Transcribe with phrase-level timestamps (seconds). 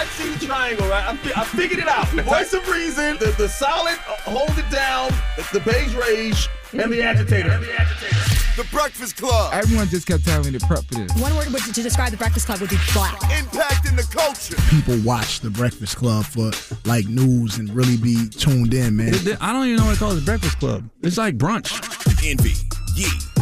[0.00, 1.04] I see the triangle, right?
[1.06, 2.08] I, fi- I figured it out.
[2.24, 5.10] Voice of reason, the, the solid, uh, hold it down,
[5.52, 7.50] the beige rage, and the agitator.
[7.50, 8.16] And The agitator.
[8.56, 9.52] The Breakfast Club.
[9.52, 11.12] Everyone just kept telling me to prep for this.
[11.20, 13.14] One word would, to describe the Breakfast Club would be black.
[13.24, 14.56] Impacting the culture.
[14.70, 16.50] People watch the Breakfast Club for
[16.88, 19.12] like news and really be tuned in, man.
[19.38, 20.88] I don't even know what to call this Breakfast Club.
[21.02, 21.76] It's like brunch.
[22.26, 22.52] Envy,
[22.96, 23.08] Yee,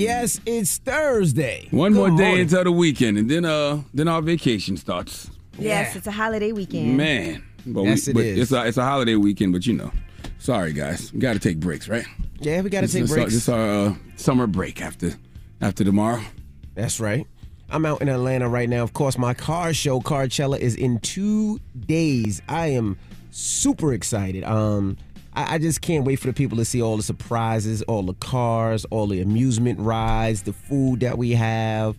[0.00, 1.68] Yes, it's Thursday.
[1.70, 2.40] One Good more day morning.
[2.42, 5.30] until the weekend, and then uh, then our vacation starts.
[5.58, 5.98] Yes, Yeah.
[5.98, 6.96] it's a holiday weekend.
[6.96, 8.38] Man, but Yes, it but is.
[8.38, 9.90] It's a it's a holiday weekend, but you know,
[10.38, 12.04] sorry guys, we got to take breaks, right?
[12.40, 13.32] Yeah, we got to This take is our- breaks.
[13.32, 15.14] This is our uh, summer break after
[15.62, 16.20] after tomorrow.
[16.74, 17.26] That's right.
[17.70, 18.82] I'm out in Atlanta right now.
[18.82, 22.40] Of course, my car show, Carcella, is in two days.
[22.48, 22.96] I am
[23.30, 24.44] super excited.
[24.44, 24.98] Um,
[25.36, 28.14] I, I just can't wait for the people to see all the surprises, all the
[28.14, 31.96] cars, all the amusement rides, the food that we have.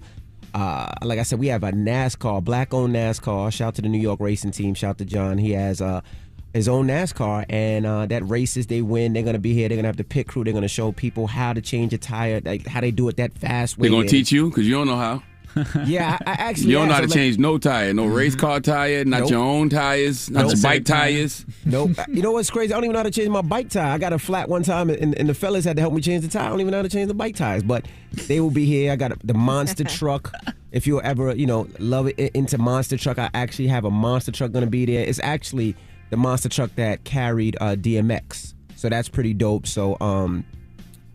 [0.54, 3.54] Uh, like I said, we have a NASCAR, black-owned NASCAR.
[3.54, 4.74] Shout out to the New York racing team.
[4.74, 5.38] Shout out to John.
[5.38, 6.02] He has uh,
[6.54, 9.14] his own NASCAR, and uh, that races they win.
[9.14, 9.70] They're gonna be here.
[9.70, 10.44] They're gonna have the pit crew.
[10.44, 13.38] They're gonna show people how to change a tire, like how they do it that
[13.38, 13.78] fast.
[13.80, 15.22] They're gonna teach you because you don't know how.
[15.86, 17.94] yeah, I, I actually You don't know how asked, to I'm like, change no tire,
[17.94, 19.30] no race car tire, not Nope.
[19.30, 20.54] your own tires, not Nope.
[20.54, 21.46] your bike tires.
[21.66, 21.92] Nope.
[22.10, 22.74] you know what's crazy?
[22.74, 23.92] I don't even know how to change my bike tire.
[23.94, 26.24] I got a flat one time, and, and the fellas had to help me change
[26.24, 26.46] the tire.
[26.46, 27.86] I don't even know how to change the bike tires, but
[28.28, 28.92] they will be here.
[28.92, 30.32] I got a, the monster truck.
[30.72, 34.32] If you're ever, you know, love it into monster truck, I actually have a monster
[34.32, 35.04] truck going to be there.
[35.06, 35.76] It's actually
[36.10, 39.66] the monster truck that carried uh, DMX, so that's pretty dope.
[39.68, 40.46] So, um,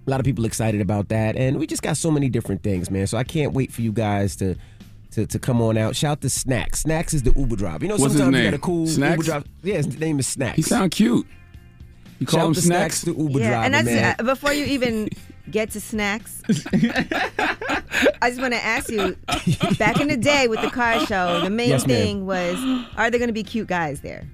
[0.07, 2.91] a lot of people excited about that, and we just got so many different things,
[2.91, 3.07] man.
[3.07, 4.57] So I can't wait for you guys to.
[5.13, 5.95] To, to come on out.
[5.95, 6.81] Shout to Snacks.
[6.81, 7.85] Snacks is the Uber driver.
[7.85, 8.51] You know, What's his sometimes you name?
[8.53, 9.13] got a cool Snacks?
[9.19, 9.45] Uber driver.
[9.63, 10.57] Yeah, his name is Snacks.
[10.57, 11.27] He sound cute.
[12.19, 13.01] You call Shout him to snacks?
[13.01, 14.17] Snacks, the Uber yeah, driver, and that's man.
[14.19, 15.11] uh, before you even
[15.51, 16.43] get to snacks.
[16.49, 19.15] I just want to ask you.
[19.79, 21.97] Back in the day with the car show, the main Yes, ma'am.
[22.03, 22.59] thing was:
[22.97, 24.27] Are there going to be cute guys there?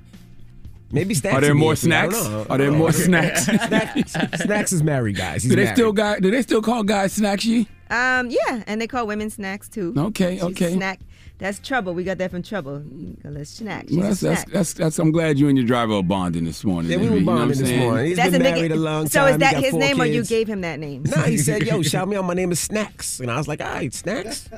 [0.91, 1.37] Maybe Snacks.
[1.37, 1.93] Are there more a thing.
[1.93, 2.47] I don't snacks?
[2.51, 3.45] Are there more snacks?
[3.45, 4.13] Snacks,
[4.43, 5.43] snacks is married, guys.
[5.43, 5.77] He's do they married.
[5.77, 6.21] still got?
[6.23, 7.47] Do they still call guys snacks?
[7.47, 9.93] Um, yeah, and they call women snacks too.
[9.97, 10.73] Okay, She's a okay.
[10.75, 11.01] Snack.
[11.39, 11.95] That's trouble.
[11.95, 12.83] We got that from trouble.
[13.23, 13.87] Let's snack.
[13.91, 14.53] Well, that's, that's, snack.
[14.53, 16.91] that's, that's, I'm glad you and your driver are bonding this morning.
[16.91, 17.81] Yeah, we Envy, were you know bonding this saying?
[17.81, 18.07] morning.
[18.07, 19.09] He's That's been a big- married a long time.
[19.11, 21.05] So is that his four name, or you gave him that name?
[21.05, 22.25] No, he said, "Yo, shout me out.
[22.25, 24.49] My name is Snacks," and I was like, "All right, Snacks."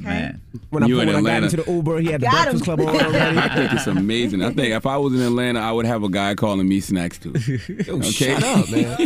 [0.00, 0.32] Okay.
[0.70, 2.32] When I, You put, in when I got into the Uber, he had the Got
[2.50, 2.76] Breakfast him.
[2.76, 3.38] Club on already.
[3.38, 4.42] I think it's amazing.
[4.42, 7.18] I think if I was in Atlanta, I would have a guy calling me snacks
[7.18, 7.30] too.
[7.86, 8.10] Yo, Okay.
[8.10, 8.96] shut up, man.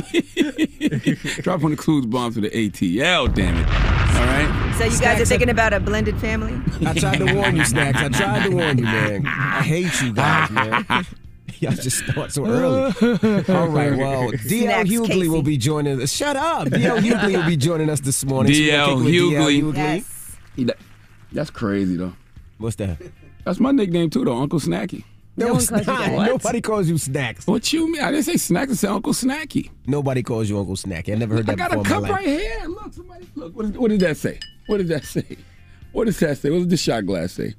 [1.42, 3.66] Drop on the clues bomb to the ATL, damn it.
[3.66, 4.69] All right.
[4.80, 6.58] So you guys are are- thinking about a blended family?
[6.86, 7.98] I tried to warn you, Snacks.
[7.98, 9.26] I tried to warn you, man.
[9.26, 10.86] I hate you guys, man.
[11.58, 12.84] Y'all just start so early.
[13.46, 15.28] All right, well, DL Snacks Hughley Casey.
[15.28, 16.10] will be joining us.
[16.10, 16.68] Shut up.
[16.68, 18.54] DL Hughley will be joining us this morning.
[18.54, 19.76] So we're DL kicking with Hughley.
[19.76, 20.36] Yes.
[20.56, 20.78] He- that-
[21.30, 22.14] That's crazy though.
[22.56, 22.96] What's that?
[23.44, 25.04] That's my nickname too, though, Uncle Snacky.
[25.36, 26.06] No one it's calls you not.
[26.06, 26.26] that.
[26.26, 27.46] Nobody calls you Snacks.
[27.46, 28.00] What you mean?
[28.02, 28.72] I didn't say snacks.
[28.72, 29.70] I said Uncle Snacky.
[29.86, 31.10] Nobody calls you Uncle Snack.
[31.10, 32.26] I never heard I that I got a before in my cup life.
[32.26, 32.64] right here.
[32.66, 33.28] Look, somebody.
[33.36, 33.54] Look.
[33.56, 34.38] What, is, what did that say?
[34.70, 35.36] What did that say?
[35.92, 36.50] What does that say?
[36.50, 37.54] What does the shot glass say?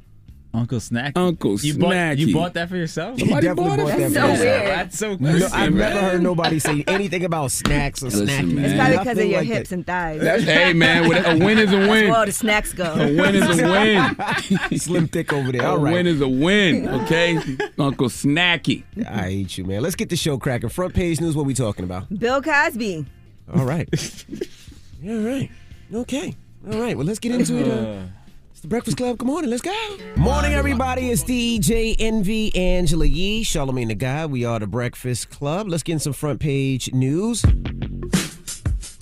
[0.53, 1.13] Uncle Snacky.
[1.15, 2.17] Uncle you bought, Snacky.
[2.19, 3.15] you bought that for yourself?
[3.17, 3.83] He Somebody definitely bought it?
[3.83, 4.39] bought that That's for so himself.
[4.39, 4.67] weird.
[4.67, 5.15] That's so
[5.49, 5.77] No, I've man.
[5.93, 8.53] never heard nobody say anything about snacks or Listen, snacking.
[8.55, 8.65] man.
[8.65, 9.75] It's probably because of your like hips that.
[9.75, 10.21] and thighs.
[10.21, 11.79] That's, hey man, with- a win is a win.
[11.79, 12.09] That's win.
[12.09, 12.83] where all the snacks go.
[12.93, 13.63] A win is a
[14.71, 14.77] win.
[14.79, 15.65] Slim thick over there.
[15.65, 15.91] All right.
[15.91, 16.87] A win is a win.
[17.01, 17.37] Okay,
[17.79, 18.83] Uncle Snacky.
[19.05, 19.81] I hate you, man.
[19.81, 20.69] Let's get the show cracking.
[20.69, 21.35] Front page news.
[21.35, 22.07] What we talking about?
[22.17, 23.05] Bill Cosby.
[23.53, 23.87] All right.
[25.07, 25.49] All right.
[25.93, 26.35] Okay.
[26.69, 26.95] All right.
[26.95, 27.67] Well, let's get into it.
[27.67, 28.03] Uh,
[28.51, 29.17] it's the Breakfast Club.
[29.17, 29.49] Good morning.
[29.49, 29.97] Let's go.
[30.15, 31.09] Morning, everybody.
[31.09, 34.27] It's DJ Envy, Angela Yee, Charlamagne the Guy.
[34.27, 35.67] We are the Breakfast Club.
[35.67, 37.43] Let's get in some front page news.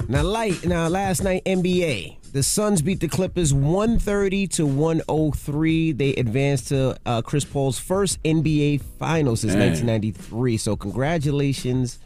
[0.07, 0.65] Now, light.
[0.65, 2.31] Now, last night NBA.
[2.31, 5.91] The Suns beat the Clippers 130 to 103.
[5.91, 9.71] They advanced to uh, Chris Paul's first NBA Finals since Man.
[9.71, 10.57] 1993.
[10.57, 11.99] So, congratulations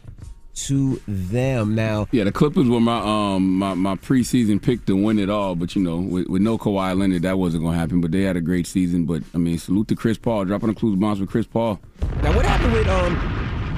[0.54, 1.74] to them.
[1.74, 5.54] Now, Yeah, the Clippers were my um my, my preseason pick to win it all,
[5.54, 8.00] but you know, with, with no Kawhi Leonard, that wasn't gonna happen.
[8.00, 9.04] But they had a great season.
[9.04, 11.80] But I mean, salute to Chris Paul, dropping the clues bombs with Chris Paul.
[12.22, 13.16] Now, what happened with um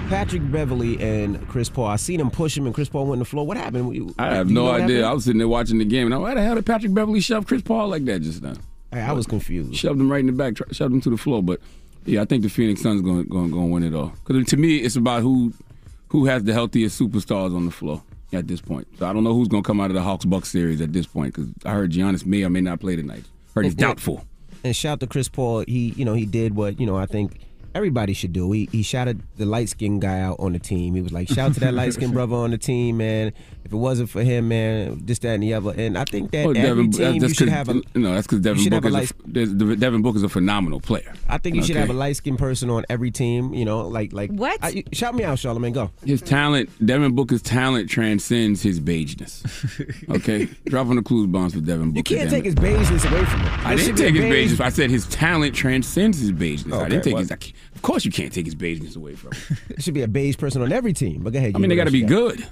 [0.09, 1.87] Patrick Beverley and Chris Paul?
[1.87, 3.47] I seen him push him, and Chris Paul went on the floor.
[3.47, 4.15] What happened?
[4.19, 5.07] I have no what idea.
[5.07, 7.21] I was sitting there watching the game, and I, why the hell did Patrick Beverley
[7.21, 8.55] shove Chris Paul like that just now?
[8.93, 9.75] Hey, I was confused.
[9.75, 11.43] Shoved him right in the back, shoved him to the floor.
[11.43, 11.61] But
[12.05, 14.13] yeah, I think the Phoenix Suns going going going to win it all.
[14.25, 15.53] Because to me, it's about who
[16.09, 18.87] who has the healthiest superstars on the floor at this point.
[18.99, 20.93] So I don't know who's going to come out of the Hawks Bucks series at
[20.93, 23.25] this point because I heard Giannis may or may not play tonight.
[23.55, 24.25] Heard he's doubtful.
[24.65, 25.65] And shout to Chris Paul.
[25.67, 26.97] He, you know, he did what you know.
[26.97, 27.39] I think
[27.77, 28.51] everybody should do.
[28.53, 30.95] He he shouted the light skinned guy out on the team.
[30.95, 33.33] He was like, "Shout to that light skinned brother on the team, man.
[33.65, 36.47] If it wasn't for him, man, this, that, and the other." And I think that
[36.47, 37.83] Oh, every Devin, team you that's should 'cause- have a.
[37.99, 40.81] no, that's because Devin should Booker a is a, there's- Devin Booker is a phenomenal
[40.81, 41.13] player.
[41.29, 43.53] I think you should have a light skinned person on every team.
[43.55, 44.59] You know, like like What?
[44.63, 45.75] I, shout me out, Charlamagne.
[45.75, 45.91] Go.
[46.05, 49.45] His talent, Devin Booker's talent transcends his beigeness.
[50.17, 52.13] Okay, dropping the clues bombs with Devin Booker.
[52.15, 52.47] You can't take it.
[52.47, 53.53] his beigeness away from him.
[53.67, 54.61] I didn't take his beige- beigeness.
[54.61, 56.81] I said his talent transcends his beigeness.
[56.81, 57.53] I didn't take well- his.
[57.87, 59.57] I can't- Of course, you can't take his beigeness away from him.
[59.69, 61.23] There should be a beige person on every team.
[61.23, 61.53] But go ahead.
[61.55, 62.41] I mean, they got to be else good.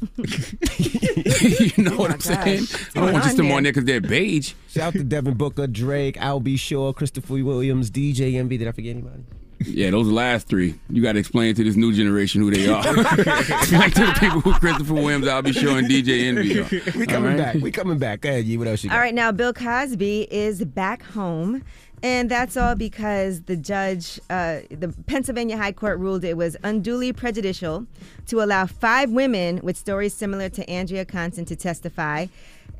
[0.18, 2.64] you know what I'm oh saying?
[2.94, 4.50] I don't want just them on there because they're beige.
[4.50, 4.82] you got?
[4.84, 6.56] Shout to Devin Booker, Drake, Al B.
[6.56, 8.56] Sure, Christopher Williams, DJ Envy.
[8.56, 9.24] Did I forget anybody?
[9.60, 10.76] Yeah, those last three.
[10.88, 12.78] You got to explain to this new generation who they are.
[12.78, 16.60] explain to the people who Christopher Williams, I'll be showing DJ Envy.
[16.60, 16.98] Are.
[16.98, 17.36] We coming right?
[17.36, 17.54] back.
[17.56, 18.20] We coming back.
[18.20, 18.56] Go ahead, Yee.
[18.56, 18.96] What else you got?
[18.96, 21.64] All right, now Bill Cosby is back home.
[22.02, 27.12] And that's all because the judge, uh, the Pennsylvania High Court ruled it was unduly
[27.12, 27.86] prejudicial
[28.26, 32.26] to allow five women with stories similar to Andrea Constand to testify.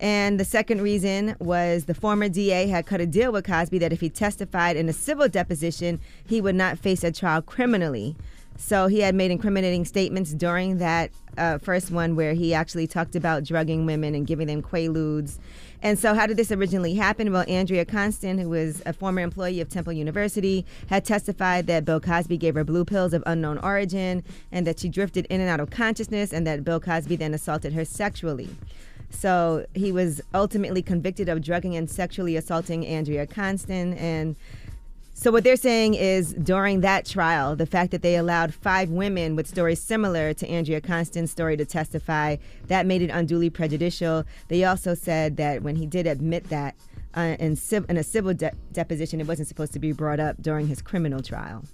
[0.00, 3.92] And the second reason was the former DA had cut a deal with Cosby that
[3.92, 8.14] if he testified in a civil deposition, he would not face a trial criminally.
[8.56, 13.14] So he had made incriminating statements during that uh, first one where he actually talked
[13.16, 15.38] about drugging women and giving them quaaludes.
[15.82, 17.32] And so, how did this originally happen?
[17.32, 22.00] Well, Andrea Constand, who was a former employee of Temple University, had testified that Bill
[22.00, 25.60] Cosby gave her blue pills of unknown origin and that she drifted in and out
[25.60, 28.48] of consciousness and that Bill Cosby then assaulted her sexually.
[29.10, 33.96] So he was ultimately convicted of drugging and sexually assaulting Andrea Constand.
[33.98, 34.36] And
[35.18, 39.34] so what they're saying is during that trial, the fact that they allowed five women
[39.34, 42.36] with stories similar to Andrea Constand's story to testify,
[42.68, 44.22] that made it unduly prejudicial.
[44.46, 46.76] They also said that when he did admit that
[47.16, 50.68] uh, in, in a civil de- deposition, it wasn't supposed to be brought up during
[50.68, 51.64] his criminal trial.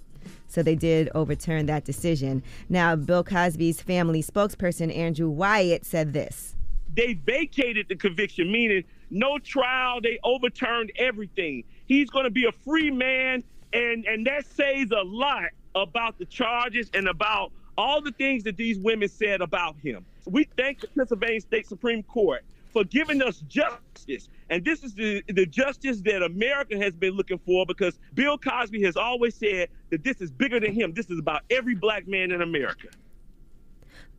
[0.47, 2.41] So they did overturn that decision.
[2.67, 6.55] Now, Bill Cosby's family spokesperson, Andrew Wyatt, said this.
[6.95, 10.01] they vacated the conviction, meaning no trial.
[10.01, 11.63] They overturned everything.
[11.87, 13.43] He's going to be a free man,
[13.73, 18.57] and and that says a lot about the charges and about all the things that
[18.57, 20.05] these women said about him.
[20.25, 22.43] We thank the Pennsylvania State Supreme Court
[22.75, 24.27] for giving us justice.
[24.49, 28.83] And this is the, the justice that America has been looking for because Bill Cosby
[28.83, 30.93] has always said that this is bigger than him.
[30.93, 32.87] This is about every black man in America.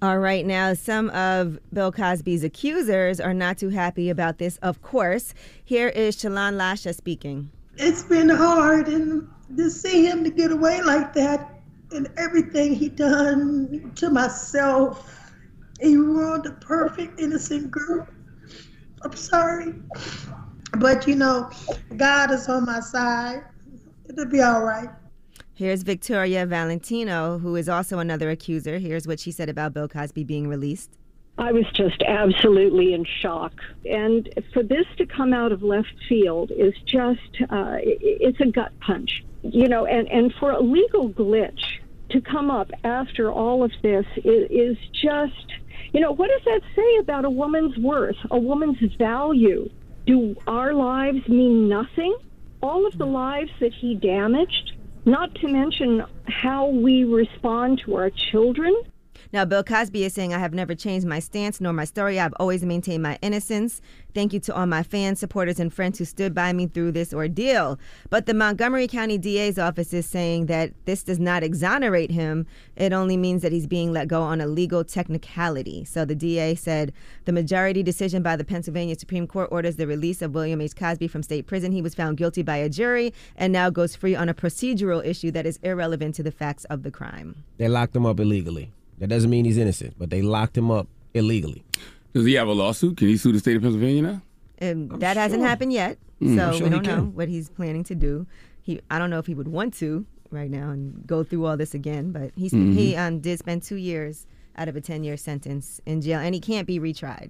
[0.02, 4.82] All right, now some of Bill Cosby's accusers are not too happy about this, of
[4.82, 5.32] course.
[5.64, 7.50] Here is Chelan Lasha speaking.
[7.78, 11.60] It's been hard and to see him to get away like that
[11.92, 15.32] and everything he done to myself.
[15.80, 18.06] He ruined a perfect innocent girl.
[19.02, 19.74] I'm sorry.
[20.78, 21.50] But you know,
[21.96, 23.44] God is on my side.
[24.08, 24.88] It'll be all right.
[25.54, 28.78] Here's Victoria Valentino, who is also another accuser.
[28.78, 30.98] Here's what she said about Bill Cosby being released.
[31.38, 33.52] I was just absolutely in shock.
[33.84, 38.72] And for this to come out of left field is just, uh, it's a gut
[38.80, 39.22] punch.
[39.42, 41.62] You know, and, and for a legal glitch
[42.10, 45.52] to come up after all of this is, is just,
[45.92, 49.68] you know, what does that say about a woman's worth, a woman's value?
[50.06, 52.16] Do our lives mean nothing?
[52.62, 54.72] All of the lives that he damaged,
[55.04, 58.74] not to mention how we respond to our children.
[59.32, 62.20] Now, Bill Cosby is saying, I have never changed my stance nor my story.
[62.20, 63.80] I've always maintained my innocence.
[64.14, 67.12] Thank you to all my fans, supporters, and friends who stood by me through this
[67.12, 67.78] ordeal.
[68.08, 72.46] But the Montgomery County DA's office is saying that this does not exonerate him.
[72.76, 75.84] It only means that he's being let go on a legal technicality.
[75.84, 76.92] So the DA said
[77.26, 80.74] the majority decision by the Pennsylvania Supreme Court orders the release of William H.
[80.74, 81.72] Cosby from state prison.
[81.72, 85.30] He was found guilty by a jury and now goes free on a procedural issue
[85.32, 87.44] that is irrelevant to the facts of the crime.
[87.58, 88.70] They locked him up illegally.
[88.98, 91.64] That doesn't mean he's innocent, but they locked him up illegally.
[92.14, 92.96] Does he have a lawsuit?
[92.96, 94.22] Can he sue the state of Pennsylvania now?
[94.62, 97.94] Um, that hasn't happened yet, Mm, so sure we don't know what he's planning to
[97.94, 98.26] do.
[98.62, 101.58] He, I don't know if he would want to right now and go through all
[101.58, 102.72] this again, but he's, Mm-hmm.
[102.72, 104.26] he um, did spend two years
[104.56, 107.28] out of a ten-year sentence in jail, and he can't be retried.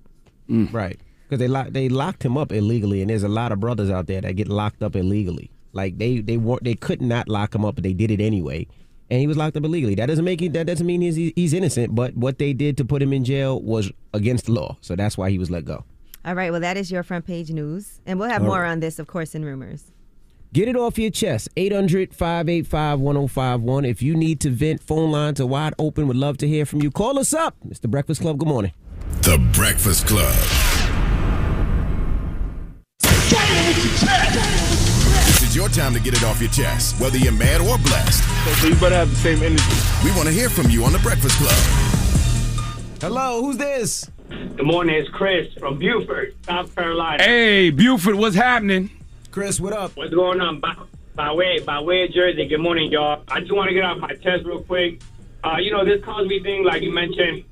[0.49, 1.01] Right.
[1.29, 4.07] Because they lock, they locked him up illegally, and there's a lot of brothers out
[4.07, 5.51] there that get locked up illegally.
[5.73, 8.69] Like they they weren't they could not lock him up, but they did it anyway,
[9.11, 9.95] and he was locked up illegally.
[9.95, 10.53] That doesn't make it.
[10.53, 11.95] That doesn't mean he's he's innocent.
[11.95, 15.17] But what they did to put him in jail was against the law, so that's
[15.19, 15.85] why he was let go.
[16.25, 18.71] All right, well, that is your front page news, and we'll have All more right.
[18.73, 19.93] on this, of course, in rumors.
[20.53, 21.49] Get it off your chest.
[21.57, 23.85] 800 585 1051.
[23.85, 26.09] If you need to vent, phone lines are wide open.
[26.09, 26.91] Would love to hear from you.
[26.91, 27.57] Call us up.
[27.69, 28.39] It's the Breakfast Club.
[28.39, 28.73] Good morning.
[29.23, 30.35] The Breakfast Club.
[35.57, 38.23] This your time to get it off your chest, whether you're mad or blessed.
[38.61, 39.65] So you better have the same energy.
[40.05, 43.01] We want to hear from you on The Breakfast Club.
[43.01, 44.11] Hello, who's this?
[44.29, 47.23] Good morning, it's Chris from Beaufort, South Carolina.
[47.23, 48.91] Hey, Beaufort, what's happening?
[49.31, 49.97] Chris, what up?
[49.97, 50.61] What's going on?
[50.61, 50.77] By,
[51.15, 53.23] by way by way of Jersey, good morning, y'all.
[53.27, 55.01] I just want to get off my chest real quick.
[55.43, 57.45] Uh, you know, this Cosby thing, like you mentioned,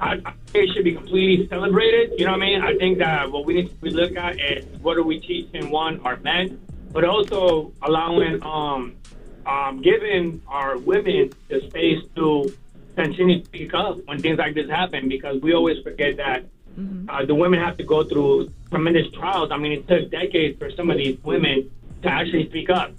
[0.00, 2.18] I, I think it should be completely celebrated.
[2.18, 2.62] You know what I mean?
[2.62, 6.00] I think that what we need to look at is what are we teaching, one,
[6.06, 6.58] our men,
[6.92, 8.94] but also allowing, um,
[9.46, 12.52] um, giving our women the space to
[12.96, 16.44] continue to speak up when things like this happen because we always forget that
[17.08, 19.50] uh, the women have to go through tremendous trials.
[19.50, 21.70] I mean, it took decades for some of these women
[22.02, 22.92] to actually speak up.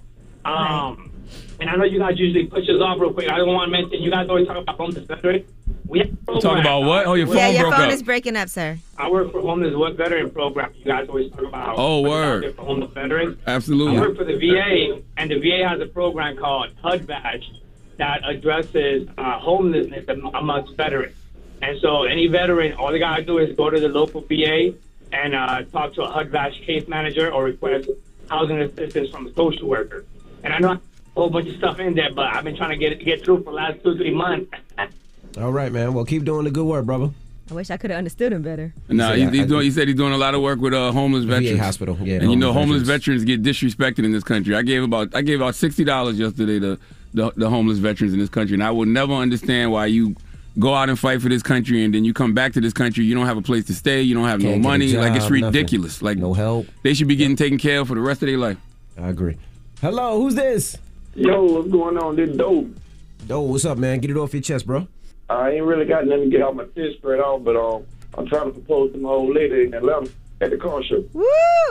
[0.46, 1.11] Um,
[1.60, 3.30] And I know you guys usually push us off real quick.
[3.30, 5.46] I don't want to mention, you guys always talk about homeless veterans.
[5.86, 7.06] We have Talk about what?
[7.06, 7.94] Oh, your phone yeah, your broke phone up.
[7.94, 8.78] is breaking up, sir.
[8.98, 10.74] I work for homeless what veteran program.
[10.78, 11.76] You guys always talk about.
[11.78, 12.56] Oh, what's word.
[12.56, 13.38] For homeless veterans.
[13.46, 13.98] Absolutely.
[13.98, 17.52] I work for the VA, and the VA has a program called HUD-VASH
[17.98, 21.16] that addresses uh, homelessness amongst veterans.
[21.62, 24.74] And so, any veteran, all they gotta do is go to the local VA
[25.12, 27.90] and uh, talk to a HUD-VASH case manager or request
[28.30, 30.06] housing assistance from a social worker.
[30.44, 32.56] And I know I have a whole bunch of stuff in there, but I've been
[32.56, 34.52] trying to get get through for the last two three months.
[35.38, 35.94] All right, man.
[35.94, 37.10] Well, keep doing the good work, brother.
[37.50, 38.74] I wish I could have understood him better.
[38.88, 40.60] No, So, he, yeah, he's I- doing, he said he's doing a lot of work
[40.60, 41.60] with uh, homeless VA veterans.
[41.60, 43.24] hospital, yeah, and you know, homeless homeless veterans.
[43.26, 44.56] get disrespected in this country.
[44.56, 46.78] I gave about I gave out sixty dollars yesterday to
[47.14, 50.16] the, the homeless veterans in this country, and I will never understand why you
[50.60, 53.04] go out and fight for this country, and then you come back to this country,
[53.06, 54.94] you don't have a place to stay, you don't have Can't no get a money.
[54.94, 55.44] like it's job, nothing.
[55.46, 56.02] ridiculous.
[56.02, 56.68] Like no help.
[56.84, 58.58] They should be getting taken care of for the rest of their life.
[58.98, 59.38] I agree.
[59.82, 60.78] Hello, who's this?
[61.16, 62.16] Yo, what's going on?
[62.16, 62.68] This dope.
[63.28, 64.00] Dope, what's up, man?
[64.00, 64.88] Get it off your chest, bro.
[65.30, 67.84] I ain't really got nothing to get off my chest straight off, but um,
[68.18, 70.10] I'm trying to propose to my old lady in Atlanta
[70.42, 71.04] at the car show.
[71.14, 71.26] Woo!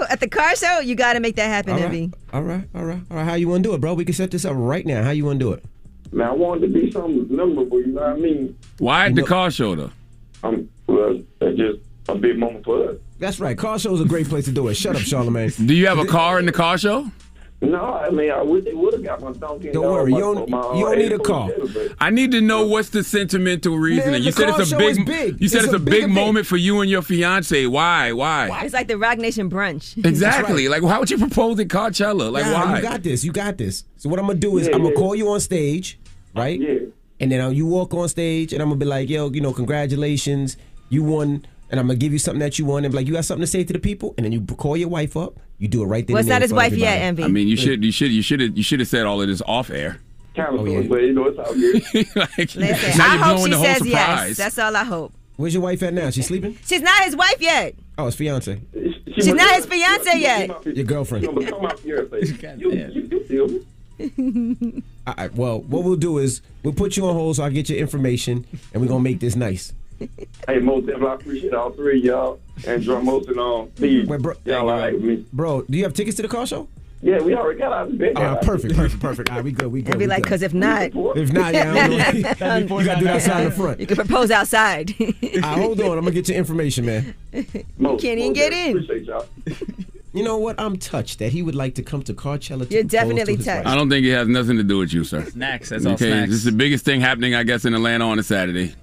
[0.09, 2.11] At the car show, you got to make that happen, All Envy.
[2.32, 3.25] right, all right, all right, all right.
[3.25, 3.94] How you want to do it, bro?
[3.94, 5.02] We can set this up right now.
[5.02, 5.64] How you want to do it?
[6.12, 8.59] Man, I wanted to be something memorable, you know what I mean?
[8.78, 9.90] Why at the car show though?
[10.42, 12.97] Um, well, that's just a big moment for us.
[13.18, 13.56] That's right.
[13.56, 14.75] Car show is a great place to do it.
[14.75, 15.66] Shut up, Charlamagne.
[15.66, 17.11] Do you have a car in the car show?
[17.62, 19.67] No, I mean, I wish they would have got my donkey.
[19.67, 21.50] and Don't worry, my- you don't- my, uh, you don't need a 84 car.
[21.75, 24.12] But- I need to know what's the sentimental reasoning.
[24.12, 25.40] Man, you said it's a big, big.
[25.43, 27.67] You said It's it's, a a big big moment for you and your fiance.
[27.67, 28.12] Why?
[28.12, 28.62] Why?
[28.64, 30.02] It's like the Roc Nation brunch.
[30.07, 30.69] Exactly.
[30.69, 32.33] Like, how would you propose at Coachella?
[32.33, 32.76] Like, Nah, why?
[32.76, 33.25] You got this.
[33.25, 33.85] You got this.
[33.99, 34.99] So what I'm gonna do is Yeah, I'm gonna yeah.
[35.00, 35.99] call you on stage,
[36.35, 36.59] right?
[36.59, 36.75] Yeah.
[37.21, 39.52] And then uh, you walk on stage, and I'm gonna be like, yo, you know,
[39.52, 40.57] congratulations,
[40.88, 41.45] you won.
[41.71, 43.43] And I'm gonna give you something that you want, and be like, you got something
[43.43, 45.39] to say to the people, and then you call your wife up.
[45.59, 46.15] You do it right there.
[46.15, 47.07] What's and there not his wife yet, everybody.
[47.07, 47.25] Envy?
[47.25, 49.29] I mean, you should, you should, you should have, you should have said all of
[49.29, 50.00] this off air.
[50.39, 50.81] Oh, yeah.
[50.89, 52.17] but you know, it's all good.
[52.17, 54.37] like, Listen, now I you're hope she the whole says yes.
[54.37, 55.12] That's all I hope.
[55.37, 56.11] Where's your wife at now?
[56.11, 56.59] She's sleeping?
[56.67, 57.75] She's not his wife yet.
[57.99, 58.61] Oh, it's fiance.
[59.15, 60.67] She's not his fiance yet.
[60.67, 61.25] Your girlfriend.
[61.25, 62.57] You know, become my fiance.
[62.59, 64.83] You, you, you feel me?
[65.07, 65.35] All right.
[65.35, 68.47] Well, what we'll do is we'll put you on hold so I get your information,
[68.73, 69.73] and we're gonna make this nice.
[70.49, 74.09] Hey, most definitely, I appreciate all three of y'all and Dramos and um, Steve.
[74.09, 74.35] Wait, bro.
[74.45, 75.25] Y'all all right with me?
[75.33, 76.66] Bro, do you have tickets to the car show?
[77.02, 78.16] Yeah, we already got out of bed.
[78.16, 79.30] All right, perfect, perfect, perfect.
[79.30, 79.92] All right, we good, we good.
[79.92, 82.78] And be we like, because if not, If not, yeah, I don't know.
[82.80, 83.80] you gotta do that outside the front.
[83.80, 84.95] you can propose outside.
[85.00, 85.97] All right, ah, hold on.
[85.99, 87.14] I'm gonna get your information, man.
[87.78, 88.76] Most, can't even get in.
[88.78, 89.26] Appreciate y'all.
[90.12, 90.59] You know what?
[90.59, 92.69] I'm touched that he would like to come to Coachella.
[92.69, 93.64] To You're definitely to his touched.
[93.64, 93.73] wife.
[93.73, 95.25] I don't think it has nothing to do with you, sir.
[95.25, 95.69] Snacks.
[95.71, 96.30] That's all Okay, snacks.
[96.30, 98.75] this is the biggest thing happening, I guess, in Atlanta on a Saturday.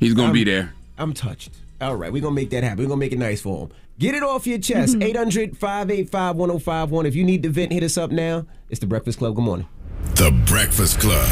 [0.00, 0.72] He's gonna be there.
[0.98, 1.50] I'm touched.
[1.80, 2.78] All right, we're gonna make that happen.
[2.78, 3.72] We're gonna make it nice for him.
[3.98, 4.94] Get it off your chest.
[4.94, 5.02] Mm-hmm.
[5.02, 7.06] 800 585 1051.
[7.06, 8.46] If you need to vent, hit us up now.
[8.70, 9.34] It's the Breakfast Club.
[9.36, 9.68] Good morning.
[10.14, 11.28] The Breakfast Club.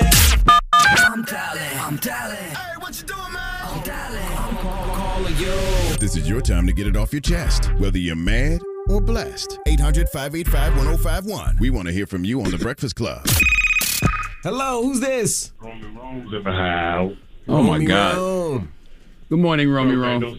[0.00, 1.78] I'm dialing.
[1.78, 2.36] I'm dialing.
[2.36, 3.60] Hey, what you doing, man?
[3.62, 4.38] I'm dialing.
[4.38, 5.96] I'm calling you.
[5.98, 9.58] This is your time to get it off your chest, whether you're mad or blessed.
[9.66, 11.58] 800 585 1051.
[11.60, 13.26] We want to hear from you on The Breakfast Club.
[14.46, 15.50] Hello, who's this?
[15.60, 17.16] Roman Rome's in the house.
[17.48, 18.16] Oh my Romy God.
[18.16, 18.72] Rome.
[19.28, 20.20] Good morning, Romy Rome.
[20.20, 20.38] Don't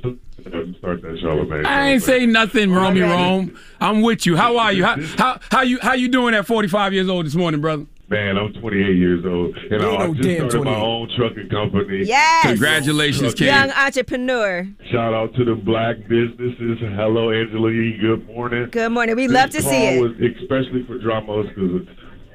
[0.78, 1.66] start that, Charlamagne.
[1.66, 3.60] I ain't say nothing, Romy Rome.
[3.82, 4.38] I'm with you.
[4.38, 4.86] How are you?
[4.86, 7.86] How how how you how you doing at 45 years old this morning, brother?
[8.08, 11.50] Man, I'm 28 years old, and ain't I no just damn started my own trucking
[11.50, 12.04] company.
[12.06, 12.44] yes.
[12.46, 13.48] Congratulations, kid.
[13.48, 14.66] Young entrepreneur.
[14.90, 16.78] Shout out to the black businesses.
[16.80, 17.98] Hello, Angela E.
[18.00, 18.70] Good morning.
[18.72, 19.18] Good morning.
[19.18, 20.22] We love to This see call it.
[20.22, 21.86] Was especially for Dramos because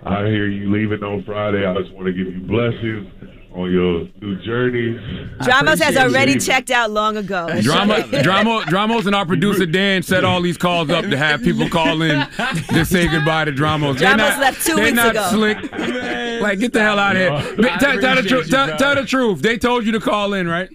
[0.04, 1.64] I hear you leaving on Friday.
[1.66, 3.06] I just want to give you blessings
[3.54, 4.98] on your new journeys.
[5.42, 6.46] Dramos has already checked.
[6.46, 7.46] checked out long ago.
[7.60, 11.68] Drama, drama, Dramos, and our producer Dan set all these calls up to have people
[11.68, 12.26] call in
[12.72, 13.98] to say goodbye to Dramos.
[13.98, 15.28] They're Dramos not- left two they're weeks not ago.
[15.30, 15.70] Slick.
[16.40, 17.56] Like, get the hell out of here.
[17.78, 18.46] Tell, tell the appreciate truth.
[18.46, 19.42] you, Tell, tell the truth.
[19.42, 20.68] They told you to call in, right?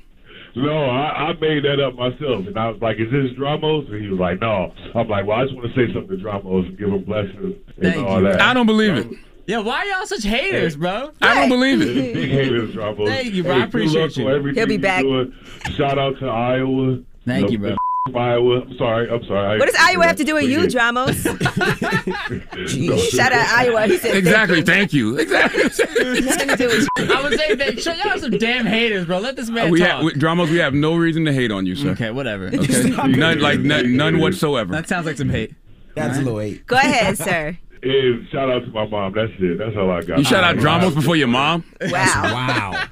[0.58, 4.02] No, I, I made that up myself, and I was like, "Is this Dramos?" And
[4.02, 6.68] he was like, "No." I'm like, "Well, I just want to say something to Dramos
[6.68, 9.08] and give him blessings and Thank all you, that." I don't believe it.
[9.46, 11.12] Yeah, why y'all such haters, bro?
[11.22, 12.14] I don't believe it.
[12.14, 13.08] Big haters, Dramos.
[13.08, 13.52] Thank you, bro.
[13.54, 14.28] I Hey, good appreciate luck you.
[14.28, 15.02] on everything He'll be back.
[15.04, 15.34] doing.
[15.78, 17.00] Shout out to Iowa.
[17.26, 17.76] Thank you, bro.
[18.16, 18.62] Iowa.
[18.62, 19.10] I'm sorry.
[19.10, 19.60] I'm sorry.
[19.60, 21.16] What does Iowa have to do with you, Dramos?
[23.12, 23.88] Shout out Iowa.
[23.88, 24.62] He said Exactly.
[24.62, 25.18] Thank you.
[25.18, 25.64] Exactly.
[25.64, 27.14] Nothing to do with you.
[27.14, 29.20] I would say that show y'all some damn haters, bro.
[29.20, 29.88] Let this man we talk.
[29.90, 30.50] have we, Dramos.
[30.50, 31.90] We have no reason to hate on you, sir.
[31.90, 32.48] okay, whatever.
[32.48, 32.90] Okay.
[33.08, 34.72] none, like none, none whatsoever.
[34.74, 35.54] That sounds like some hate.
[35.96, 36.66] That's a little eight.
[36.68, 37.58] Go ahead, sir.
[37.84, 39.14] And shout out to my mom.
[39.14, 39.58] That's it.
[39.58, 40.18] That's all I got.
[40.18, 41.64] You shout out Dramos before your mom.
[41.82, 42.24] Wow.
[42.24, 42.88] Wow.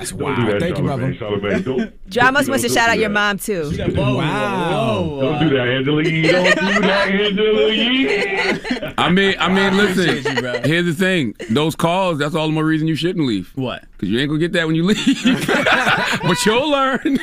[0.00, 0.34] That's Don't wow.
[0.34, 1.12] do that, Thank you, brother.
[1.14, 1.40] Charlamagne.
[1.40, 3.70] Charlamagne, don't- Dramos don't- wants to shout out your mom too.
[3.94, 5.18] Wow.
[5.20, 6.22] Don't do that, Angela Yee.
[6.22, 8.94] Don't do that, Angela Yee.
[8.96, 10.34] I mean, I mean, listen.
[10.44, 12.18] you, here's the thing: those calls.
[12.18, 13.52] That's all the more reason you shouldn't leave.
[13.56, 13.84] What?
[13.92, 15.46] Because you ain't gonna get that when you leave.
[16.22, 17.18] but you'll learn.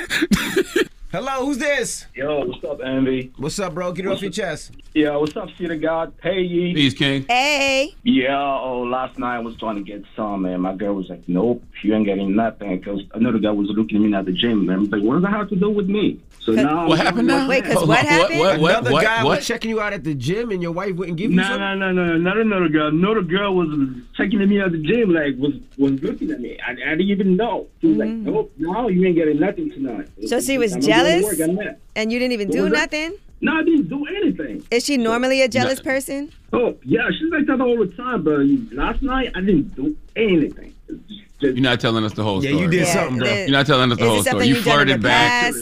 [1.18, 2.06] Hello, who's this?
[2.14, 3.34] Yo, what's up, Andy?
[3.38, 3.92] What's up, bro?
[3.92, 4.74] Get it off your chest.
[4.94, 6.14] Yeah, what's up, Cedar God?
[6.22, 6.76] Hey, ye.
[6.76, 7.26] Peace, King.
[7.28, 7.96] Hey.
[8.04, 11.24] Yeah, oh, last night I was trying to get some, and my girl was like,
[11.28, 14.70] nope, you ain't getting nothing, because another guy was looking at me at the gym,
[14.70, 16.22] and I was like, what does that have to do with me?
[16.40, 16.88] So now...
[16.88, 17.50] What happened now?
[17.50, 18.40] Wait, 'cause Hold what happened?
[18.40, 18.60] What?
[18.60, 18.72] What?
[18.72, 19.04] Another What?
[19.04, 19.38] guy what?
[19.38, 21.80] was checking you out at the gym and your wife wouldn't give you No, something?
[21.80, 22.88] no, no, no, not another girl.
[22.90, 23.68] Another girl was
[24.16, 26.58] checking at me at the gym, like, was was looking at me.
[26.66, 27.68] I, I didn't even know.
[27.82, 30.08] She was like, nope, no, you ain't getting nothing tonight.
[30.18, 30.30] Mm.
[30.30, 31.58] So she was I'm doing jealous?
[31.58, 32.92] work, And you didn't even What do was that?
[32.92, 33.14] nothing?
[33.40, 34.64] No, I didn't do anything.
[34.72, 36.32] Is she normally a jealous person?
[36.54, 38.40] Oh, yeah, she's like that all the time, but
[38.76, 40.74] last night I didn't do anything.
[40.90, 42.64] Just- You're not telling us the whole Yeah, story.
[42.64, 43.28] you did Yeah, something, bro.
[43.28, 44.48] the- You're not telling us the whole story.
[44.48, 45.54] You you've done in flirted back.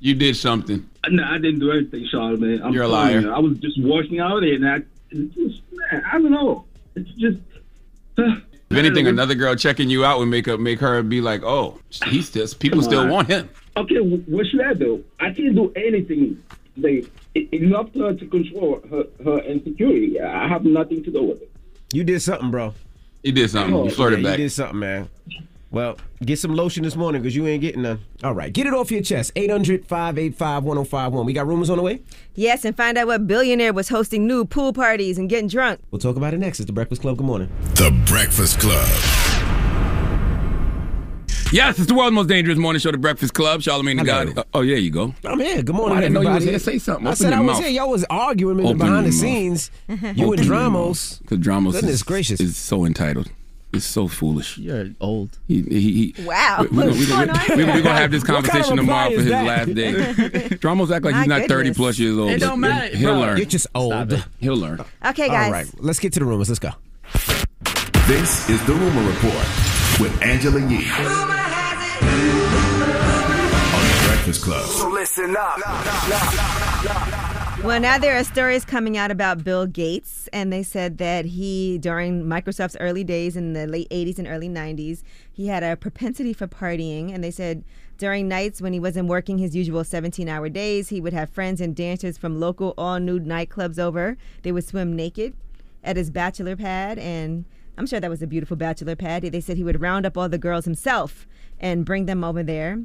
[0.00, 0.86] You did something.
[1.02, 2.62] Uh, no, I didn't do anything, Charlamagne.
[2.62, 3.20] I'm You're a liar.
[3.20, 6.64] you, I was just walking out there, and I, it's just, man, I don't know.
[6.94, 7.38] It's just.
[8.18, 8.36] Uh,
[8.70, 11.78] if anything, another girl checking you out would make her make her be like, "Oh,
[12.06, 15.04] he's still people still want him." Okay, what should I do?
[15.20, 16.42] I can't do anything.
[16.76, 20.20] Like, it, it's up to her to control her, her insecurity.
[20.20, 21.50] I have nothing to do with it.
[21.92, 22.74] You did something, bro.
[23.22, 23.74] He did something.
[23.74, 24.38] Oh, you flirted yeah, back.
[24.38, 25.08] You did something, man.
[25.74, 27.98] Well, get some lotion this morning because you ain't getting none.
[28.22, 29.32] All right, get it off your chest.
[29.34, 31.26] 800 585 1051.
[31.26, 32.00] We got rumors on the way?
[32.36, 35.80] Yes, and find out what billionaire was hosting new pool parties and getting drunk.
[35.90, 36.60] We'll talk about it next.
[36.60, 37.16] It's The Breakfast Club.
[37.16, 37.50] Good morning.
[37.74, 38.86] The Breakfast Club.
[41.52, 43.60] Yes, it's the world's most dangerous morning show, The Breakfast Club.
[43.60, 44.24] Charlamagne the Hello.
[44.32, 44.38] God.
[44.38, 45.14] Uh, oh, yeah, you go.
[45.24, 45.62] I'm here.
[45.62, 46.50] Good morning, Oh, I didn't know you was everybody.
[46.50, 46.58] here.
[46.58, 47.06] Say something.
[47.06, 47.60] I Open said your I was mouth.
[47.60, 47.68] here.
[47.70, 49.20] Y'all was arguing maybe Open behind the mouth.
[49.20, 49.70] scenes.
[49.88, 51.20] You and Dramos.
[51.20, 52.40] Because Dramos Goodness is, gracious.
[52.40, 53.30] is so entitled.
[53.72, 54.58] It's so foolish.
[54.58, 55.38] You're old.
[55.46, 56.66] He, he, he, Wow.
[56.72, 57.64] We're What's going on we, here?
[57.64, 59.46] are going to have this What kind of conversation tomorrow for his that?
[59.46, 59.92] last day.
[60.58, 62.30] Dramos act like he's My not 30 plus years old.
[62.30, 63.20] It don't matter, He'll bro.
[63.20, 63.36] learn.
[63.36, 64.24] You're just old.
[64.40, 64.80] He'll learn.
[65.06, 65.46] Okay, guys.
[65.46, 66.48] All right, let's get to the rumors.
[66.48, 66.70] Let's go.
[68.08, 69.46] This is the Rumor Report
[70.00, 70.90] with Angela Yee.
[70.90, 71.12] On
[73.86, 74.66] the Breakfast Club.
[74.66, 75.58] So listen up.
[77.62, 81.78] Well, now there are stories coming out about Bill Gates, and they said that he,
[81.78, 85.02] during Microsoft's early days in the late 80s and early 90s,
[85.32, 87.14] he had a propensity for partying.
[87.14, 87.64] And they said
[87.96, 91.60] during nights when he wasn't working his usual 17 hour days, he would have friends
[91.60, 94.16] and dancers from local all nude nightclubs over.
[94.42, 95.34] They would swim naked
[95.84, 97.44] at his bachelor pad, and
[97.76, 99.22] I'm sure that was a beautiful bachelor pad.
[99.22, 101.26] They said he would round up all the girls himself
[101.60, 102.78] and bring them over there.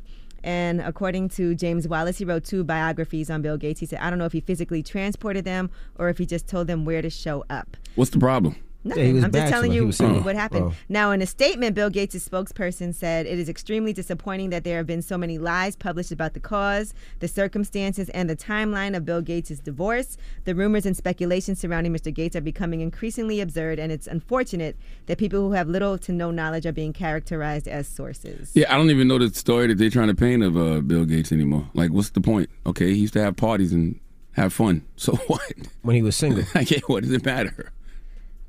[0.44, 3.82] And according to James Wallace, he wrote two biographies on Bill Gates.
[3.82, 6.68] He said, I don't know if he physically transported them or if he just told
[6.68, 7.76] them where to show up.
[7.96, 8.56] What's the problem?
[8.84, 9.06] Nothing.
[9.06, 10.68] he was I'm just telling you was what happened.
[10.70, 10.74] Oh.
[10.88, 14.88] Now, in a statement, Bill Gates' spokesperson said it is extremely disappointing that there have
[14.88, 19.22] been so many lies published about the cause, the circumstances, and the timeline of Bill
[19.22, 20.18] Gates' divorce.
[20.46, 22.14] The rumors and speculations surrounding Mr.
[22.14, 26.32] Gates are becoming increasingly absurd, and it's unfortunate that people who have little to no
[26.32, 28.52] knowledge are being characterized as sources.
[28.54, 31.04] Yeah, I don't even know the story that they're trying to paint of uh, Bill
[31.04, 31.70] Gates anymore.
[31.74, 32.50] Like, what's the point?
[32.66, 34.00] Okay, he used to have parties and
[34.34, 34.86] have fun.
[34.96, 35.42] So what?
[35.82, 36.44] When he was single.
[36.56, 37.72] Like, yeah, what does it matter?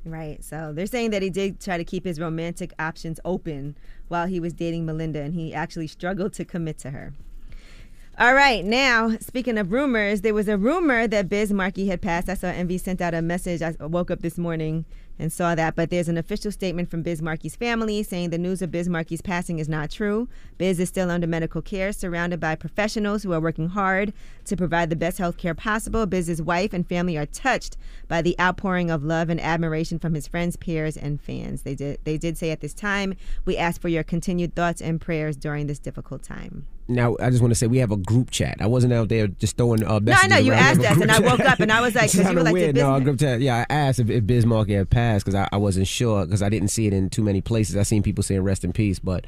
[0.05, 0.43] Right.
[0.43, 3.77] So they're saying that he did try to keep his romantic options open
[4.09, 7.13] while he was dating Melinda, and he actually struggled to commit to her.
[8.19, 8.65] All right.
[8.65, 12.29] Now, speaking of rumors, there was a rumor that Biz Markie had passed.
[12.29, 13.63] I saw Envy sent out a message.
[13.63, 14.85] I woke up this morning
[15.21, 15.77] and saw that.
[15.77, 19.23] But there's an official statement from Biz Markie's family saying the news of Biz Markie's
[19.23, 20.29] passing is not true.
[20.59, 24.13] Biz is still under medical care, surrounded by professionals who are working hard
[24.47, 26.07] to provide the best health care possible.
[26.07, 27.77] Biz's wife and family are touched
[28.09, 31.63] by the outpouring of love and admiration from his friends, peers, and fans.
[31.63, 35.01] They did they did say at this time, we ask for your continued thoughts and
[35.01, 36.67] prayers during this difficult time.
[36.91, 38.57] Now, I just want to say we have a group chat.
[38.61, 40.61] I wasn't out there just throwing uh, No, I know you around.
[40.61, 42.41] Asked have us, and I woke up and I was like, It's because you were
[42.41, 42.75] kinda like, weird.
[42.75, 43.41] did No, Biz- group chat.
[43.41, 46.43] Yeah, I asked if, if Biz Markie had passed because I, I wasn't sure because
[46.43, 47.77] I didn't see it in too many places.
[47.77, 49.25] I seen people saying rest in peace, but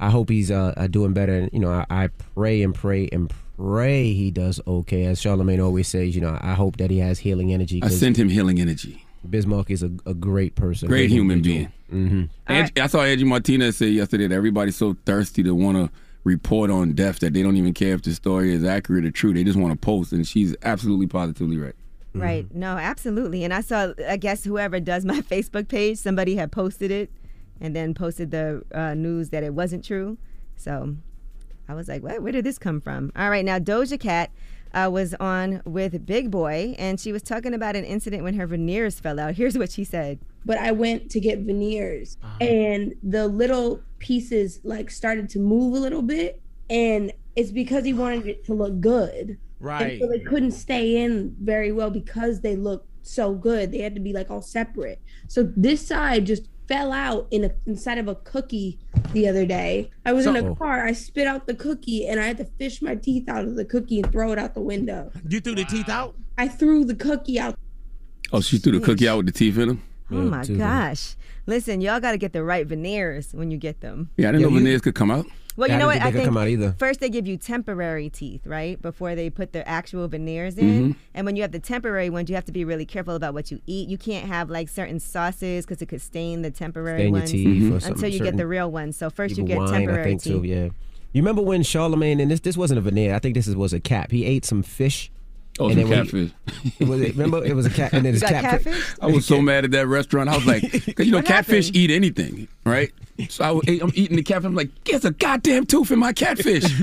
[0.00, 1.34] I hope he's uh, uh, doing better.
[1.34, 5.04] And you know, I, I pray and pray and pray he does okay.
[5.04, 7.80] As Charlamagne always says, you know, I hope that he has healing energy.
[7.82, 9.04] I sent him healing energy.
[9.28, 11.70] Biz Markie is a, a great person, Great human being.
[11.92, 12.24] Mm-hmm.
[12.48, 15.90] Angie, I saw Angie Martinez say yesterday that everybody's so thirsty to want to
[16.24, 19.34] report on death that they don't even care if the story is accurate or true.
[19.34, 21.74] They just want to post, and she's absolutely positively right.
[22.14, 22.54] Right.
[22.54, 23.42] No, absolutely.
[23.42, 27.10] And I saw, I guess whoever does my Facebook page, somebody had posted it
[27.60, 30.18] and then posted the uh, news that it wasn't true.
[30.56, 30.96] So
[31.68, 32.22] I was like, what?
[32.22, 33.12] Where did this come from?
[33.16, 33.44] All right.
[33.44, 34.30] Now, Doja Cat
[34.74, 38.46] uh, was on with Big Boy and she was talking about an incident when her
[38.46, 39.34] veneers fell out.
[39.34, 40.18] Here's what she said.
[40.44, 45.78] but I went to get veneers and the little pieces like started to move a
[45.78, 49.38] little bit and it's because he wanted it to look good.
[49.60, 49.92] Right.
[49.92, 53.70] And so they couldn't stay in very well because they looked so good.
[53.72, 55.00] They had to be like all separate.
[55.28, 58.78] So this side just fell out in a inside of a cookie
[59.12, 59.90] the other day.
[60.06, 62.80] I was in a car, I spit out the cookie and I had to fish
[62.80, 65.10] my teeth out of the cookie and throw it out the window.
[65.28, 66.14] You threw the teeth out?
[66.38, 67.58] I threw the cookie out
[68.32, 69.82] Oh, she threw the cookie out with the teeth in them.
[70.10, 71.16] Oh my gosh.
[71.46, 74.08] Listen, y'all got to get the right veneers when you get them.
[74.16, 75.26] Yeah, I didn't know veneers could come out.
[75.56, 76.00] Well, you know what?
[76.00, 76.74] I think come out either.
[76.78, 78.80] first they give you temporary teeth, right?
[78.80, 80.92] Before they put the actual veneers in.
[80.92, 80.96] Mhm.
[81.14, 83.50] And when you have the temporary ones, you have to be really careful about what
[83.50, 83.88] you eat.
[83.88, 87.30] You can't have like certain sauces because it could stain the temporary Stain your ones
[87.30, 88.96] teeth or until something you get the real ones.
[88.96, 90.32] So first you get wine, temporary I think teeth.
[90.32, 90.42] so.
[90.42, 90.68] Yeah.
[91.12, 93.14] You remember when Charlamagne and this this wasn't a veneer.
[93.14, 94.10] I think this was a cap.
[94.10, 95.10] He ate some fish.
[95.60, 96.30] Oh, and some then catfish.
[96.78, 98.62] He, was it, remember it was a cat and then his You got cat.
[98.64, 98.94] catfish?
[99.02, 100.30] I was so mad at that restaurant.
[100.30, 102.90] I was like, because you know, catfish eat anything, right?
[103.28, 104.46] So I, I'm eating the catfish.
[104.46, 106.64] I'm like, there's a goddamn tooth in my catfish.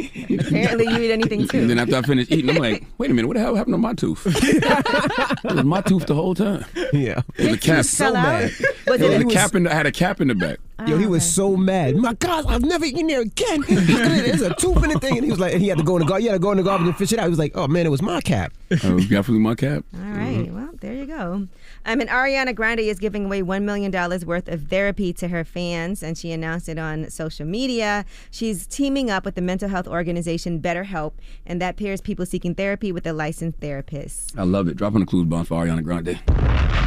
[0.00, 1.42] Apparently you eat anything too.
[1.42, 1.66] and too.
[1.66, 3.78] then after I finished eating, I'm like, wait a minute, what the hell happened to
[3.78, 4.22] my tooth?
[4.26, 6.64] it was my tooth the whole time.
[6.92, 7.22] Yeah.
[7.36, 7.84] It was a cap.
[7.84, 8.50] so mad.
[8.86, 10.34] Was It it was a- a cap in the, I had a cap in the
[10.34, 10.58] back.
[10.86, 11.94] Yo, he was so mad.
[11.96, 13.60] My God, I've never eaten there again.
[13.68, 15.94] There's a tooth in the thing, and he was like, and he had to go
[15.96, 17.24] in the gar- he had to go in the garbage and fish it out.
[17.26, 18.52] He was like, oh man, it was my cap.
[18.72, 19.84] Oh, it was definitely my cap.
[19.94, 20.48] All right.
[20.52, 21.46] Well, there you go.
[21.84, 23.92] Um, and Ariana Grande is giving away $1 million
[24.26, 28.04] worth of therapy to her fans, and she announced it on social media.
[28.30, 31.12] She's teaming up with the mental health organization BetterHelp,
[31.44, 34.38] and that pairs people seeking therapy with a licensed therapist.
[34.38, 34.76] I love it.
[34.76, 36.81] Dropping the clues bomb for Ariana Grande.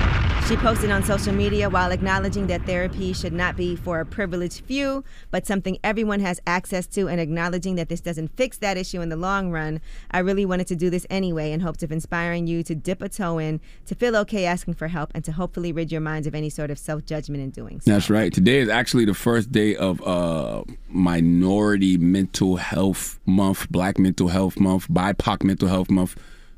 [0.48, 4.62] She posted on social media while acknowledging that therapy should not be for a privileged
[4.66, 9.02] few, but something everyone has access to, and acknowledging that this doesn't fix that issue
[9.02, 9.82] in the long run.
[10.12, 13.10] I really wanted to do this anyway in hopes of inspiring you to dip a
[13.10, 16.36] toe in, to feel okay asking for help, and to hopefully rid your minds of
[16.36, 17.90] any sort of self judgment in doing so.
[17.90, 18.32] That's right.
[18.32, 24.60] Today is actually the first day of uh, Minority Mental Health Month, Black Mental Health
[24.60, 26.16] Month, BIPOC Mental Health Month,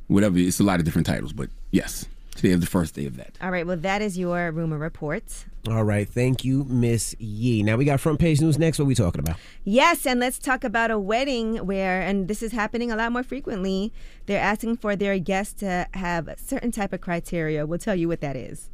[0.07, 0.37] whatever.
[0.37, 2.05] It's a lot of different titles, but yes,
[2.37, 3.37] today is the first day of that.
[3.41, 5.45] All right, well, that is your rumor report.
[5.67, 7.63] All right, thank you, Miss Yee.
[7.63, 8.79] Now we got front page news next.
[8.79, 9.37] What are we talking about?
[9.65, 13.23] Yes, and let's talk about a wedding where, and this is happening a lot more
[13.23, 13.91] frequently,
[14.27, 17.65] they're asking for their guests to have a certain type of criteria.
[17.65, 18.69] We'll tell you what that is.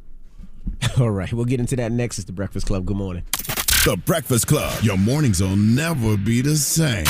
[1.00, 2.18] All right, we'll get into that next.
[2.18, 2.86] It's the Breakfast Club.
[2.86, 3.24] Good morning.
[3.84, 4.82] The Breakfast Club.
[4.82, 7.04] Your mornings will never be the same.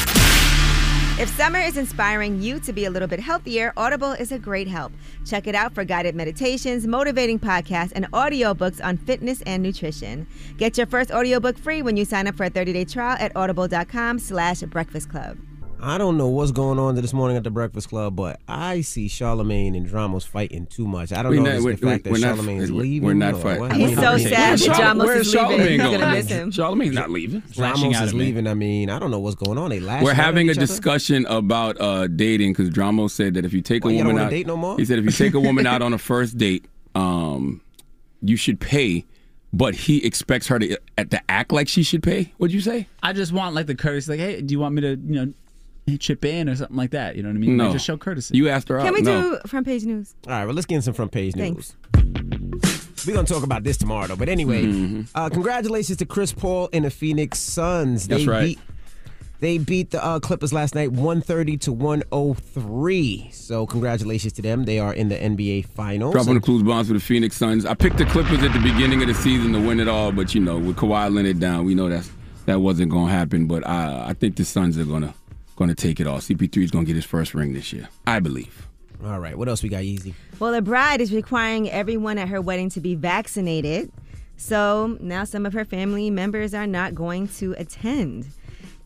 [1.16, 4.66] If summer is inspiring you to be a little bit healthier, Audible is a great
[4.66, 4.92] help.
[5.24, 10.26] Check it out for guided meditations, motivating podcasts, and audiobooks on fitness and nutrition.
[10.56, 14.18] Get your first audiobook free when you sign up for a 30-day trial at audible.com
[14.18, 15.38] slash breakfast club.
[15.86, 19.06] I don't know what's going on this morning at the Breakfast Club, but I see
[19.06, 21.12] Charlamagne and Dramos fighting too much.
[21.12, 23.06] I don't We know not- if it's the fact that we're not- Charlamagne's we're- leaving.
[23.06, 23.60] we're not or fighting.
[23.60, 23.72] what.
[23.76, 25.46] He's so sad that Dramos Where's is leaving.
[25.50, 26.00] Charlamagne He's going?
[26.00, 26.50] gonna miss him.
[26.52, 27.42] Charlamagne's not leaving.
[27.52, 28.46] Dramos is leaving.
[28.46, 29.68] I mean, I don't know what's going on.
[29.68, 30.66] They lashing We're having a each other?
[30.66, 34.12] discussion about uh, dating because Dramos said that if you take Well, a you don't
[34.14, 34.78] woman out, date no more?
[34.78, 37.60] he said if you take a woman out on a first date, um,
[38.22, 39.04] you should pay,
[39.52, 42.32] but he expects her to, to act like she should pay.
[42.38, 42.88] What'd you say?
[43.02, 45.32] I just want like the courtesy, like, hey, do you want me to, you know,
[45.98, 47.16] chip in or something like that?
[47.16, 47.56] You know what I mean?
[47.56, 47.64] No.
[47.64, 48.36] Like, just show courtesy.
[48.36, 50.14] You asked her Can we do front page news?
[50.26, 51.74] All right, well, let's get in some front page news.
[53.06, 54.16] We're going to talk about this tomorrow, though.
[54.16, 55.02] But anyway, Mm-hmm.
[55.14, 58.08] uh, congratulations to Chris Paul and the Phoenix Suns.
[58.08, 58.42] That's they right.
[58.46, 58.58] beat
[59.40, 63.28] They beat the uh, Clippers last night 130 to 103.
[63.30, 64.64] So congratulations to them.
[64.64, 66.14] They are in the NBA Finals.
[66.14, 67.66] Dropping the clues bombs for the Phoenix Suns.
[67.66, 70.34] I picked the Clippers at the beginning of the season to win it all, but
[70.34, 72.10] you know, with Kawhi Leonard down, we know that's
[72.46, 73.46] that wasn't going to happen.
[73.46, 74.84] But I, I think the Suns are
[75.56, 76.18] gonna gonna take it all.
[76.18, 78.68] CP3 is gonna get his first ring this year, I believe.
[79.04, 80.14] All right, what else we got, Easy?
[80.38, 83.92] Well, the bride is requiring everyone at her wedding to be vaccinated.
[84.36, 88.26] So now some of her family members are not going to attend.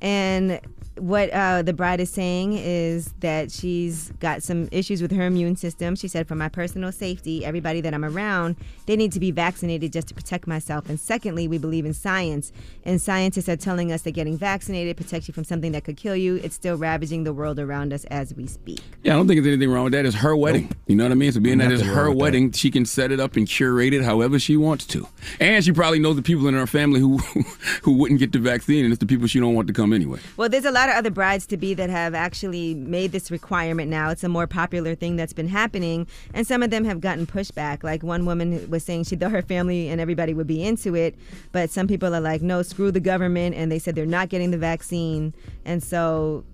[0.00, 0.60] And
[1.00, 5.56] what uh, the bride is saying is that she's got some issues with her immune
[5.56, 5.96] system.
[5.96, 8.56] She said, for my personal safety, everybody that I'm around,
[8.86, 10.88] they need to be vaccinated just to protect myself.
[10.88, 12.52] And secondly, we believe in science.
[12.84, 16.16] And scientists are telling us that getting vaccinated protects you from something that could kill
[16.16, 16.36] you.
[16.36, 18.80] It's still ravaging the world around us as we speak.
[19.02, 20.06] Yeah, I don't think there's anything wrong with that.
[20.06, 20.70] It's her wedding.
[20.86, 21.32] You know what I mean?
[21.32, 22.22] So being that it's her with that.
[22.22, 25.06] wedding, she can set it up and curate it however she wants to.
[25.40, 27.18] And she probably knows the people in her family who
[27.82, 30.20] who wouldn't get the vaccine, and it's the people she don't want to come anyway.
[30.36, 33.90] Well, there's a lot of other brides to be that have actually made this requirement
[33.90, 34.10] now.
[34.10, 37.82] It's a more popular thing that's been happening, and some of them have gotten pushback.
[37.82, 41.14] Like one woman was saying she thought her family and everybody would be into it,
[41.52, 44.50] but some people are like, no, screw the government, and they said they're not getting
[44.50, 46.44] the vaccine, and so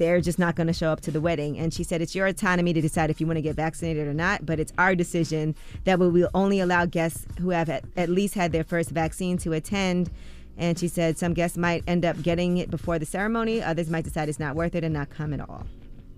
[0.00, 1.58] they're just not going to show up to the wedding.
[1.58, 4.14] And she said, It's your autonomy to decide if you want to get vaccinated or
[4.14, 5.54] not, but it's our decision
[5.84, 9.36] that we will only allow guests who have at, at least had their first vaccine
[9.38, 10.10] to attend.
[10.56, 14.04] And she said some guests might end up getting it before the ceremony, others might
[14.04, 15.66] decide it's not worth it and not come at all.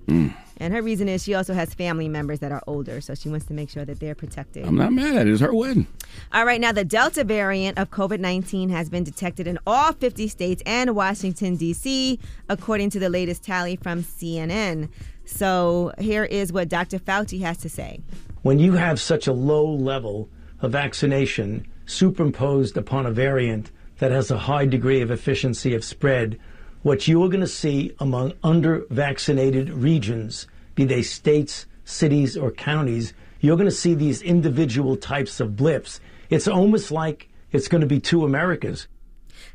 [0.09, 0.29] Hmm.
[0.59, 3.47] And her reason is she also has family members that are older, so she wants
[3.47, 4.65] to make sure that they're protected.
[4.65, 5.33] I'm not mad at it.
[5.33, 5.87] It's her wedding.
[6.33, 10.29] All right, now the Delta variant of COVID 19 has been detected in all 50
[10.29, 12.19] states and Washington, D.C.,
[12.49, 14.89] according to the latest tally from CNN.
[15.25, 16.99] So here is what Dr.
[16.99, 18.01] Fauci has to say.
[18.43, 20.29] when you have such a low level
[20.61, 26.39] of vaccination superimposed upon a variant that has a high degree of efficiency of spread,
[26.83, 32.51] what you are going to see among under vaccinated regions, be they states, cities, or
[32.51, 36.01] counties, you're going to see these individual types of blips.
[36.31, 38.89] It's almost like it's going to be two Americas.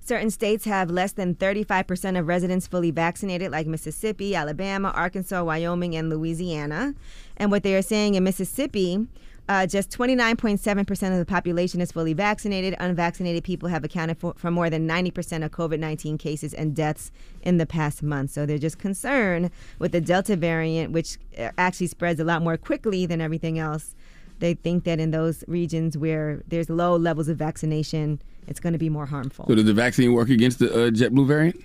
[0.02, 5.96] Certain states have less than 35% of residents fully vaccinated, like Mississippi, Alabama, Arkansas, Wyoming,
[5.96, 6.94] and Louisiana.
[7.38, 9.06] And what they are saying in Mississippi,
[9.50, 12.76] uh, just 29.7% of the population is fully vaccinated.
[12.80, 17.12] Unvaccinated people have accounted for, for more than 90% of COVID 19 cases and deaths
[17.42, 18.32] in the past month.
[18.32, 22.58] So they're just concerned with the Delta variant, which uh, actually spreads a lot more
[22.58, 23.96] quickly than everything else.
[24.40, 28.80] They think that in those regions where there's low levels of vaccination, it's going to
[28.80, 29.46] be more harmful.
[29.48, 31.64] So does the vaccine work against the uh, JetBlue variant?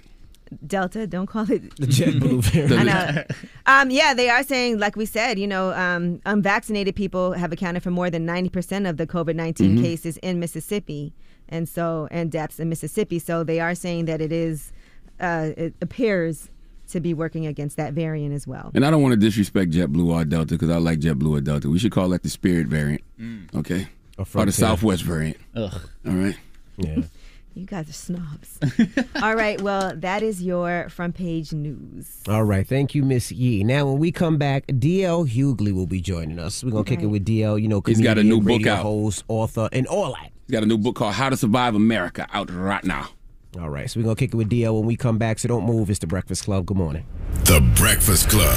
[0.67, 2.73] Delta, don't call it The JetBlue variant.
[2.73, 3.25] I know.
[3.67, 7.83] Um, yeah, they are saying, like we said, you know, um, unvaccinated people have accounted
[7.83, 9.83] for more than 90% of the COVID 19 Mhm.
[9.83, 11.13] cases in Mississippi
[11.49, 13.19] and so, and deaths in Mississippi.
[13.21, 14.73] So they are saying that it is,
[15.21, 16.49] uh, it appears
[16.89, 18.71] to be working against that variant as well.
[18.75, 21.71] And I don't want to disrespect JetBlue or Delta because I like JetBlue or Delta.
[21.71, 23.03] We should call that the Spirit variant,
[23.55, 23.87] okay?
[24.19, 25.37] Or Or the Southwest variant.
[25.55, 25.73] Ugh.
[26.07, 26.37] All right.
[26.79, 27.03] Yeah.
[27.55, 28.59] You guys are snobs.
[29.23, 32.23] All right, well, that is your front page news.
[32.27, 33.63] All right, thank you, Miss Yee.
[33.63, 36.65] Now, when we come back, DL Hughley will be joining us.
[36.65, 37.61] We're gonna kick it with DL.
[37.61, 38.83] You know, He's got a comedian, new book out.
[38.83, 40.33] host, author, and all that.
[40.47, 43.11] He's got a new book called How to Survive America out right now.
[43.61, 45.39] All right, so we're gonna kick it with DL when we come back.
[45.39, 45.91] So don't move.
[45.91, 46.65] It's the Breakfast Club.
[46.65, 47.05] Good morning.
[47.45, 48.57] The Breakfast Club.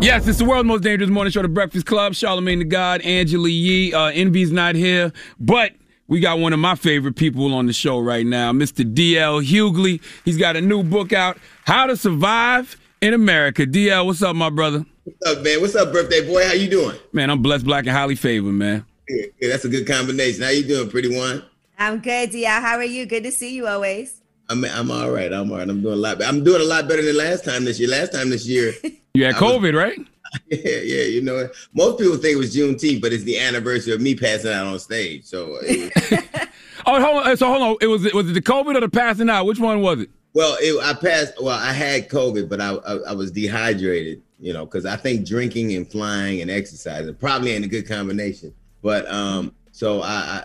[0.00, 2.14] Yes, it's the world's most dangerous morning show, The Breakfast Club.
[2.14, 3.92] Charlamagne the God, Angela Yee.
[3.94, 5.72] Uh, Envy's not here, but
[6.12, 8.84] we got one of my favorite people on the show right now, Mr.
[8.84, 9.98] DL Hughley.
[10.26, 13.64] He's got a new book out, How to Survive in America.
[13.64, 14.84] DL, what's up, my brother?
[15.04, 15.62] What's up, man?
[15.62, 16.44] What's up, birthday boy?
[16.46, 16.98] How you doing?
[17.14, 18.84] Man, I'm blessed, black, and highly favored, man.
[19.08, 20.42] Yeah, yeah, that's a good combination.
[20.42, 21.42] How you doing, pretty one?
[21.78, 22.44] I'm good, DL.
[22.60, 23.06] How are you?
[23.06, 24.20] Good to see you always.
[24.50, 25.32] I'm I'm all right.
[25.32, 25.68] I'm all right.
[25.68, 26.22] I'm doing a lot.
[26.22, 27.88] I'm doing a lot better than last time this year.
[27.88, 28.74] Last time this year,
[29.14, 29.98] You had I was- COVID, right?
[30.50, 31.04] yeah, yeah.
[31.04, 34.52] You know, most people think it was Juneteenth, but it's the anniversary of me passing
[34.52, 35.24] out on stage.
[35.24, 36.16] So, uh,
[36.86, 37.36] Oh, hold on.
[37.36, 37.76] So hold on.
[37.80, 39.46] It was was it the COVID or the passing out?
[39.46, 40.10] Which one was it?
[40.34, 41.34] well, it, I passed.
[41.40, 44.22] Well, I had COVID, but I I, I was dehydrated.
[44.40, 48.52] You know, because I think drinking and flying and exercising probably ain't a good combination.
[48.82, 50.44] But um, so I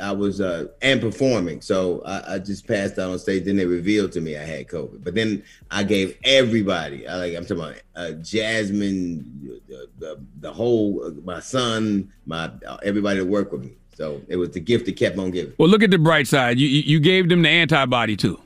[0.00, 3.44] I, I was uh and performing, so I, I just passed out on stage.
[3.44, 5.02] Then they revealed to me I had COVID.
[5.02, 7.08] But then I gave everybody.
[7.08, 12.50] I like I'm talking about uh, Jasmine, the, the, the whole uh, my son, my
[12.66, 13.72] uh, everybody that worked with me.
[13.96, 15.54] So it was the gift that kept on giving.
[15.56, 16.58] Well, look at the bright side.
[16.58, 18.38] You you gave them the antibody too.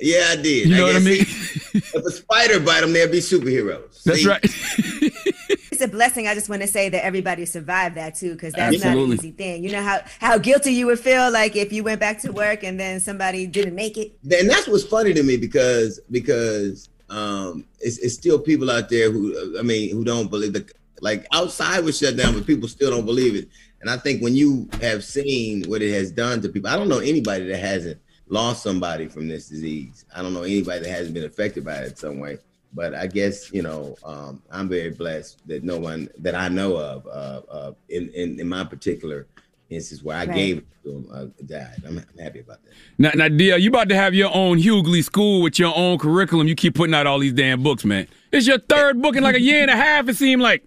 [0.00, 0.68] Yeah, I did.
[0.68, 1.24] You know what I mean?
[1.24, 4.02] see, if a spider bite them, they'd be superheroes.
[4.04, 4.28] That's See?
[4.28, 5.60] right.
[5.88, 6.26] it's a blessing.
[6.26, 9.14] I just want to say that everybody survived that too, because that's not Absolutely.
[9.14, 9.64] an easy thing.
[9.64, 12.62] You know how how guilty you would feel like if you went back to work
[12.62, 14.18] and then somebody didn't make it.
[14.30, 19.10] and that's what's funny to me because because um it's, it's still people out there
[19.10, 20.70] who I mean who don't believe the
[21.00, 23.48] like outside was shut down, but people still don't believe it.
[23.80, 26.88] And I think when you have seen what it has done to people, I don't
[26.88, 30.04] know anybody that hasn't lost somebody from this disease.
[30.14, 32.38] I don't know anybody that hasn't been affected by it in some way.
[32.74, 36.76] But I guess you know um, I'm very blessed that no one that I know
[36.76, 39.26] of uh, uh, in, in in my particular
[39.70, 40.34] instance where I Right.
[40.34, 41.82] gave it to them uh, died.
[41.86, 42.72] I'm, I'm happy about that.
[42.98, 46.46] Now, now, Dia, you about to have your own Hughley school with your own curriculum.
[46.48, 48.06] You keep putting out all these damn books, man.
[48.32, 50.08] It's your third book in like a year and a half.
[50.08, 50.62] It seemed like.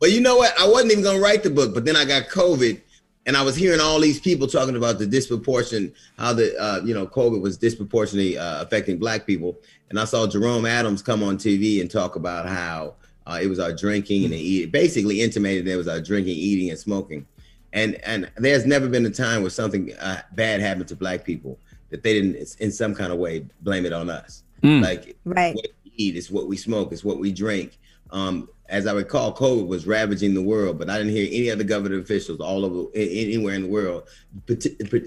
[0.00, 0.52] Well, you know what?
[0.58, 2.80] I wasn't even gonna write the book, but then I got COVID,
[3.26, 6.94] and I was hearing all these people talking about the disproportion, how the uh, you
[6.94, 9.58] know COVID was disproportionately uh, affecting Black people,
[9.90, 12.94] and I saw Jerome Adams come on TV and talk about how
[13.26, 16.70] uh, it was our drinking and eating, basically intimated that it was our drinking, eating,
[16.70, 17.26] and smoking,
[17.72, 21.58] and and there's never been a time where something uh, bad happened to Black people
[21.90, 24.42] that they didn't in some kind of way blame it on us.
[24.62, 24.82] Mm.
[24.82, 25.54] Like Right.
[25.54, 27.78] what we eat, it's what we smoke, it's what we drink.
[28.10, 31.62] Um, as I recall, COVID was ravaging the world, but I didn't hear any other
[31.62, 34.08] government officials all over anywhere in the world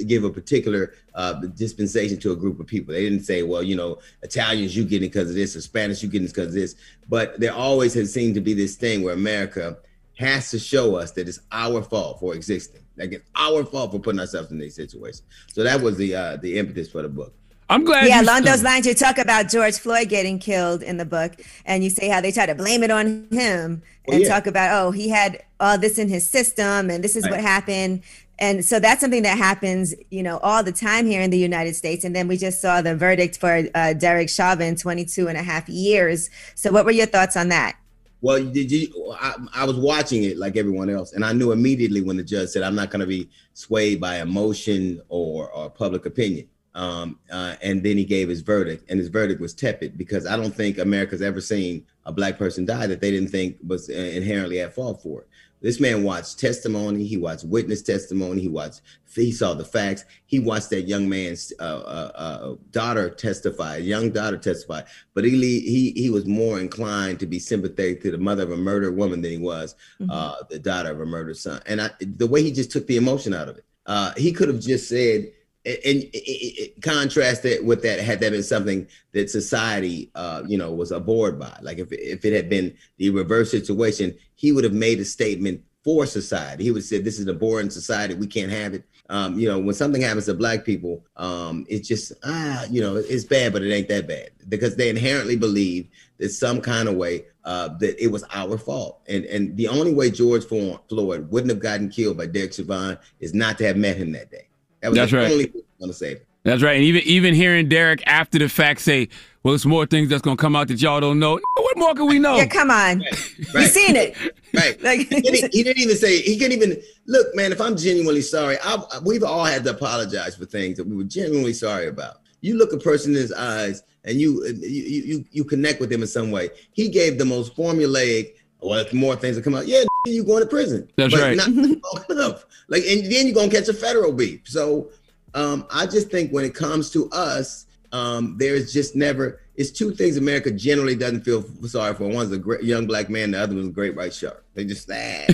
[0.07, 2.93] give a particular uh, dispensation to a group of people.
[2.93, 6.03] They didn't say, "Well, you know, Italians you getting it because of this, or Spanish
[6.03, 6.75] you getting because of this."
[7.09, 9.77] But there always has seemed to be this thing where America
[10.19, 12.81] has to show us that it's our fault for existing.
[12.97, 15.23] Like it's our fault for putting ourselves in these situations.
[15.47, 17.33] So that was the uh, the impetus for the book.
[17.69, 18.07] I'm glad.
[18.07, 21.33] yeah, you- along those lines, you talk about George Floyd getting killed in the book,
[21.65, 24.29] and you say how they try to blame it on him Well, and yeah.
[24.29, 28.03] talk about, oh, he had all this in his system, and this is what happened.
[28.37, 31.73] And so that's something that happens, you know, all the time here in the United
[31.75, 32.03] States.
[32.03, 35.69] And then we just saw the verdict for uh, Derek Chauvin, 22 and a half
[35.69, 36.29] years.
[36.53, 37.77] So what were your thoughts on that?
[38.21, 39.15] Well, did you?
[39.21, 42.49] I, I was watching it like everyone else, and I knew immediately when the judge
[42.49, 47.55] said, "I'm not going to be swayed by emotion or or public opinion." Um, uh,
[47.61, 50.77] and then he gave his verdict, and his verdict was tepid because I don't think
[50.77, 54.75] America's ever seen a black person die that they didn't think was uh, inherently at
[54.75, 55.27] fault for it.
[55.61, 58.81] This man watched testimony, he watched witness testimony, he watched,
[59.15, 64.11] he saw the facts, he watched that young man's uh, uh, uh, daughter testify, young
[64.11, 64.81] daughter testify,
[65.13, 68.57] but he he he was more inclined to be sympathetic to the mother of a
[68.57, 69.75] murdered woman than he was
[70.09, 71.61] uh, the daughter of a murdered son.
[71.65, 74.49] And I, the way he just took the emotion out of it, uh, he could
[74.49, 75.31] have just said,
[75.65, 80.91] and, it- it- with that had that been something that society, uh, you know, was
[80.91, 81.57] aboard by.
[81.61, 85.61] Like if if it had been the reverse situation, he would have made a statement
[85.83, 86.63] for society.
[86.63, 88.13] He would have said, "This is a boring society.
[88.15, 91.87] We can't have it." Um, you know, when something happens to black people, um, it's
[91.87, 95.87] just ah, you know, it's bad, but it ain't that bad because they inherently believe
[96.17, 99.01] that some kind of way uh, that it was our fault.
[99.07, 103.33] And and the only way George Floyd wouldn't have gotten killed by Derek Chauvin is
[103.33, 104.47] not to have met him that day.
[104.85, 105.31] That was That's the right.
[105.31, 106.25] only thing going to save him.
[106.43, 106.75] That's right.
[106.75, 109.09] And even even hearing Derek after the fact say,
[109.41, 112.05] "Well, it's more things that's gonna come out that y'all don't know." What more can
[112.05, 112.35] we know?
[112.35, 113.01] Yeah, come on.
[113.01, 114.15] You've seen it.
[114.53, 114.81] Right.
[114.81, 117.51] Like he, didn't, he didn't even say he couldn't even look, man.
[117.51, 121.03] If I'm genuinely sorry, I, we've all had to apologize for things that we were
[121.03, 122.21] genuinely sorry about.
[122.39, 126.01] You look a person in his eyes and you you you, you connect with him
[126.03, 126.51] in some way.
[126.71, 128.35] He gave the most formulaic.
[128.61, 130.89] Well, if more things that come out, yeah, you going to prison.
[130.95, 131.37] That's but right.
[131.37, 131.47] Not
[132.09, 132.45] enough.
[132.67, 134.41] Like, and then you're gonna catch a federal beef.
[134.45, 134.89] So,
[135.33, 139.41] um, I just think when it comes to us, um, there's just never.
[139.55, 142.09] It's two things America generally doesn't feel sorry for.
[142.09, 144.43] One's a great young black man, the other one's a great white shark.
[144.53, 145.25] They just ah,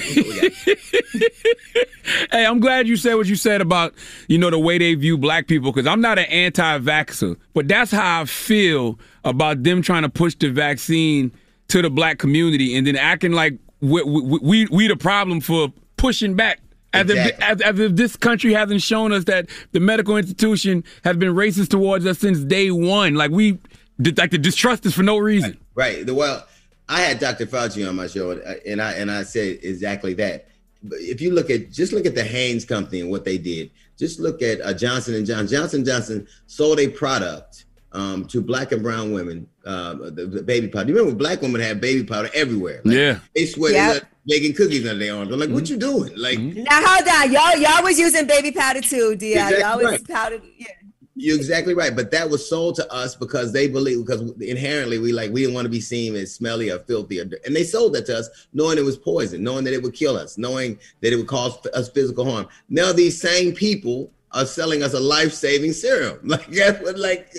[2.32, 3.96] Hey, I'm glad you said what you said about,
[4.28, 7.92] you know, the way they view black people, because I'm not an anti-vaxxer, but that's
[7.92, 11.32] how I feel about them trying to push the vaccine
[11.70, 15.74] to the black community and then acting like we, we, we, we the problem for
[15.98, 16.60] pushing back.
[16.94, 21.16] As, if, as, as if this country hasn't shown us that the medical institution has
[21.16, 23.16] been racist towards us since day one.
[23.16, 23.60] Like we,
[24.18, 25.58] like the distrust is for no reason.
[25.74, 26.06] Right.
[26.06, 26.46] The well,
[26.90, 27.46] I had Dr.
[27.46, 28.32] Fauci on my show,
[28.66, 30.50] and I and I said exactly that.
[30.84, 33.72] But if you look at just look at the Haynes Company and what they did,
[33.98, 35.58] just look at uh, Johnson and Johnson.
[35.58, 40.68] Johnson Johnson sold a product um, to black and brown women, uh, the, the baby
[40.68, 40.90] powder.
[40.90, 42.82] You remember black women had baby powder everywhere.
[42.86, 43.20] Like, Yeah.
[43.36, 43.94] They swear Yep.
[43.94, 45.32] they're making cookies under their arms.
[45.34, 46.14] I'm like, what you doing?
[46.16, 49.34] Like, Now hold on, y'all y'all was using baby powder too, Di.
[49.34, 50.08] Exactly y'all was right.
[50.08, 50.42] powdered.
[50.58, 50.68] Yeah.
[51.14, 55.12] You're exactly right, but that was sold to us because they believe because inherently we
[55.12, 57.94] like we didn't want to be seen as smelly or filthy, or, and they sold
[57.94, 61.12] that to us knowing it was poison, knowing that it would kill us, knowing that
[61.14, 62.48] it would cause us physical harm.
[62.70, 67.36] Now these same people are selling us a life-saving serum, like that's what like.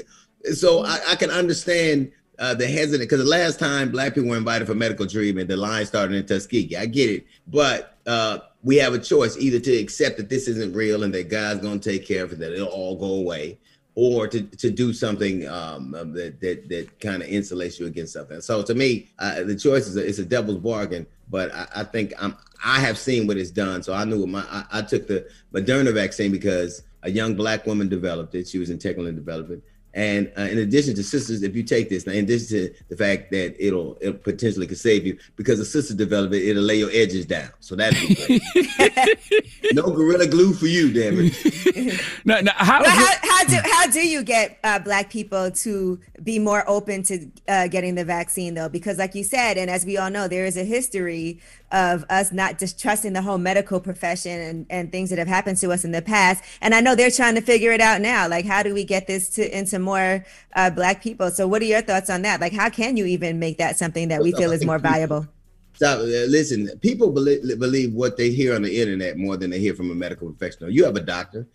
[0.52, 4.36] So I, I can understand uh, the hesitant because the last time black people were
[4.36, 6.76] invited for medical treatment, the line started in Tuskegee.
[6.76, 10.74] I get it, but uh, we have a choice either to accept that this isn't
[10.74, 13.58] real and that God's going to take care of it, that it'll all go away,
[13.94, 18.40] or to, to do something um, that that, that kind of insulates you against something.
[18.40, 21.06] So to me, uh, the choice is a, it's a devil's bargain.
[21.30, 23.82] But I, I think I'm I have seen what it's done.
[23.82, 27.66] So I knew what my I, I took the Moderna vaccine because a young black
[27.66, 28.48] woman developed it.
[28.48, 29.62] She was in technical development.
[29.94, 32.96] And uh, in addition to sisters, if you take this, now in addition to the
[32.96, 36.78] fact that it'll it potentially could save you, because a sister developed it, it'll lay
[36.78, 37.50] your edges down.
[37.60, 39.58] So that'd be great.
[39.74, 42.00] no gorilla glue for you, damn it.
[42.24, 46.38] now, now, how, how, how do how do you get uh, black people to be
[46.38, 48.68] more open to uh, getting the vaccine though?
[48.68, 51.40] Because like you said, and as we all know, there is a history
[51.72, 55.56] of us not just trusting the whole medical profession and, and things that have happened
[55.58, 56.44] to us in the past.
[56.60, 58.28] And I know they're trying to figure it out now.
[58.28, 61.30] Like, how do we get this to into more uh, black people?
[61.30, 62.40] So, what are your thoughts on that?
[62.40, 65.26] Like, how can you even make that something that we feel is more valuable?
[65.74, 66.00] Stop.
[66.00, 69.74] uh, Listen, people believe, believe what they hear on the internet more than they hear
[69.74, 70.70] from a medical professional.
[70.70, 71.46] You have a doctor.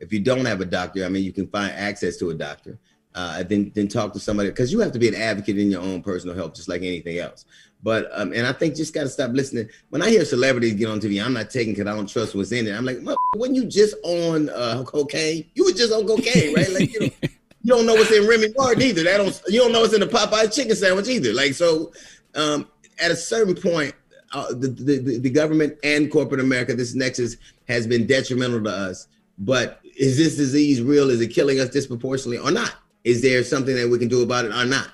[0.00, 2.78] If you don't have a doctor, I mean, you can find access to a doctor.
[3.18, 5.82] Uh, then then talk to somebody because you have to be an advocate in your
[5.82, 7.46] own personal health, just like anything else.
[7.82, 9.68] But um, and I think just got to stop listening.
[9.90, 12.52] When I hear celebrities get on TV, I'm not taking because I don't trust what's
[12.52, 12.70] in it.
[12.70, 12.98] I'm like,
[13.34, 15.50] when you just on uh, cocaine?
[15.56, 16.70] You were just on cocaine, right?
[16.70, 17.10] Like you know,
[17.62, 19.02] you don't know what's in Remy Martin either.
[19.02, 21.32] That don't you don't know what's in the Popeye chicken sandwich either.
[21.32, 21.90] Like so,
[22.36, 22.68] um,
[23.00, 23.94] at a certain point,
[24.30, 29.08] uh, the, the the government and corporate America, this nexus has been detrimental to us.
[29.38, 31.10] But is this disease real?
[31.10, 32.76] Is it killing us disproportionately or not?
[33.08, 34.90] Is there something that we can do about it or not?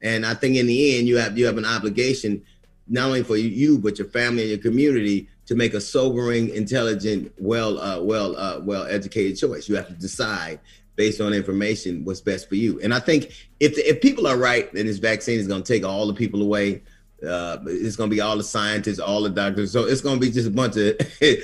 [0.00, 2.42] And I think in the end, you have you have an obligation,
[2.88, 7.30] not only for you but your family and your community, to make a sobering, intelligent,
[7.38, 9.68] well, uh, well, uh, well educated choice.
[9.68, 10.60] You have to decide
[10.96, 12.80] based on information what's best for you.
[12.80, 15.84] And I think if if people are right, then this vaccine is going to take
[15.84, 16.82] all the people away.
[17.22, 19.72] Uh, it's going to be all the scientists, all the doctors.
[19.72, 20.96] So it's going to be just a bunch of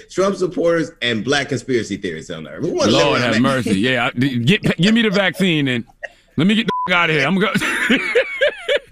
[0.11, 2.61] Trump supporters and black conspiracy theorists on there.
[2.63, 3.43] We wanna live Lord have that.
[3.43, 3.81] mercy.
[3.81, 5.85] Yeah, I- get, give me the vaccine and
[6.37, 7.27] let me get the out of here.
[7.27, 7.53] I'm going.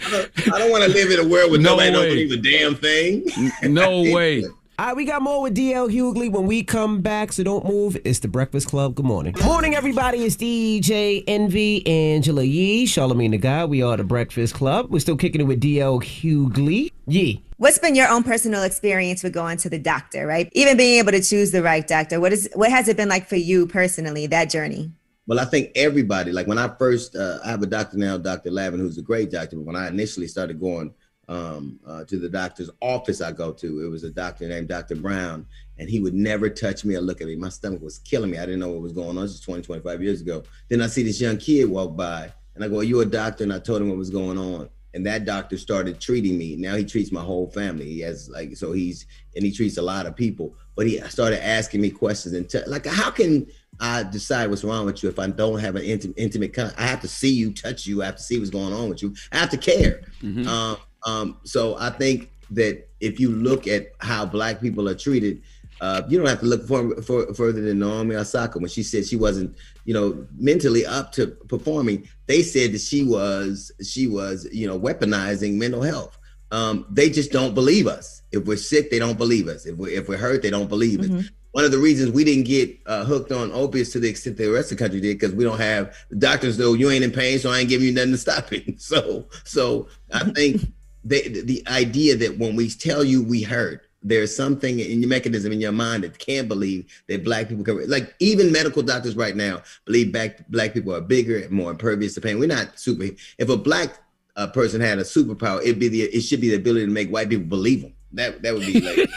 [0.05, 2.27] I don't want to live in a world where No nobody don't way.
[2.27, 3.25] believe a damn thing.
[3.63, 4.45] No way.
[4.79, 7.97] All right, we got more with DL Hughley when we come back, so don't move.
[8.05, 8.95] It's the Breakfast Club.
[8.97, 9.35] Good morning.
[9.45, 10.25] Morning, everybody.
[10.25, 13.65] It's DJ Envy, Angela Yee, Charlamagne the Guy.
[13.67, 14.87] We are the Breakfast Club.
[14.91, 16.91] We're still kicking it with DL Hughley.
[17.07, 17.43] Yee.
[17.59, 20.49] What's been your own personal experience with going to the doctor, right?
[20.53, 22.19] Even being able to choose the right doctor.
[22.19, 24.91] What is what has it been like for you personally, that journey?
[25.27, 28.51] Well, I think everybody, like when I first, uh, I have a doctor now, Dr.
[28.51, 29.57] Lavin, who's a great doctor.
[29.57, 30.93] But when I initially started going
[31.29, 34.97] um, uh, to the doctor's office I go to, it was a doctor named Dr.
[34.97, 35.47] Brown,
[35.79, 37.37] and he would never touch me or look at me.
[37.37, 38.39] My stomach was killing me.
[38.39, 39.23] I didn't know what was going on.
[39.23, 40.43] This is 20, 25 years ago.
[40.69, 43.45] Then I see this young kid walk by, and I go, Are you a doctor?
[43.45, 44.69] And I told him what was going on.
[44.95, 46.57] And that doctor started treating me.
[46.57, 47.87] Now he treats my whole family.
[47.87, 50.55] He has like, so he's, and he treats a lot of people.
[50.77, 53.47] But he started asking me questions and t- like, how can
[53.81, 56.87] I decide what's wrong with you if I don't have an intimate, intimate con- I
[56.87, 58.03] have to see you, touch you.
[58.03, 59.15] I have to see what's going on with you.
[59.33, 60.03] I have to care.
[60.47, 65.43] Um, um, so I think that if you look at how black people are treated,
[65.81, 69.05] uh, you don't have to look for, for, further than Naomi Osaka when she said
[69.05, 72.09] she wasn't, you know, mentally up to performing.
[72.27, 76.17] They said that she was, she was, you know, weaponizing mental health.
[76.53, 78.23] Um, they just don't believe us.
[78.31, 79.67] If we're sick, they don't believe us.
[79.67, 82.45] If we're, if we're hurt, they don't believe us one of the reasons we didn't
[82.45, 85.35] get uh, hooked on opiates to the extent the rest of the country did because
[85.35, 86.75] we don't have doctors though.
[86.75, 88.81] You ain't in pain so i ain't giving you nothing to stop it.
[88.81, 90.63] So so i think
[91.05, 95.53] the, the idea that when we tell you we hurt there's something in your mechanism
[95.53, 99.37] in your mind that can't believe that black people can like even medical doctors right
[99.37, 102.39] now believe black black people are bigger and more impervious to pain.
[102.39, 103.05] We're not super
[103.39, 103.99] if a black
[104.37, 107.11] uh, person had a superpower it'd be the it should be the ability to make
[107.11, 109.09] white people believe them that that would be like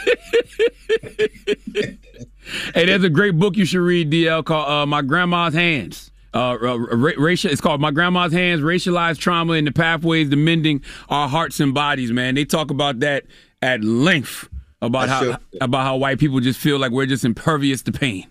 [2.74, 6.10] Hey, there's a great book you should read, DL, called uh, My Grandma's Hands.
[6.34, 10.36] Uh, uh, ra- racial, it's called My Grandma's Hands: Racialized Trauma and the Pathways to
[10.36, 12.12] Mending Our Hearts and Bodies.
[12.12, 13.24] Man, they talk about that
[13.62, 14.48] at length
[14.82, 15.58] about That's how true.
[15.60, 18.26] about how white people just feel like we're just impervious to pain.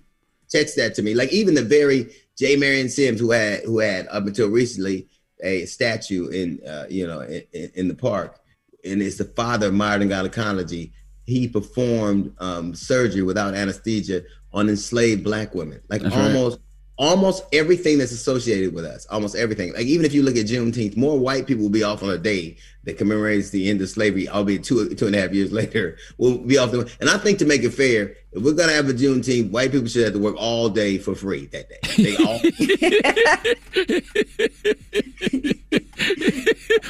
[0.50, 1.14] text that to me.
[1.16, 2.56] Like even the very J.
[2.58, 5.08] Marion Sims, who had who had up until recently
[5.44, 8.40] a statue in uh, you know in, in in the park,
[8.84, 10.94] and it's the father of modern gynecology.
[11.26, 14.24] He performed um, surgery without anesthesia
[14.54, 15.82] on enslaved black women.
[15.90, 16.26] Like That's right.
[16.26, 16.60] almost
[16.98, 19.74] almost everything that's associated with us, almost everything.
[19.74, 22.18] Like even if you look at Juneteenth, more white people will be off on a
[22.18, 22.56] day
[22.86, 26.38] that commemorates the end of slavery, albeit two two and a half years later, will
[26.38, 26.90] be off the.
[27.00, 29.88] And I think to make it fair, if we're gonna have a Juneteenth, white people
[29.88, 31.80] should have to work all day for free that day.
[31.98, 32.40] They all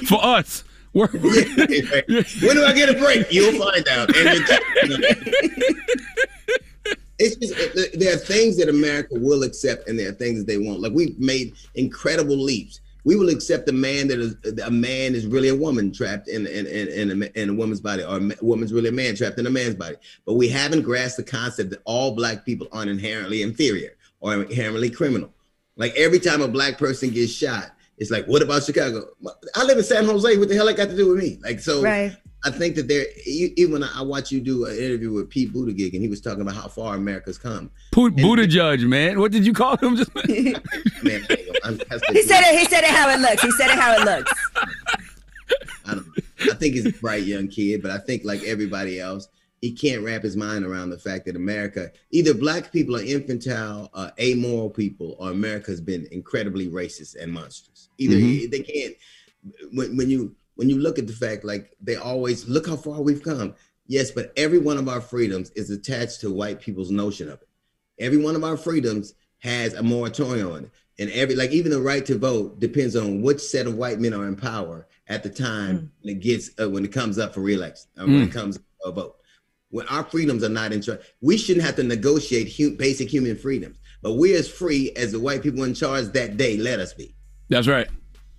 [0.08, 0.64] for us.
[0.96, 3.28] We're, when do I get a break?
[3.32, 4.16] You'll find out.
[4.16, 5.76] And it-
[7.18, 10.58] it's just there are things that America will accept, and there are things that they
[10.58, 10.82] won't.
[10.82, 12.82] Like we've made incredible leaps.
[13.06, 16.46] We will accept a man that is a man is really a woman trapped in
[16.48, 19.38] in in, in, a, in a woman's body, or a woman's really a man trapped
[19.38, 19.96] in a man's body.
[20.26, 24.90] But we haven't grasped the concept that all black people aren't inherently inferior or inherently
[24.90, 25.32] criminal.
[25.78, 29.08] Like every time a black person gets shot, it's like, what about Chicago?
[29.56, 30.38] I live in San Jose.
[30.38, 31.40] What the hell that got to do with me?
[31.42, 31.82] Like so.
[31.82, 32.16] Right.
[32.44, 35.52] I think that there, e- even when I watch you do an interview with Pete
[35.52, 37.72] Buttigieg, and he was talking about how far America's come.
[37.92, 39.20] Put Buddha judge, man.
[39.20, 40.14] What did you call him just?
[41.04, 41.26] Man,
[41.64, 42.60] I'm, that's He said it.
[42.60, 43.42] He said it how it looks.
[43.42, 44.32] He said it how it looks.
[45.88, 46.08] I, don't,
[46.52, 49.28] I think he's a bright young kid, but I think like everybody else,
[49.62, 53.90] he can't wrap his mind around the fact that America, either black people are infantile,
[53.96, 57.75] uh, amoral people, or America has been incredibly racist and monstrous.
[57.98, 58.52] Either Mhm.
[58.52, 58.96] they can't.
[59.74, 63.02] When, when you when you look at the fact, like they always look how far
[63.02, 63.54] we've come.
[63.88, 67.48] Yes, but every one of our freedoms is attached to white people's notion of it.
[68.00, 70.72] Every one of our freedoms has a moratorium on it.
[70.98, 74.14] And every like even the right to vote depends on which set of white men
[74.14, 77.42] are in power at the time when it gets uh, when it comes up for
[77.42, 78.28] reelection or when Mm.
[78.28, 79.16] it comes a vote.
[79.70, 83.36] When our freedoms are not in charge, we shouldn't have to negotiate hu- basic human
[83.38, 83.78] freedoms.
[84.02, 87.15] But we're as free as the white people in charge that day let us be.
[87.50, 87.88] That's right.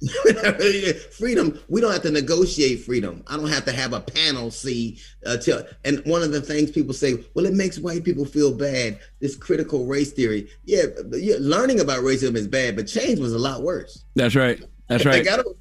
[1.12, 3.22] freedom we don't have to negotiate freedom.
[3.28, 6.70] I don't have to have a panel see uh, tell and one of the things
[6.70, 8.98] people say well it makes white people feel bad.
[9.20, 10.50] This critical race theory.
[10.64, 14.04] Yeah, yeah learning about racism is bad but change was a lot worse.
[14.14, 14.62] That's right.
[14.88, 15.24] That's right.
[15.24, 15.56] like, I don't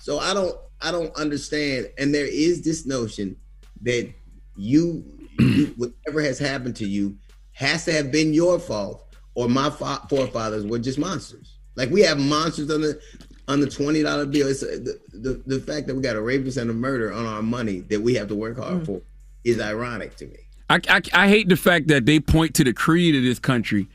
[0.00, 1.90] so i don't i don't understand.
[1.98, 3.36] And there is this notion
[3.82, 4.10] that
[4.56, 5.04] you,
[5.38, 7.18] you whatever has happened to you
[7.52, 12.02] has to have been your fault or my fa- forefathers were just monsters like we
[12.02, 13.00] have monsters on the
[13.46, 14.48] on the twenty dollar bill.
[14.48, 17.24] It's uh, the, the the fact that we got a rapist and a murder on
[17.24, 19.00] our money that we have to work hard for
[19.44, 20.36] is ironic to me.
[20.68, 23.88] I, I, I hate the fact that they point to the creed of this country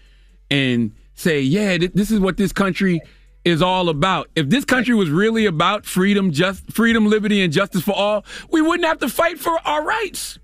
[0.49, 2.99] and say, yeah, th- this is what this country
[3.45, 4.29] is all about.
[4.35, 8.61] If this country was really about freedom, just freedom, liberty, and justice for all, we
[8.61, 10.39] wouldn't have to fight for our rights.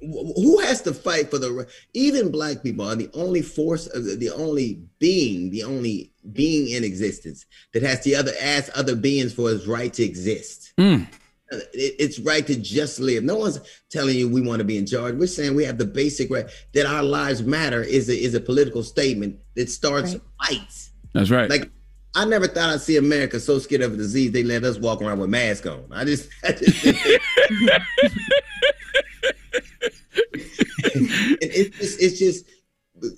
[0.00, 1.52] Wh- Who has to fight for the?
[1.52, 1.64] ri-
[1.94, 6.68] Even black people are the only force, of the, the only being, the only being
[6.68, 10.72] in existence that has to other ask other beings for his right to exist.
[10.78, 11.08] Mm.
[11.50, 13.24] It- it's right to just live.
[13.24, 13.60] No one's
[13.90, 15.14] telling you we want to be in charge.
[15.16, 18.40] We're saying we have the basic right that our lives matter is a, is a
[18.40, 20.16] political statement that starts
[20.46, 20.90] fights.
[21.12, 21.50] That's right.
[21.50, 21.70] Like
[22.14, 25.00] I never thought I'd see America so scared of a disease they let us walk
[25.02, 25.84] around with masks on.
[25.90, 27.20] I just, I just it,
[30.94, 32.46] it's just, it's just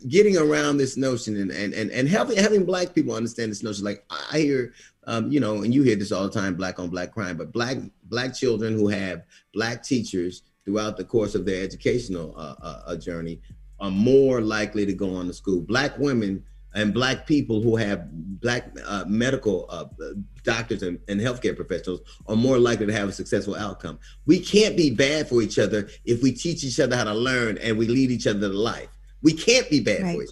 [0.08, 3.84] getting around this notion and and and, and having having black people understand this notion.
[3.84, 4.72] Like I hear,
[5.06, 7.52] um, you know, and you hear this all the time, black on black crime, but
[7.52, 9.22] black black children who have
[9.52, 13.40] black teachers throughout the course of their educational uh, uh, uh, journey
[13.80, 15.60] are more likely to go on to school.
[15.60, 16.42] Black women
[16.74, 18.08] and black people who have
[18.40, 19.84] black uh, medical uh,
[20.42, 23.98] doctors and, and healthcare professionals are more likely to have a successful outcome.
[24.26, 27.58] We can't be bad for each other if we teach each other how to learn
[27.58, 28.88] and we lead each other to life.
[29.22, 30.30] We can't be bad for each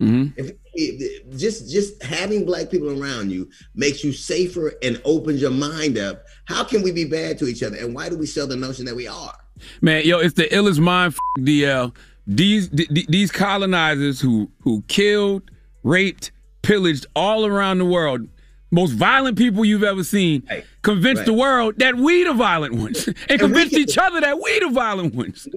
[0.00, 0.32] Mhm.
[0.36, 5.50] if, if- just just having black people around you makes you safer and opens your
[5.50, 6.24] mind up.
[6.44, 7.76] How can we be bad to each other?
[7.76, 9.34] And why do we sell the notion that we are?
[9.82, 11.92] Man, yo, it's the illest mind f- DL.
[12.28, 15.50] These th- th- these colonizers who who killed,
[15.82, 16.30] raped,
[16.62, 18.28] pillaged all around the world,
[18.70, 20.42] most violent people you've ever seen,
[20.82, 21.38] convinced the Right.
[21.40, 24.68] world that we the violent ones, and, we convinced can- each other that we the
[24.70, 25.48] violent ones.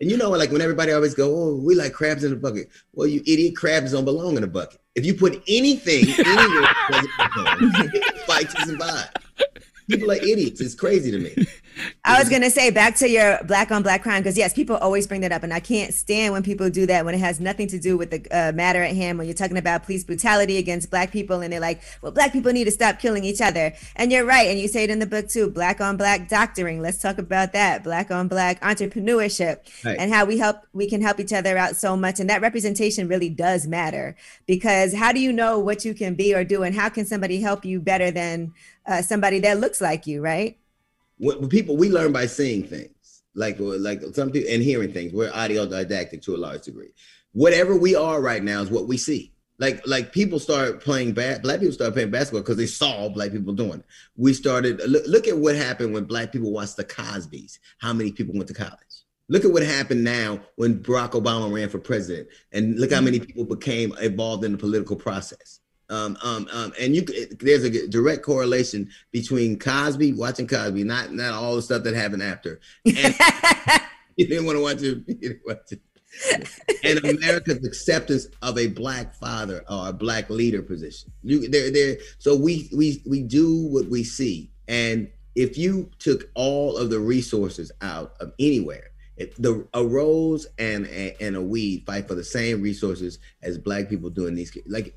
[0.00, 2.68] And you know, like when everybody always go, "Oh, we like crabs in a bucket."
[2.94, 4.80] Well, you idiot, crabs don't belong in a bucket.
[4.96, 7.90] If you put anything anywhere, it doesn't belong.
[8.26, 9.08] Fight survive.
[9.88, 10.60] People are idiots.
[10.60, 11.46] It's crazy to me.
[12.04, 15.06] I was gonna say back to your black on black crime because yes, people always
[15.06, 17.66] bring that up, and I can't stand when people do that when it has nothing
[17.68, 19.18] to do with the uh, matter at hand.
[19.18, 22.52] When you're talking about police brutality against black people, and they're like, "Well, black people
[22.52, 25.06] need to stop killing each other," and you're right, and you say it in the
[25.06, 25.50] book too.
[25.50, 26.80] Black on black doctoring.
[26.80, 27.82] Let's talk about that.
[27.82, 29.96] Black on black entrepreneurship Right.
[29.98, 33.08] and how we help we can help each other out so much, and that representation
[33.08, 34.16] really does matter
[34.46, 37.40] because how do you know what you can be or do, and how can somebody
[37.40, 38.52] help you better than
[38.86, 40.58] uh, somebody that looks like you, right?
[41.18, 42.90] When, people we learn by seeing things.
[43.34, 45.12] Like like some people and hearing things.
[45.12, 46.92] We're audiodidactic to a large degree.
[47.32, 49.32] Whatever we are right now is what we see.
[49.58, 53.32] Like like people start playing bad black people start playing basketball because they saw black
[53.32, 53.84] people doing it.
[54.16, 57.58] We started look, look at what happened when black people watched the cosbys.
[57.78, 58.78] How many people went to college?
[59.28, 63.18] Look at what happened now when Barack Obama ran for president, and look how many
[63.18, 65.60] people became involved in the political process.
[65.90, 67.04] Um, um, um, and you
[67.40, 72.22] there's a direct correlation between Cosby watching Cosby, not not all the stuff that happened
[72.22, 73.14] after, and
[74.16, 75.04] you didn't want to watch it.
[75.06, 75.80] You didn't watch it.
[76.84, 81.12] and America's acceptance of a black father or a black leader position.
[81.22, 84.50] You there there so we we we do what we see.
[84.68, 90.46] And if you took all of the resources out of anywhere, if the a rose
[90.58, 94.34] and a, and a weed fight for the same resources as black people do in
[94.34, 94.94] these like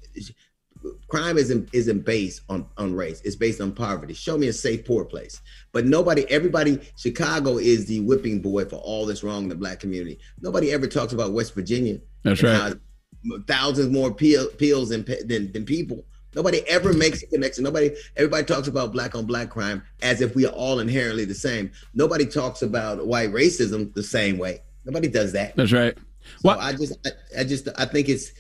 [1.08, 3.22] crime isn't isn't based on on race.
[3.24, 4.14] It's based on poverty.
[4.14, 5.42] Show me a safe poor place.
[5.72, 9.80] But nobody everybody chicago is the whipping boy for all that's wrong in the black
[9.80, 10.20] community.
[10.42, 12.74] Nobody ever talks about west virginia That's right.
[13.48, 16.06] thousands more peel, pills than, than than people.
[16.36, 17.64] Nobody ever makes a connection.
[17.64, 21.34] Nobody everybody talks about black on black crime as if we are all inherently the
[21.36, 21.72] same.
[21.94, 24.62] Nobody talks about white racism the same way.
[24.86, 25.56] Nobody does that.
[25.56, 25.98] That's right.
[26.40, 28.32] so I just, I, I just, I think it's,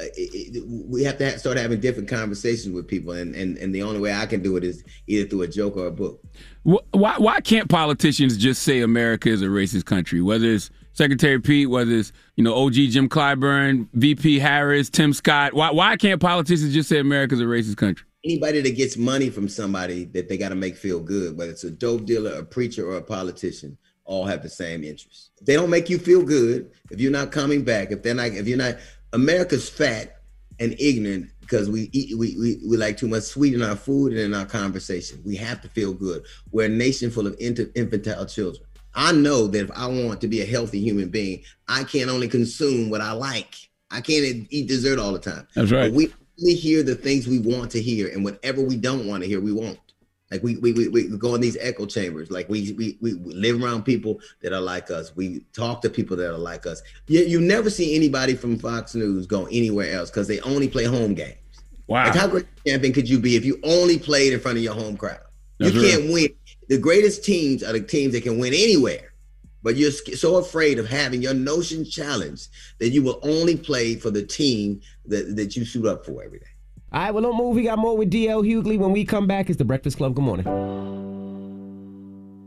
[0.00, 3.74] Uh, it, it- we have to start having different conversations with people, and, and and
[3.74, 6.22] the only way I can do it is either through a joke or a book.
[6.62, 10.20] Why why can't politicians just say America is a racist country?
[10.20, 15.54] Whether it's Secretary Pete, whether it's you know OG Jim Clyburn, VP Harris, Tim Scott.
[15.54, 18.06] Why why can't politicians just say America is a racist country?
[18.24, 21.64] Anybody that gets money from somebody that they got to make feel good, whether it's
[21.64, 25.30] a dope dealer, a preacher, or a politician, all have the same interests.
[25.40, 28.26] If they don't make you feel good, if you're not coming back, if they're not,
[28.26, 28.76] if you're not,
[29.12, 30.20] America's fat
[30.58, 34.12] and ignorant because we eat, we, we, we like too much sweet in our food
[34.12, 35.20] and in our conversation.
[35.24, 36.24] We have to feel good.
[36.52, 38.64] We're a nation full of infantile children.
[38.94, 42.28] I know that if I want to be a healthy human being, I can't only
[42.28, 43.54] consume what I like.
[43.90, 45.46] I can't eat dessert all the time.
[45.54, 45.90] That's right.
[45.90, 49.22] But we only hear the things we want to hear, and whatever we don't want
[49.22, 49.78] to hear, we won't.
[50.30, 52.30] Like we we, we, we go in these echo chambers.
[52.30, 55.14] Like we, we we live around people that are like us.
[55.16, 56.82] We talk to people that are like us.
[57.08, 60.84] You, you never see anybody from Fox News go anywhere else because they only play
[60.84, 61.36] home games.
[61.88, 62.04] Wow.
[62.04, 64.62] Like how great a champion could you be if you only played in front of
[64.62, 65.18] your home crowd?
[65.58, 66.28] That's you can't win.
[66.68, 69.12] The greatest teams are the teams that can win anywhere.
[69.62, 74.10] But you're so afraid of having your notion challenged that you will only play for
[74.10, 76.46] the team that, that you suit up for every day.
[76.92, 77.54] All right, well, don't move.
[77.54, 78.76] We got more with DL Hughley.
[78.76, 80.16] When we come back, it's the Breakfast Club.
[80.16, 80.44] Good morning.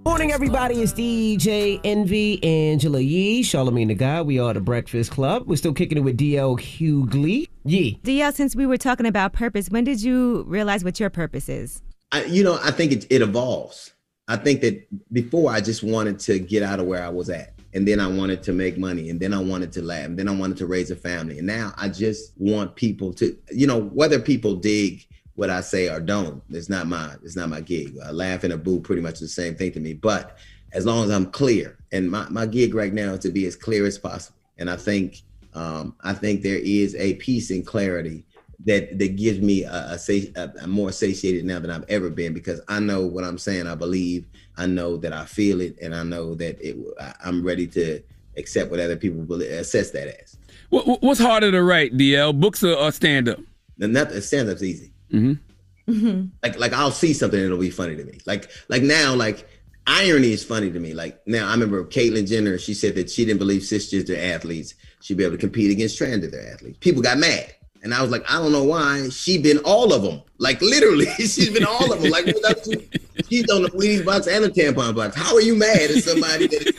[0.05, 0.81] Morning, everybody.
[0.81, 4.21] It's DJ Envy, Angela Yee, Charlamagne the Guy.
[4.21, 5.43] We are the Breakfast Club.
[5.47, 7.47] We're still kicking it with DL Hughley.
[7.63, 8.01] Yee.
[8.03, 11.81] DL, since we were talking about purpose, when did you realize what your purpose is?
[12.11, 13.92] I, you know, I think it, it evolves.
[14.27, 17.53] I think that before I just wanted to get out of where I was at.
[17.75, 19.09] And then I wanted to make money.
[19.09, 20.05] And then I wanted to laugh.
[20.05, 21.39] And then I wanted to raise a family.
[21.39, 25.05] And now I just want people to, you know, whether people dig
[25.35, 27.97] what I say or don't, it's not my, it's not my gig.
[28.03, 29.93] A laugh and a boo pretty much the same thing to me.
[29.93, 30.37] But
[30.71, 33.55] as long as I'm clear, and my, my gig right now is to be as
[33.55, 34.37] clear as possible.
[34.59, 35.23] And I think
[35.55, 38.25] um, I think there is a peace and clarity
[38.65, 42.09] that that gives me a, a, sa- a, a more satiated now than I've ever
[42.09, 43.67] been because I know what I'm saying.
[43.67, 44.25] I believe.
[44.57, 46.77] I know that I feel it, and I know that it.
[46.99, 48.01] I- I'm ready to
[48.37, 50.37] accept what other people will assess that as.
[50.69, 52.39] What, what- what's harder to write, DL?
[52.39, 53.39] Books or, or stand up?
[53.77, 54.21] Nothing.
[54.21, 54.91] Stand up's easy.
[55.11, 56.25] Mm-hmm.
[56.41, 58.19] like like I'll see something and it'll be funny to me.
[58.25, 59.47] Like like now like
[59.85, 60.93] irony is funny to me.
[60.93, 62.57] Like now I remember Caitlyn Jenner.
[62.57, 66.53] She said that she didn't believe cisgender athletes should be able to compete against transgender
[66.53, 66.77] athletes.
[66.79, 67.53] People got mad.
[67.83, 69.09] And I was like, I don't know why.
[69.09, 70.21] She been all of them.
[70.37, 72.11] Like literally, she's been all of them.
[72.11, 72.87] Like without you,
[73.29, 75.15] she's on the Wheaties box and the tampon box.
[75.15, 76.73] How are you mad at somebody that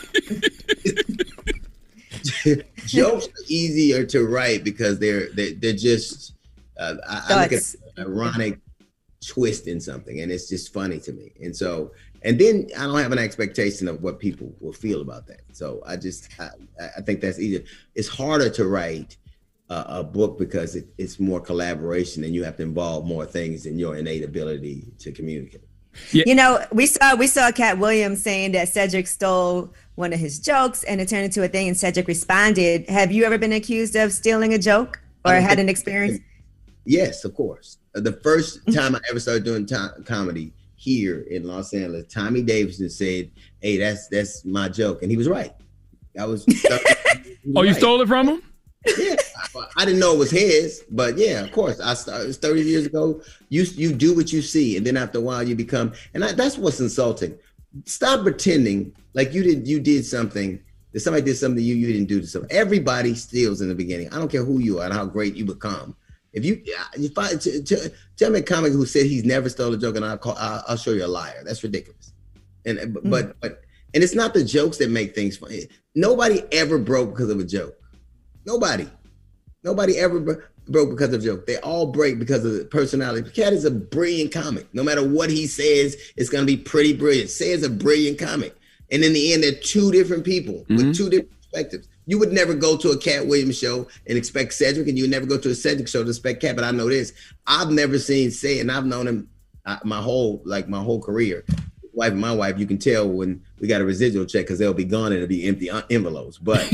[2.87, 6.35] jokes are easier to write because they're they're, they're just
[6.79, 8.59] uh, I, I look at an ironic
[9.27, 11.93] twist in something and it's just funny to me and so
[12.23, 15.83] and then i don't have an expectation of what people will feel about that so
[15.87, 16.51] i just i,
[16.99, 17.63] I think that's easier
[17.95, 19.17] it's harder to write
[19.71, 23.65] a, a book because it, it's more collaboration and you have to involve more things
[23.65, 25.63] than your innate ability to communicate
[26.13, 30.39] You know, we saw we saw Katt Williams saying that Cedric stole one of his
[30.39, 32.89] jokes and it turned into a thing and Cedric responded.
[32.89, 36.21] Have you ever been accused of stealing a joke or had an experience?
[36.85, 37.79] Yes, of course.
[37.97, 42.43] Uh, The first time I ever started doing to- comedy here in Los Angeles, Tommy
[42.43, 43.31] Davidson said,
[43.63, 45.55] "Hey, that's that's my joke," and he was right.
[46.21, 46.45] I was.
[47.57, 48.43] Oh, you stole it from him?
[48.99, 49.17] Yeah,
[49.57, 51.81] I, I didn't know it was his, but yeah, of course.
[51.81, 53.23] I started it was 30 years ago.
[53.49, 55.93] You you do what you see, and then after a while, you become.
[56.13, 57.39] And I, that's what's insulting.
[57.87, 60.61] Stop pretending like you did you did something.
[60.93, 62.53] That somebody did something to you you didn't do to something.
[62.53, 64.13] Everybody steals in the beginning.
[64.13, 65.97] I don't care who you are and how great you become.
[66.33, 66.63] If you
[66.95, 67.77] if I t- t-
[68.17, 70.63] tell me a comic who said he's never stole a joke, and I'll call I'll,
[70.69, 71.43] I'll show you a liar.
[71.45, 72.13] That's ridiculous.
[72.67, 72.93] And Mm.
[72.93, 73.61] but but but
[73.95, 75.69] and it's not the jokes that make things funny.
[75.95, 77.77] Nobody ever broke because of a joke.
[78.47, 78.89] Nobody.
[79.63, 80.21] Nobody ever.
[80.21, 81.47] bro- broke because of joke.
[81.47, 83.31] They all break because of the personality.
[83.31, 84.67] Katt is a brilliant comic.
[84.73, 87.29] No matter what he says, it's gonna be pretty brilliant.
[87.29, 88.55] Say it's a brilliant comic.
[88.91, 90.77] And in the end, they're two different people Mhm.
[90.77, 91.89] with two different perspectives.
[92.07, 95.11] You would never go to a Katt Williams show and expect Cedric, and you would
[95.11, 96.55] never go to a Cedric show to expect Katt.
[96.57, 97.13] But I know this:
[97.47, 99.29] I've never seen say, and I've known him
[99.67, 101.45] uh, my whole like my whole career.
[101.93, 104.73] Wife and my wife, you can tell when we got a residual check because they'll
[104.75, 106.39] be gone and it'll be empty envelopes.
[106.39, 106.71] But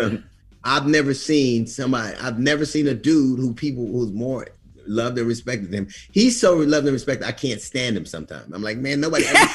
[0.00, 0.24] um,
[0.64, 2.16] I've never seen somebody.
[2.16, 4.46] I've never seen a dude who people who's more
[4.86, 5.88] loved and respected him.
[6.12, 7.26] He's so loved and respected.
[7.26, 8.52] I can't stand him sometimes.
[8.52, 9.38] I'm like, man, nobody ever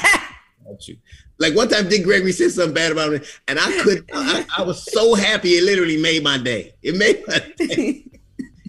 [0.62, 0.96] about you.
[1.38, 4.10] Like one time, Dick Gregory said something bad about me, and I could.
[4.12, 5.50] I, I was so happy.
[5.50, 6.74] It literally made my day.
[6.82, 8.04] It made my day.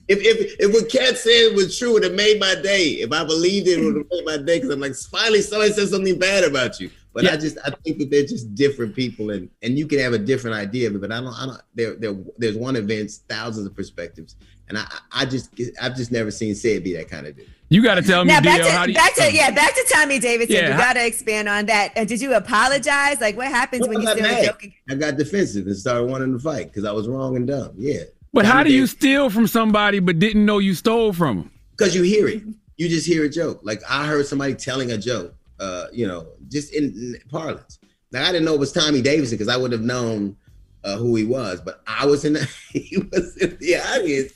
[0.10, 2.94] If, if, if what Katt said was true, it would have made my day.
[2.94, 4.58] If I believed it, it would have made my day.
[4.58, 6.90] Because I'm like, finally, somebody said something bad about you.
[7.14, 10.14] But I just, I think that they're just different people, and and you can have
[10.14, 11.01] a different idea of it.
[11.01, 11.62] But I don't, I don't.
[11.74, 14.36] There, there, there's one event, thousands of perspectives,
[14.68, 15.49] and I, I just,
[15.82, 17.49] I've just never seen Ced be that kind of dude.
[17.70, 19.51] You got to tell me, Now back DL, how do to you, back to yeah
[19.51, 20.55] back to Tommy Davidson.
[20.55, 21.93] Yeah, you got to expand on that.
[21.95, 23.22] Uh, did you apologize?
[23.22, 24.45] Like what happens when I you got still mad.
[24.45, 24.74] joking?
[24.89, 27.74] I got defensive and started wanting to fight because I was wrong and dumb.
[27.78, 28.01] Yeah.
[28.34, 31.51] But how do you steal from somebody but didn't know you stole from them?
[31.78, 32.43] Because you hear it.
[32.78, 33.60] You just hear a joke.
[33.64, 37.80] Like I heard somebody telling a joke, uh, you know, just in, parlance.
[38.12, 40.36] Now I didn't know it was Tommy Davidson because I would have known
[40.84, 44.34] uh, who he was, but I was in the, he was in the audience.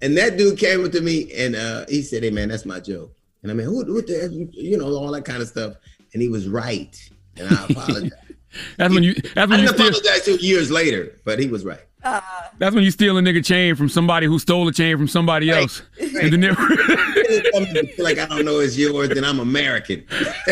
[0.00, 2.80] And that dude came up to me and uh, he said, Hey man, that's my
[2.80, 3.12] joke.
[3.42, 5.74] And I mean, who, what the, you know, all that kind of stuff.
[6.12, 6.96] And he was right.
[7.36, 8.12] And I apologize.
[8.76, 9.14] That's when you.
[9.14, 9.88] That's I when you didn't steal.
[9.88, 11.80] apologize till years later, but he was right.
[12.04, 12.20] Uh,
[12.58, 15.50] that's when you steal a nigga chain from somebody who stole a chain from somebody
[15.50, 15.82] else.
[16.00, 20.04] And then they- like I don't know it's yours, then I'm American.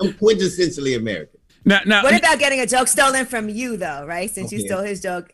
[0.00, 1.38] I'm quintessentially American.
[1.64, 4.04] now, now, What about getting a joke stolen from you though?
[4.06, 5.32] Right, since you stole his joke,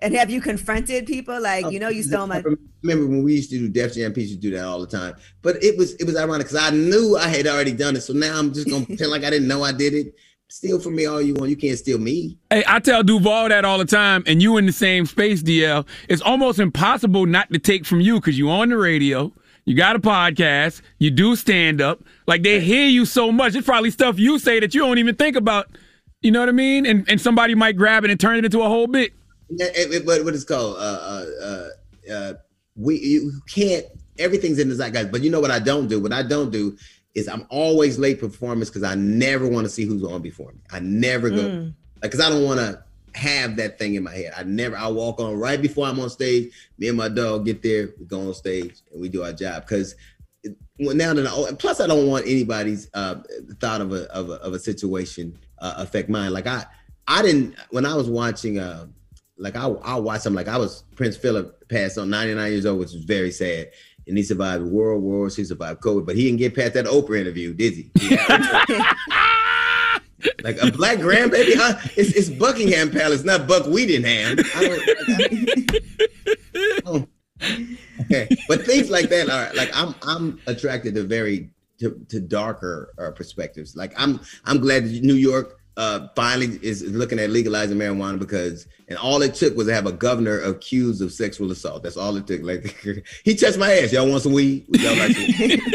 [0.00, 2.42] and have you confronted people like you know you stole my?
[2.82, 4.12] Remember when we used to do Def Jam?
[4.12, 5.14] People used to do that all the time.
[5.42, 8.02] But it was it was ironic because I knew I had already done it.
[8.02, 10.14] So now I'm just gonna pretend like I didn't know I did it.
[10.50, 11.50] Steal from me all you want.
[11.50, 12.38] You can't steal me.
[12.48, 15.86] Hey, I tell Duval that all the time, and you in the same space, DL.
[16.08, 19.30] It's almost impossible not to take from you because you on the radio,
[19.66, 22.00] you got a podcast, you do stand up.
[22.26, 23.54] Like they hear you so much.
[23.54, 25.68] It's probably stuff you say that you don't even think about.
[26.22, 26.86] You know what I mean?
[26.86, 29.12] And and somebody might grab it and turn it into a whole bit.
[29.50, 30.76] It- it- What what it's called?
[30.76, 32.32] Uh, uh, uh, uh,
[32.76, 33.86] we you can't.
[34.18, 35.10] Everything's in the zeitgeist.
[35.12, 36.00] But you know what I don't do?
[36.00, 36.76] What I don't do
[37.14, 40.58] is I'm always late performance because I never want to see who's on before me.
[40.70, 41.64] I never go Mm.
[42.02, 42.82] like because I don't want to
[43.14, 44.32] have that thing in my head.
[44.36, 44.76] I never.
[44.76, 46.52] I walk on right before I'm on stage.
[46.78, 47.90] Me and my dog get there.
[47.98, 49.94] We go on stage and we do our job because.
[50.80, 53.16] Well, now that I, plus I don't want anybody's uh,
[53.58, 56.32] thought of a, of a of a situation uh, affect mine.
[56.32, 56.64] Like I
[57.08, 58.86] I didn't when I was watching uh
[59.38, 62.80] like I I watched him like I was Prince Philip passed on 99 years old,
[62.80, 63.70] which was very sad.
[64.06, 67.20] And he survived world wars, he survived COVID, but he didn't get past that Oprah
[67.20, 67.90] interview, did he?
[70.42, 71.78] Like a black grandbaby, huh?
[71.96, 74.44] It's, it's Buckingham Palace, not Buck Weedingham.
[74.56, 74.82] I don't,
[76.78, 77.08] I don't-
[78.00, 78.28] okay.
[78.48, 83.12] But things like that are like I'm I'm attracted to very to, to darker uh,
[83.12, 83.76] perspectives.
[83.76, 88.66] Like I'm I'm glad that New York uh, finally is looking at legalizing marijuana because
[88.88, 91.84] and all it took was to have a governor accused of sexual assault.
[91.84, 92.42] That's all it took.
[92.42, 92.76] Like
[93.24, 93.92] he touched my ass.
[93.92, 94.66] Y'all want some weed?
[94.70, 95.62] Y'all like some weed?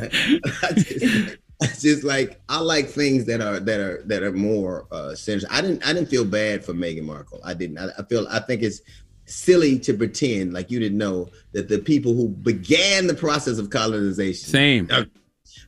[0.00, 4.88] I just, I just like I like things that are that are that are more
[4.90, 5.54] uh sensitive.
[5.54, 7.40] I didn't I didn't feel bad for Meghan Markle.
[7.44, 7.78] I didn't.
[7.78, 8.80] I, I feel I think it's
[9.26, 13.70] silly to pretend like you didn't know that the people who began the process of
[13.70, 14.88] colonization Same.
[14.90, 15.06] are,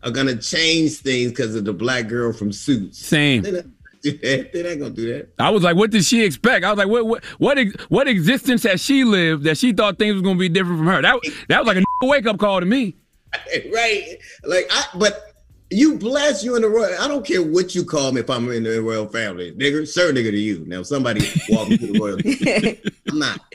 [0.02, 2.98] are gonna change things because of the black girl from Suits.
[2.98, 3.42] Same.
[3.42, 3.64] They're not.
[4.02, 5.28] They're not gonna do that.
[5.38, 6.64] I was like, what did she expect?
[6.64, 10.14] I was like, what what what what existence has she lived that she thought things
[10.14, 11.02] was gonna be different from her?
[11.02, 12.96] That that was like a wake up call to me.
[13.72, 14.16] right?
[14.44, 15.29] Like I, but
[15.70, 16.94] you bless you in the royal.
[17.00, 20.12] I don't care what you call me if I'm in the royal family, nigger, sir,
[20.12, 20.64] nigga to you.
[20.66, 22.80] Now somebody walk me to the royal.
[23.10, 23.40] I'm not.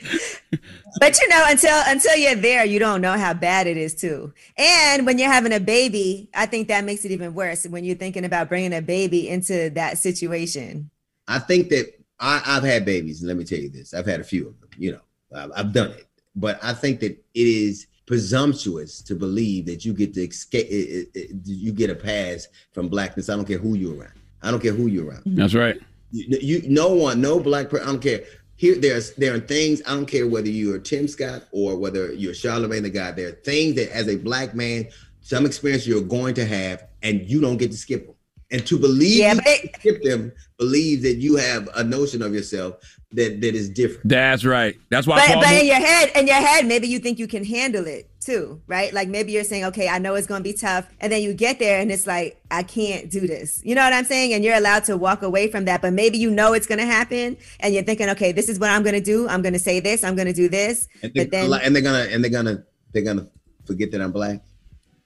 [0.98, 4.32] But you know, until until you're there, you don't know how bad it is too.
[4.56, 7.96] And when you're having a baby, I think that makes it even worse when you're
[7.96, 10.88] thinking about bringing a baby into that situation.
[11.28, 14.20] I think that I, I've had babies, and let me tell you this: I've had
[14.20, 14.70] a few of them.
[14.78, 15.00] You know,
[15.34, 19.92] I've, I've done it, but I think that it is presumptuous to believe that you
[19.92, 20.66] get to escape.
[20.68, 23.28] It, it, it- you get a pass from blackness.
[23.28, 24.12] I don't care who you're around.
[24.42, 25.22] I don't care who you're around.
[25.26, 25.78] That's right.
[26.12, 27.86] You, you no one, no black person.
[27.88, 28.22] I don't care.
[28.54, 29.82] Here, there's there are things.
[29.86, 33.16] I don't care whether you're Tim Scott or whether you're Charlamagne the God.
[33.16, 34.88] There are things that, as a black man,
[35.20, 38.14] some experience you're going to have, and you don't get to skip them.
[38.52, 42.32] And to believe Yeah, but it- skip them, believe that you have a notion of
[42.32, 42.76] yourself
[43.16, 44.08] that that is different.
[44.08, 44.76] That's right.
[44.90, 45.18] That's why.
[45.18, 47.86] But, Paul but in your head, in your head, maybe you think you can handle
[47.86, 48.92] it too, right?
[48.92, 51.34] Like maybe you're saying, okay, I know it's going to be tough, and then you
[51.34, 53.60] get there and it's like, I can't do this.
[53.64, 54.32] You know what I'm saying?
[54.34, 56.86] And you're allowed to walk away from that, but maybe you know it's going to
[56.86, 59.28] happen, and you're thinking, okay, this is what I'm going to do.
[59.28, 60.04] I'm going to say this.
[60.04, 60.88] I'm going to do this.
[61.02, 63.28] And, they, But then, and they're gonna and they're gonna they're gonna
[63.64, 64.40] forget that I'm black.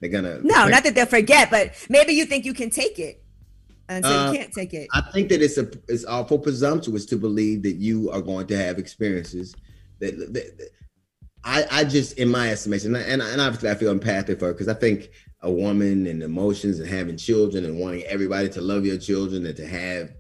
[0.01, 3.20] They're gonna no, not that they'll forget, but maybe you think you can take it,
[3.91, 4.89] and so Uh, you can't take it.
[4.95, 8.57] I think that it's a it's awful presumptuous to believe that you are going to
[8.57, 9.55] have experiences
[10.01, 10.71] that, that, that-
[11.43, 14.75] I I just in my estimation and and obviously I feel empathic for because I
[14.75, 15.11] think
[15.43, 19.57] a woman and emotions and having children and wanting everybody to love your children and
[19.57, 20.13] to have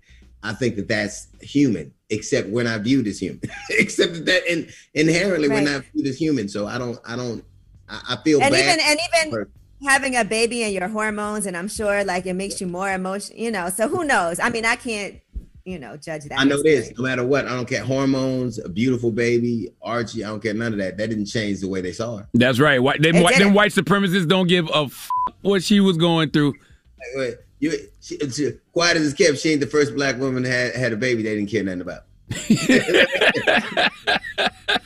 [0.42, 4.68] I think that that's human except we're not viewed as human except that, that in,
[4.94, 5.62] inherently Right.
[5.62, 7.44] we're not viewed as human so I don't I don't
[7.86, 8.98] I, I feel and bad even and
[9.30, 9.46] even
[9.84, 13.38] having a baby and your hormones and i'm sure like it makes you more emotional
[13.38, 15.20] you know so who knows i mean i can't
[15.64, 16.92] you know judge that I know this.
[16.96, 20.24] No matter what, I don't care hormones, a beautiful baby, Archie.
[20.24, 20.96] I don't care none of that.
[20.96, 22.28] That didn't change the way they saw her.
[22.34, 22.82] That's right.
[22.82, 25.08] White, them, It white, them white supremacists don't give a f-
[25.42, 26.52] what she was going through.
[26.52, 30.42] Like, wait, You, she, she, quiet as it's kept, she ain't the first black woman
[30.44, 32.04] that had, had a baby they didn't care nothing about.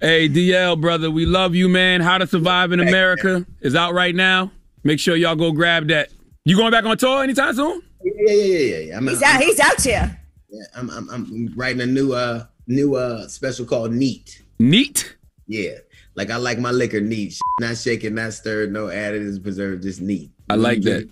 [0.00, 2.00] Hey, DL, brother, we love you, man.
[2.00, 4.50] How to Survive in America is out right now.
[4.82, 6.08] Make sure y'all go grab that.
[6.46, 7.82] You going back on tour anytime soon?
[8.02, 8.78] Yeah, yeah, yeah, yeah.
[8.78, 8.96] yeah.
[8.96, 12.46] I'm, he's I'm- out he's out here Yeah, I'm, I'm, I'm writing a new, uh,
[12.66, 14.42] new uh special called Neat.
[14.58, 15.16] Neat.
[15.46, 15.72] Yeah,
[16.14, 20.30] like I like my liquor neat, not shaken, not stirred, no additives, preserved, just neat.
[20.48, 21.10] I like that.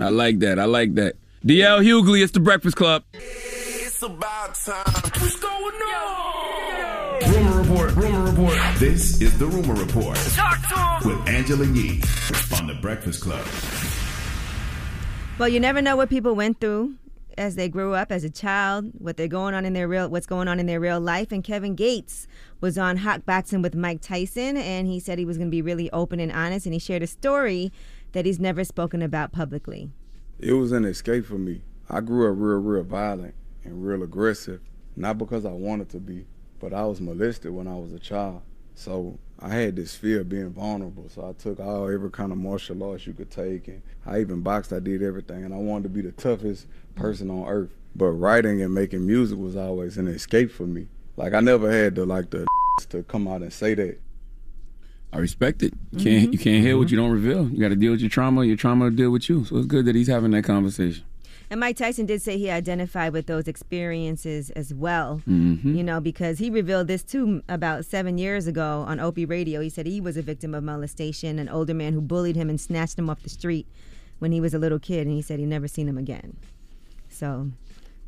[0.00, 0.58] I like that.
[0.58, 1.14] I like that.
[1.44, 3.04] DL Hughley, it's the Breakfast Club.
[3.12, 4.84] It's about time.
[4.86, 6.39] What's going on?
[8.40, 8.70] Rumor Report.
[8.70, 8.80] Report.
[8.80, 11.18] This is the Rumor Report Talk to him.
[11.18, 12.00] with Angela Yee
[12.56, 13.46] on the Breakfast Club.
[15.38, 16.94] Well, you never know what people went through
[17.36, 20.24] as they grew up as a child, what they're going on in their real what's
[20.26, 21.32] going on in their real life.
[21.32, 22.26] And Kevin Gates
[22.62, 25.90] was on Hot Boxing with Mike Tyson and he said he was gonna be really
[25.92, 27.70] open and honest and he shared a story
[28.12, 29.90] that he's never spoken about publicly.
[30.38, 31.60] It was an escape for me.
[31.90, 33.34] I grew up real, real violent
[33.64, 34.62] and real aggressive.
[34.96, 36.24] Not because I wanted to be,
[36.60, 38.42] but I was molested when I was a child.
[38.74, 41.08] So I had this fear of being vulnerable.
[41.08, 44.42] So I took all every kind of martial arts you could take, and I even
[44.42, 44.72] boxed.
[44.72, 47.70] I did everything, and I wanted to be the toughest person on earth.
[47.96, 50.86] But writing and making music was always an escape for me.
[51.16, 52.46] Like I never had the like the
[52.90, 53.98] to come out and say that.
[55.12, 55.74] I respect it.
[55.90, 56.08] You mm-hmm.
[56.08, 56.94] can't you can't hear what mm-hmm.
[56.94, 57.48] you don't reveal.
[57.48, 58.44] You got to deal with your trauma.
[58.44, 59.44] Your trauma will deal with you.
[59.44, 61.04] So it's good that he's having that conversation.
[61.50, 65.20] And Mike Tyson did say he identified with those experiences as well.
[65.28, 65.76] Mhm.
[65.76, 69.60] You know, because he revealed this too about seven years ago on Opie Radio.
[69.60, 72.60] He said he was a victim of molestation, an older man who bullied him and
[72.60, 73.66] snatched him off the street
[74.20, 76.36] when he was a little kid, and he said he never seen him again.
[77.08, 77.50] So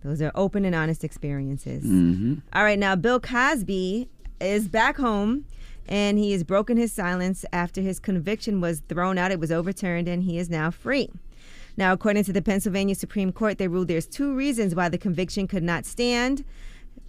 [0.04, 1.84] those are open and honest experiences.
[1.84, 2.34] Mm-hmm.
[2.52, 4.08] All right, now Bill Cosby
[4.40, 5.44] is back home
[5.88, 9.30] and he has broken his silence after his conviction was thrown out.
[9.32, 11.10] It was overturned and he is now free.
[11.76, 15.46] Now, according to the Pennsylvania Supreme Court, they ruled there's two reasons why the conviction
[15.48, 16.44] could not stand.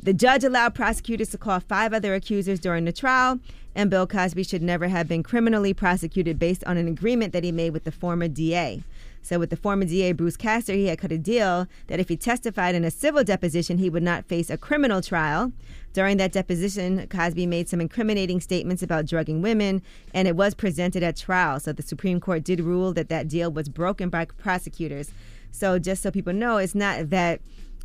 [0.01, 3.39] The judge allowed prosecutors to call five other accusers during the trial,
[3.75, 7.51] and Bill Cosby should never have been criminally prosecuted based on an agreement that he
[7.51, 8.83] made with the former DA.
[9.23, 12.17] So, with the former DA Bruce Castor, he had cut a deal that if he
[12.17, 15.53] testified in a civil deposition, he would not face a criminal trial.
[15.93, 19.81] During that deposition, Cosby made some incriminating statements about drugging women,
[20.13, 21.59] and it was presented at trial.
[21.61, 25.11] So, the Supreme Court did rule that that deal was broken by prosecutors.
[25.51, 27.39] So, just so people know, it's not that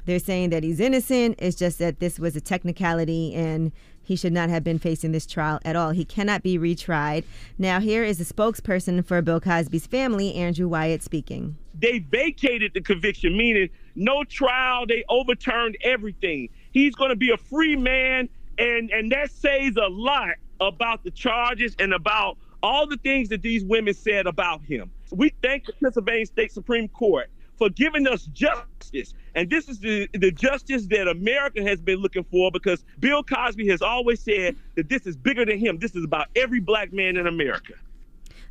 [0.07, 1.36] they're saying that he's innocent.
[1.39, 3.70] It's just that this was a technicality and
[4.09, 5.91] he should not have been facing this trial at all.
[5.91, 7.25] He cannot be retried.
[7.59, 11.59] Now, here is the spokesperson for Bill Cosby's family, Andrew Wyatt, speaking.
[11.79, 14.87] they vacated the conviction, meaning no trial.
[14.87, 16.49] They overturned everything.
[16.73, 21.11] He's going to be a free man, and and that says a lot about the
[21.11, 24.91] charges and about all the things that these women said about him.
[25.13, 27.29] We thank the Pennsylvania State Supreme Court
[27.59, 29.15] for giving us justice.
[29.35, 33.69] And this is the, the justice that America has been looking for because Bill Cosby
[33.69, 35.79] has always said that this is bigger than him.
[35.79, 37.75] This is about every black man in America.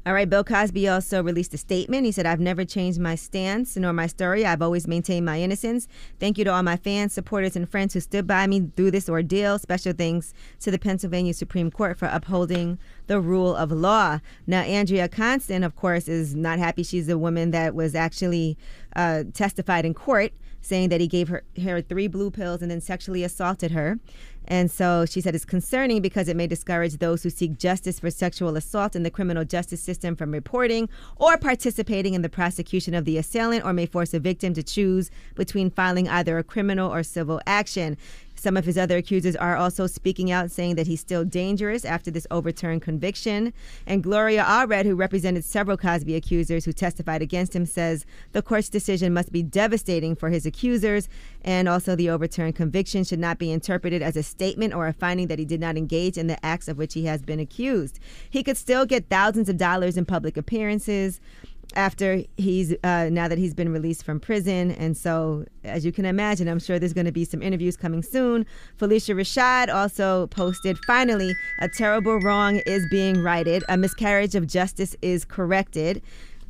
[0.07, 2.05] All right, Bill Cosby also released a statement.
[2.05, 4.45] He said, I've never changed my stance nor my story.
[4.45, 5.85] I've always maintained my innocence.
[6.17, 9.09] Thank you to all my fans, supporters, and friends who stood by me through this
[9.09, 9.59] ordeal.
[9.59, 14.21] Special thanks to the Pennsylvania Supreme Court for upholding the rule of law.
[14.47, 16.83] Now, Andrea Constand, of course, is not happy.
[16.83, 18.57] She's the woman that was actually
[18.95, 20.31] uh, testified in court
[20.67, 23.99] saying that he gave her, her three blue pills and then sexually assaulted her.
[24.47, 28.09] And so she said it's concerning because it may discourage those who seek justice for
[28.09, 30.87] sexual assault in the criminal justice system from reporting
[31.17, 35.11] or participating in the prosecution of the assailant or may force a victim to choose
[35.35, 37.97] between filing either a criminal or civil action.
[38.37, 42.11] Some of his other accusers are also speaking out, saying that he's still dangerous after
[42.11, 43.53] this overturned conviction.
[43.85, 48.69] And Gloria Allred, who represented several Cosby accusers who testified against him, says the court's
[48.69, 51.09] decision must be devastating for his accusers.
[51.43, 55.27] And also, the overturned conviction should not be interpreted as a statement or a finding
[55.27, 57.99] that he did not engage in the acts of which he has been accused.
[58.29, 61.19] He could still get thousands of dollars in public appearances
[61.77, 66.05] after he's uh, now that he's been released from prison and so as you can
[66.05, 68.45] imagine i'm sure there's going to be some interviews coming soon
[68.77, 74.95] Phylicia Rashad also posted finally a terrible wrong is being righted a miscarriage of justice
[75.01, 76.01] is corrected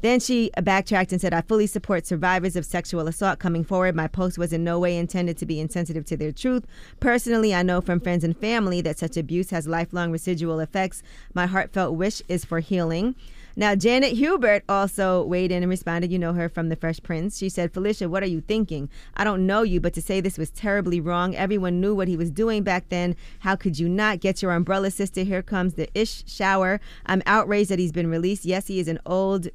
[0.01, 3.95] then she backtracked and said, I fully support survivors of sexual assault coming forward.
[3.95, 6.67] My post was in no way intended to be insensitive to their truth.
[6.99, 11.01] Personally, I know from friends and family that such abuse has lifelong residual effects.
[11.33, 13.15] My heartfelt wish is for healing.
[13.59, 16.11] Now, Janet Hubert also weighed in and responded.
[16.11, 17.39] You know her from The Fresh Prince.
[17.39, 18.87] She said, Phylicia, what are you thinking?
[19.15, 21.35] I don't know you, but to say this was terribly wrong.
[21.35, 23.15] Everyone knew what he was doing back then.
[23.39, 24.19] How could you not?
[24.19, 25.23] Get your umbrella, sister.
[25.23, 26.79] Here comes the ish shower.
[27.07, 28.45] I'm outraged that he's been released.
[28.45, 29.47] Yes, he is an old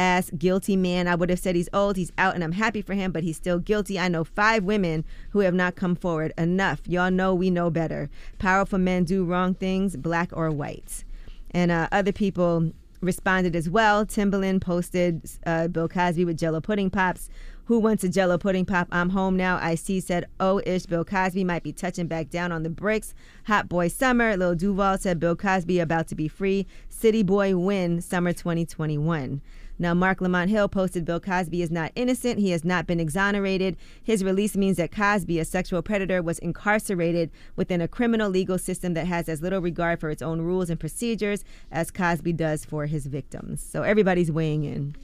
[0.00, 1.06] ass guilty man.
[1.06, 3.36] I would have said he's old, he's out, and I'm happy for him, but he's
[3.36, 4.00] still guilty.
[4.00, 6.32] I know five women who have not come forward.
[6.36, 6.80] Enough.
[6.88, 8.10] Y'all know we know better.
[8.40, 11.04] Powerful men do wrong things, black or white.
[11.52, 12.72] And uh, other people
[13.04, 14.04] responded as well.
[14.04, 17.28] Timbaland posted uh, Bill Cosby with Jello pudding pops.
[17.66, 18.88] Who wants a Jello pudding pop?
[18.92, 19.58] I'm home now.
[19.60, 20.84] I see said, oh ish.
[20.84, 23.14] Bill Cosby might be touching back down on the bricks.
[23.46, 24.36] Hot boy summer.
[24.36, 26.66] Lil Duval said Bill Cosby about to be free.
[26.90, 29.40] City boy win summer 2021.
[29.78, 32.38] Now, Marc Lamont Hill posted Bill Cosby is not innocent.
[32.38, 33.76] He has not been exonerated.
[34.02, 38.94] His release means that Cosby, a sexual predator, was incarcerated within a criminal legal system
[38.94, 42.86] that has as little regard for its own rules and procedures as Cosby does for
[42.86, 43.60] his victims.
[43.62, 44.94] So everybody's weighing in.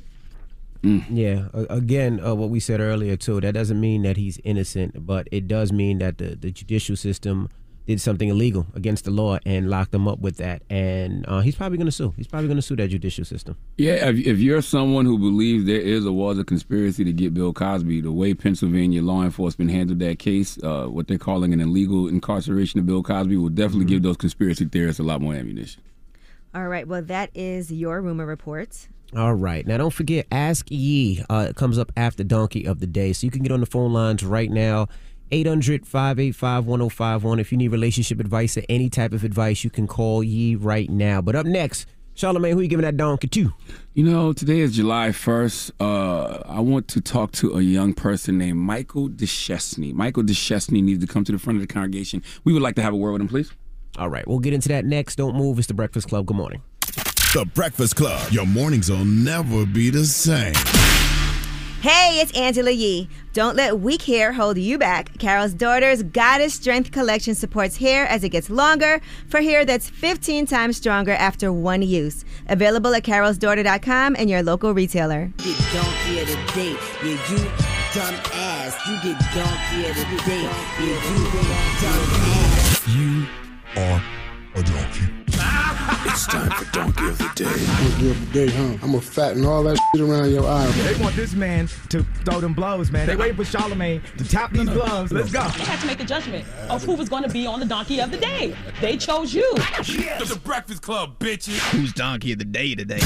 [1.10, 1.48] Yeah.
[1.52, 3.40] a- Again, uh, what we said earlier too.
[3.40, 7.50] That doesn't mean that he's innocent, but it does mean that the the judicial system
[7.86, 10.62] did something illegal against the law and locked him up with that.
[10.70, 12.14] And uh, he's probably going to sue.
[12.16, 13.56] He's probably going to sue that judicial system.
[13.78, 17.34] Yeah, if, if you're someone who believes there is or was a conspiracy to get
[17.34, 21.60] Bill Cosby, the way Pennsylvania law enforcement handled that case, uh, what they're calling an
[21.60, 25.82] illegal incarceration of Bill Cosby, will definitely give those conspiracy theorists a lot more ammunition.
[26.54, 26.86] All right.
[26.86, 28.88] Well, that is your rumor report.
[29.16, 29.66] All right.
[29.66, 33.12] Now, don't forget, Ask Yee uh, comes up after Donkey of the Day.
[33.12, 34.88] So you can get on the phone lines right now.
[35.32, 37.38] 800 585 1051.
[37.38, 40.90] If you need relationship advice or any type of advice, you can call Yee right
[40.90, 41.20] now.
[41.20, 43.52] But up next, Charlamagne, who are you giving that donkey to?
[43.94, 45.72] You know, today is July 1st.
[45.80, 49.94] Uh, I want to talk to a young person named Michael DeChesney.
[49.94, 52.22] Michael DeChesney needs to come to the front of the congregation.
[52.44, 53.52] We would like to have a word with him, please.
[53.98, 54.26] All right.
[54.28, 55.16] We'll get into that next.
[55.16, 55.58] Don't move.
[55.58, 56.26] It's the Breakfast Club.
[56.26, 56.62] Good morning.
[57.32, 58.30] The Breakfast Club.
[58.32, 60.54] Your mornings will never be the same.
[61.80, 63.08] Hey, it's Angela Yee.
[63.32, 65.16] Don't let weak hair hold you back.
[65.16, 70.44] Carol's Daughter's Goddess Strength Collection supports hair as it gets longer for hair that's 15
[70.44, 72.26] times stronger after one use.
[72.50, 75.32] Available at carolsdaughter.com and your local retailer.
[75.38, 77.38] Get donkey of the day, yeah, you
[77.94, 78.76] dumb ass.
[78.86, 81.24] You get donkey of the day, yeah, you
[81.80, 82.88] dumb ass.
[82.88, 83.26] You
[83.80, 84.02] are
[84.54, 85.19] a donkey.
[86.07, 87.45] It's time for Donkey of the Day.
[87.45, 88.78] Donkey of the Day, huh?
[88.82, 90.66] I'm gonna fatten all that shit around your eye.
[90.66, 93.07] They want this man to throw them blows, man.
[93.07, 95.12] They waiting for Charlamagne to tap these gloves.
[95.12, 95.43] Let's go.
[95.43, 98.01] They had to make a judgment of who was going to be on the donkey
[98.01, 98.55] of the day.
[98.80, 99.55] They chose you.
[99.57, 100.28] Yes.
[100.28, 101.59] The Breakfast Club, bitches.
[101.70, 103.01] Who's donkey of the day today?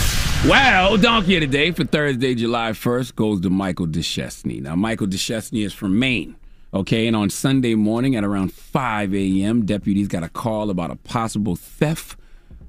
[0.46, 4.60] Well, Donkey of the Day for Thursday, July 1st goes to Michael DeChesney.
[4.60, 6.36] Now, Michael DeChesney is from Maine.
[6.72, 10.96] Okay, and on Sunday morning at around 5 a.m., deputies got a call about a
[10.96, 12.16] possible theft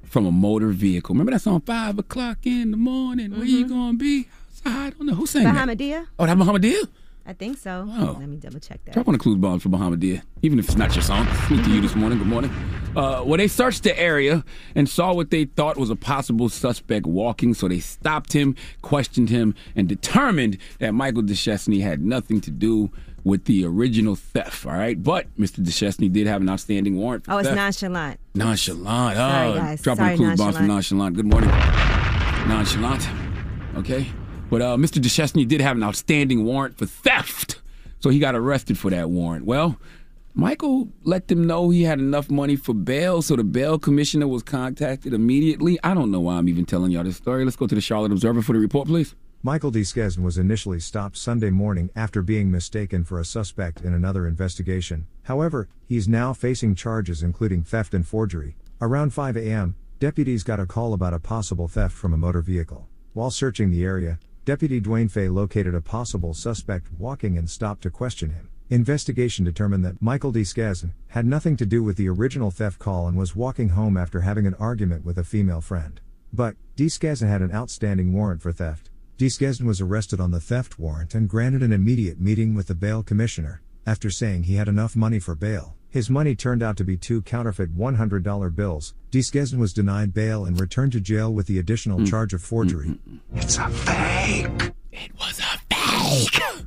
[0.06, 1.14] from a motor vehicle.
[1.14, 3.32] Remember that song, 5 o'clock in the morning?
[3.32, 4.28] Where you gonna be?
[4.64, 5.14] I don't know.
[5.14, 5.68] Who sang that?
[5.68, 6.06] Bahamadia?
[6.18, 6.88] Oh, that Bahamadia?
[7.28, 7.88] I think so.
[7.88, 8.16] Oh.
[8.20, 8.94] Let me double check that.
[8.94, 11.26] Drop on the clues bombs for Bahamadia, even if it's not your song.
[11.46, 12.18] Speak to you this morning.
[12.18, 12.52] Good morning.
[12.96, 14.44] Uh, well, they searched the area
[14.76, 19.28] and saw what they thought was a possible suspect walking, so they stopped him, questioned
[19.28, 22.90] him, and determined that Michael DeChesney had nothing to do
[23.26, 24.64] with the original theft.
[24.64, 25.58] All right, but Mr.
[25.58, 27.24] DeChesney did have an outstanding warrant.
[27.24, 27.56] For Oh, it's theft.
[27.56, 28.20] nonchalant.
[28.36, 29.16] Nonchalant.
[29.16, 29.82] Sorry, oh, guys.
[29.82, 31.16] Dropping Sorry, the clues bombs from nonchalant.
[31.16, 31.16] nonchalant.
[31.16, 31.50] Good morning.
[32.48, 33.08] Nonchalant.
[33.78, 34.06] Okay.
[34.48, 35.00] But uh, Mr.
[35.02, 37.60] DeChesney did have an outstanding warrant for theft.
[37.98, 39.44] So he got arrested for that warrant.
[39.44, 39.76] Well,
[40.34, 44.44] Michael let them know he had enough money for bail, so the bail commissioner was
[44.44, 45.80] contacted immediately.
[45.82, 47.44] I don't know why I'm even telling y'all this story.
[47.44, 49.16] Let's go to the Charlotte Observer for the report, please.
[49.46, 49.82] Michael D.
[49.82, 55.06] Skesden was initially stopped Sunday morning after being mistaken for a suspect in another investigation.
[55.22, 58.56] However, he's now facing charges including theft and forgery.
[58.80, 62.88] Around 5 a.m., deputies got a call about a possible theft from a motor vehicle.
[63.12, 67.90] While searching the area, Deputy Dwayne Fay located a possible suspect walking and stopped to
[67.90, 68.48] question him.
[68.68, 70.40] Investigation determined that Michael D.
[70.40, 74.22] Skesden had nothing to do with the original theft call and was walking home after
[74.22, 76.00] having an argument with a female friend.
[76.32, 76.86] But, D.
[76.86, 78.90] Skesden had an outstanding warrant for theft.
[79.18, 79.28] D.
[79.28, 83.02] Skesden was arrested on the theft warrant and granted an immediate meeting with the bail
[83.02, 83.62] commissioner.
[83.86, 87.22] After saying he had enough money for bail, his money turned out to be two
[87.22, 88.92] counterfeit $100 bills.
[89.10, 89.20] D.
[89.20, 92.04] Skesden was denied bail and returned to jail with the additional hmm.
[92.04, 92.98] charge of forgery.
[93.34, 94.74] It's a fake.
[94.92, 96.66] It was a fake.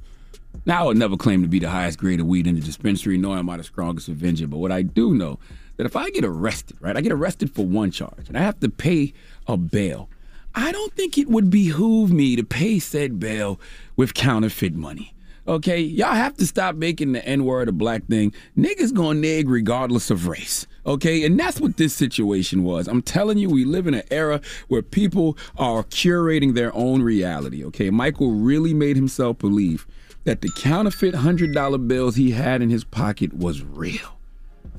[0.65, 3.19] Now, I would never claim to be the highest grade of weed in the dispensary,
[3.19, 4.47] nor am I the strongest avenger.
[4.47, 5.37] But what I do know
[5.77, 8.59] that if I get arrested, right, I get arrested for one charge, and I have
[8.61, 9.13] to pay
[9.47, 10.09] a bail.
[10.55, 13.59] I don't think it would behoove me to pay said bail
[13.95, 15.13] with counterfeit money.
[15.47, 18.33] Okay, y'all have to stop making the N word a black thing.
[18.55, 20.67] Niggas gonna nig regardless of race.
[20.85, 22.87] Okay, and that's what this situation was.
[22.87, 27.65] I'm telling you, we live in an era where people are curating their own reality.
[27.65, 29.87] Okay, Michael really made himself believe
[30.23, 34.18] that the counterfeit $100 bills he had in his pocket was real.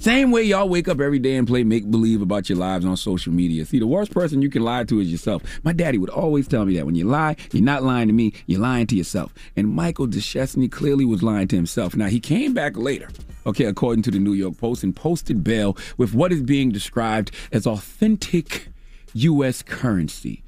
[0.01, 2.97] Same way y'all wake up every day and play make believe about your lives on
[2.97, 3.67] social media.
[3.67, 5.43] See, the worst person you can lie to is yourself.
[5.63, 8.33] My daddy would always tell me that when you lie, you're not lying to me,
[8.47, 9.35] you're lying to yourself.
[9.57, 11.95] And Michael DeChesney clearly was lying to himself.
[11.95, 13.11] Now, he came back later,
[13.45, 17.31] okay, according to the New York Post, and posted bail with what is being described
[17.53, 18.69] as authentic
[19.13, 19.61] U.S.
[19.61, 20.43] currency.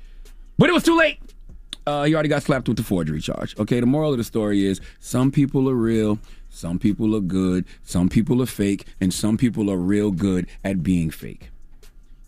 [0.57, 1.19] But it was too late.
[1.87, 3.55] Uh, he already got slapped with the forgery charge.
[3.59, 6.19] Okay, the moral of the story is some people are real,
[6.55, 10.83] some people are good, some people are fake, and some people are real good at
[10.83, 11.51] being fake.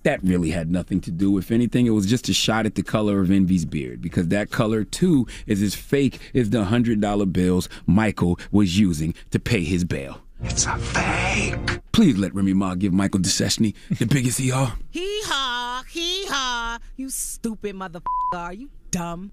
[0.03, 1.87] That really had nothing to do with anything.
[1.87, 5.27] It was just a shot at the color of Envy's beard because that color too
[5.47, 10.21] is as fake as the hundred dollar bills Michael was using to pay his bail.
[10.43, 11.81] It's a fake.
[11.93, 14.73] Please let Remy Ma give Michael DeSeshney the biggest ER.
[14.91, 16.79] Hee haw, hee haw.
[16.97, 18.03] You stupid motherfucker.
[18.35, 19.33] Are you dumb?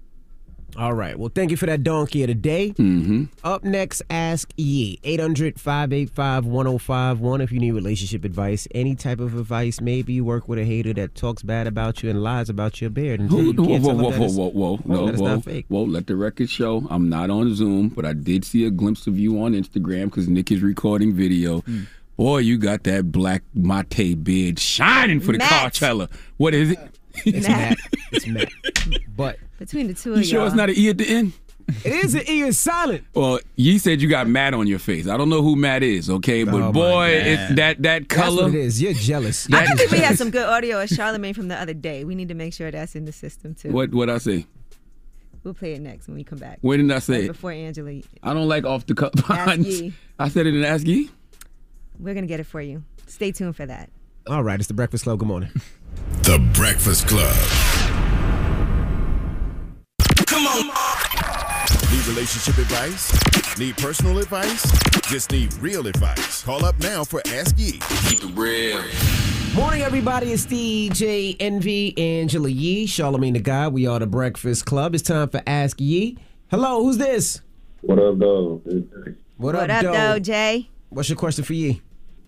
[0.76, 1.18] All right.
[1.18, 2.70] Well, thank you for that donkey of the day.
[2.70, 3.24] Mm-hmm.
[3.44, 4.98] Up next, Ask Yee.
[5.04, 8.66] 800 585 1051 if you need relationship advice.
[8.74, 9.80] Any type of advice.
[9.80, 12.90] Maybe you work with a hater that talks bad about you and lies about your
[12.90, 13.20] beard.
[13.20, 15.34] And Who, you whoa, can't whoa, tell them whoa, whoa, whoa, whoa, no, that whoa,
[15.34, 15.66] not fake.
[15.68, 16.86] whoa, let the record show.
[16.90, 20.28] I'm not on Zoom, but I did see a glimpse of you on Instagram because
[20.28, 21.60] Nick is recording video.
[21.60, 21.82] Hmm.
[22.16, 25.72] Boy, you got that black mate beard shining for the Matt.
[25.74, 26.08] Coachella.
[26.36, 26.78] What is it?
[27.26, 27.76] It's Matt.
[28.12, 28.48] It's Matt.
[29.16, 30.46] But Between the two You of sure y'all.
[30.48, 31.32] it's not an E at the end?
[31.84, 32.42] it is an E.
[32.42, 33.04] It's silent.
[33.14, 35.06] Well, you said you got Matt on your face.
[35.06, 36.42] I don't know who Matt is, okay?
[36.42, 38.44] Oh, but Oh, boy, it's that that That's color.
[38.46, 38.82] what it is.
[38.82, 39.46] You're jealous.
[39.52, 42.02] I don't think we had some good audio of Charlamagne from the other day.
[42.04, 43.70] We need to make sure that's in the system too.
[43.70, 44.46] What what I say?
[45.44, 46.58] We'll play it next when we come back.
[46.60, 47.28] When did I say Right it?
[47.28, 49.10] Before Angela, I don't like off the cuff.
[49.30, 49.60] Ask
[50.18, 51.10] I said it in Ask Yee.
[51.98, 52.82] we're gonna get it for you.
[53.06, 53.88] Stay tuned for that.
[54.26, 54.58] All right.
[54.58, 55.18] It's the Breakfast Club.
[55.20, 55.50] Good morning.
[56.22, 57.34] The Breakfast Club.
[60.32, 60.64] Come on.
[61.92, 63.58] Need relationship advice?
[63.58, 64.62] Need personal advice?
[65.02, 66.42] Just need real advice.
[66.42, 67.72] Call up now for Ask Ye.
[68.08, 68.82] Keep it real.
[69.54, 70.32] Morning, everybody.
[70.32, 73.68] It's DJ Envy, Angela Yee, Charlamagne the Guy.
[73.68, 74.94] We are the Breakfast Club.
[74.94, 76.16] It's time for Ask Yee.
[76.50, 77.42] Hello, who's this?
[77.82, 78.62] What up, though?
[79.36, 79.92] What, What up, Doe?
[79.92, 80.70] though, Jay?
[80.88, 81.82] What's your question for Yee?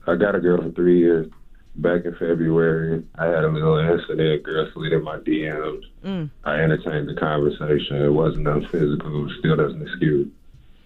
[0.07, 1.29] I got a girl for three years.
[1.77, 4.21] Back in February, I had a little incident.
[4.21, 5.83] A Girl slid in my DMs.
[6.05, 6.31] Mm.
[6.45, 7.97] I entertained the conversation.
[7.97, 9.29] It wasn't nothing physical.
[9.41, 10.29] Still doesn't excuse.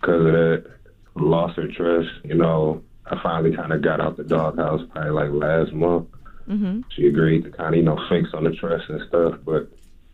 [0.01, 0.67] Because of that,
[1.15, 2.09] lost her trust.
[2.25, 6.09] You know, I finally kind of got out the doghouse probably like last month.
[6.49, 6.81] Mm-hmm.
[6.97, 9.35] She agreed to kind of, you know, fix on the trust and stuff.
[9.45, 9.69] But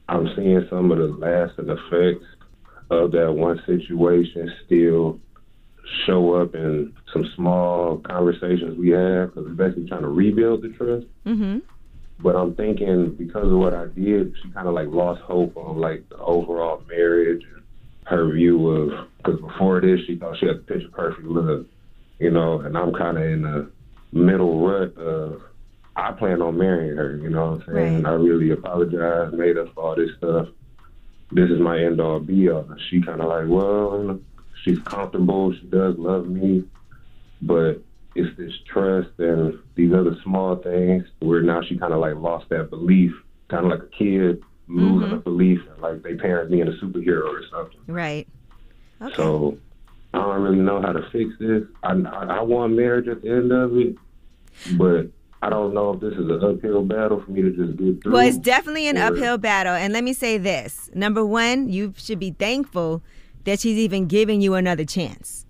[0.08, 2.26] I'm seeing some of the lasting effects
[2.90, 5.20] of that one situation still
[6.06, 10.68] show up in some small conversations we have because we're basically trying to rebuild the
[10.70, 11.06] trust.
[11.26, 11.58] Mm-hmm.
[12.20, 15.78] But I'm thinking because of what I did, she kind of like lost hope on
[15.78, 17.62] like the overall marriage and
[18.06, 21.66] her view of because before this she thought she had the picture perfect look,
[22.18, 23.70] you know, and I'm kind of in the
[24.12, 25.42] middle rut of
[25.96, 27.94] I plan on marrying her, you know what I'm saying?
[27.96, 30.48] And I really apologize, made up for all this stuff.
[31.30, 32.66] This is my end all be all.
[32.68, 34.20] And She kind of like, well, you know,
[34.64, 36.64] she's comfortable, she does love me,
[37.42, 37.82] but
[38.14, 42.48] it's this trust and these other small things where now she kind of like lost
[42.48, 43.12] that belief,
[43.48, 45.14] kind of like a kid losing mm-hmm.
[45.14, 47.80] a belief like they parents being a superhero or something.
[47.86, 48.26] Right.
[49.02, 49.14] Okay.
[49.16, 49.58] So
[50.14, 51.64] I don't really know how to fix this.
[51.82, 53.96] I, I I want marriage at the end of it,
[54.78, 55.10] but
[55.42, 58.12] I don't know if this is an uphill battle for me to just get through.
[58.12, 59.74] Well, it's definitely an or- uphill battle.
[59.74, 63.02] And let me say this number one, you should be thankful
[63.44, 65.46] that she's even giving you another chance,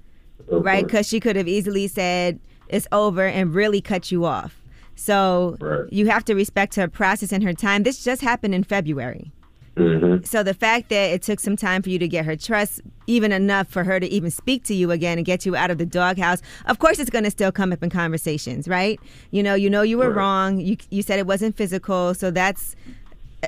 [0.49, 0.85] right?
[0.85, 4.61] Because she could have easily said it's over and really cut you off.
[4.97, 5.57] So
[5.91, 7.83] you have to respect her process and her time.
[7.83, 9.33] This just happened in February.
[9.77, 10.25] Mm-hmm.
[10.25, 13.33] So the fact that it took some time for you to get her trust, even
[13.33, 15.87] enough for her to even speak to you again and get you out of the
[15.87, 19.01] doghouse, of course it's going to still come up in conversations, right?
[19.33, 20.61] You know, you know you were wrong.
[20.61, 22.77] You you said it wasn't physical, so that's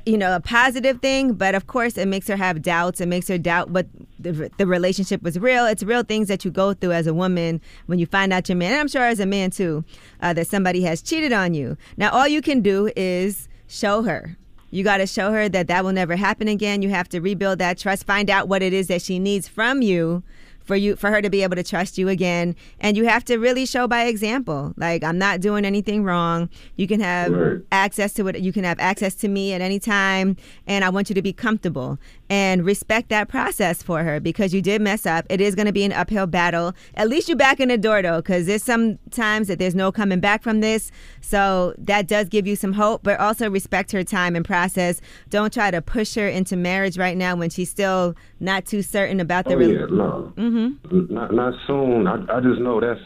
[0.05, 1.35] you know a positive thing.
[1.35, 3.01] But of course, it makes her have doubts.
[3.01, 3.87] It makes her doubt what
[4.19, 5.67] the the relationship was real.
[5.67, 8.57] It's real things that you go through as a woman when you find out your
[8.57, 9.85] man, and I'm sure as a man too,
[10.21, 11.77] uh, that somebody has cheated on you.
[11.97, 14.37] Now all you can do is show her.
[14.71, 16.83] You got to show her that that will never happen again.
[16.83, 19.81] You have to rebuild that trust, find out what it is that she needs from
[19.81, 20.23] you
[20.67, 22.55] for you for her to be able to trust you again.
[22.81, 24.75] And you have to really show by example.
[24.77, 26.51] Like i'm not doing anything wrong.
[26.77, 30.37] You can have access to it you can have access to me at any time
[30.67, 34.61] and i want you to be comfortable and respect that process for her because you
[34.61, 37.61] did mess up it is going to be an uphill battle at least you're back
[37.61, 40.91] in the door though because there's some times that there's no coming back from this
[41.21, 45.01] so that does give you some hope but also respect her time and process
[45.31, 49.21] don't try to push her into marriage right now when she's still not too certain
[49.21, 50.33] about the Oh, yeah, no.
[50.37, 50.69] hmm
[51.13, 52.07] Not not soon.
[52.07, 53.01] I I just know that's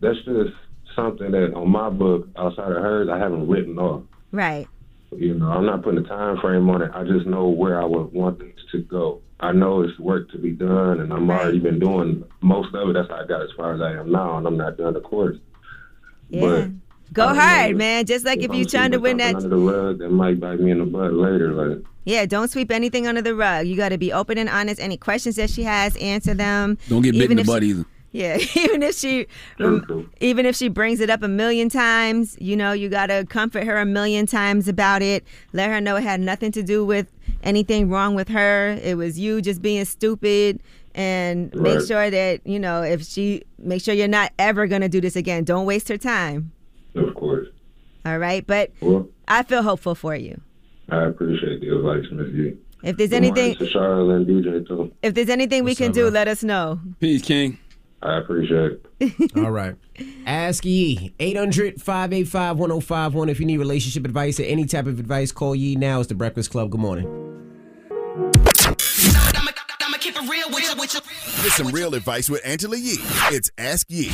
[0.00, 0.54] that's just
[0.94, 4.02] something that on my book outside of hers I haven't written off.
[4.32, 4.66] right
[5.16, 6.90] You know, I'm not putting a time frame on it.
[6.94, 9.20] I just know where I would want things to go.
[9.40, 12.92] I know it's work to be done, and I'm already been doing most of it.
[12.92, 15.00] That's how I got as far as I am now, and I'm not done the
[15.00, 15.38] course.
[16.28, 16.68] Yeah.
[17.12, 18.04] Go hard, man.
[18.04, 19.36] Just like if I'm you trying to win that.
[19.36, 21.52] under the rug, that might bite me in the butt later.
[21.52, 23.66] Like, Yeah, don't sweep anything under the rug.
[23.66, 24.78] You got to be open and honest.
[24.80, 26.76] Any questions that she has, answer them.
[26.88, 27.84] Don't get bit in the butt she- either.
[28.18, 29.26] Yeah, even if she,
[30.20, 33.76] even if she brings it up a million times, you know, you gotta comfort her
[33.78, 35.24] a million times about it.
[35.52, 37.06] Let her know it had nothing to do with
[37.44, 38.76] anything wrong with her.
[38.82, 40.60] It was you just being stupid,
[40.96, 45.00] and make sure that you know if she, make sure you're not ever gonna do
[45.00, 45.44] this again.
[45.44, 46.50] Don't waste her time.
[46.96, 47.46] of course.
[48.04, 50.40] All right, but Well, I feel hopeful for you.
[50.88, 52.54] I appreciate the advice, Miss G.
[52.82, 54.92] If there's Good morning anything, to Charlotte and DJ too.
[55.02, 56.80] if there's anything we can do, let us know.
[57.00, 57.58] Peace, King.
[58.02, 59.36] I appreciate it.
[59.36, 59.74] All right.
[60.24, 63.28] Ask Yee, 800 585 1051.
[63.28, 65.98] If you need relationship advice or any type of advice, call Yee now.
[65.98, 66.70] It's the Breakfast Club.
[66.70, 67.24] Good morning.
[71.42, 72.96] Get some real advice with Angela Yee.
[73.30, 74.10] It's Ask Yee.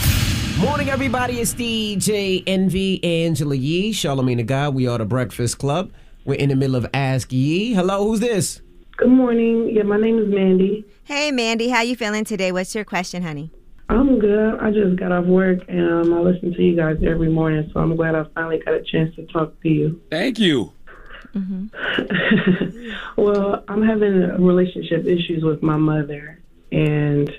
[0.58, 1.40] Morning, everybody.
[1.40, 4.74] It's DJ Envy Angela Yee, Charlamagne the God.
[4.74, 5.92] We are the Breakfast Club.
[6.24, 7.74] We're in the middle of Ask Yee.
[7.74, 8.62] Hello, who's this?
[8.96, 9.70] Good morning.
[9.74, 10.84] Yeah, my name is Mandy.
[11.04, 12.52] Hey, Mandy, how you feeling today?
[12.52, 13.50] What's your question, honey?
[13.88, 14.58] I'm good.
[14.60, 17.80] I just got off work and um, I listen to you guys every morning, so
[17.80, 20.00] I'm glad I finally got a chance to talk to you.
[20.10, 20.72] Thank you.
[23.16, 26.38] Well, I'm having relationship issues with my mother,
[26.72, 27.30] and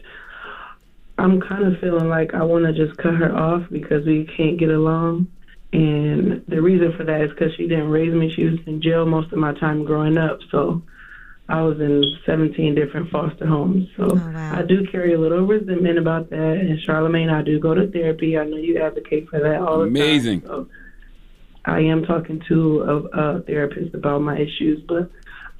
[1.17, 4.57] I'm kind of feeling like I want to just cut her off because we can't
[4.57, 5.27] get along.
[5.73, 8.31] And the reason for that is because she didn't raise me.
[8.31, 10.81] She was in jail most of my time growing up, so
[11.47, 13.87] I was in 17 different foster homes.
[13.97, 16.37] So I do carry a little resentment about that.
[16.37, 18.37] And Charlamagne, I do go to therapy.
[18.37, 20.41] I know you advocate for that all the Amazing.
[20.41, 20.49] time.
[20.49, 20.67] So
[21.65, 25.11] I am talking to a, a therapist about my issues, but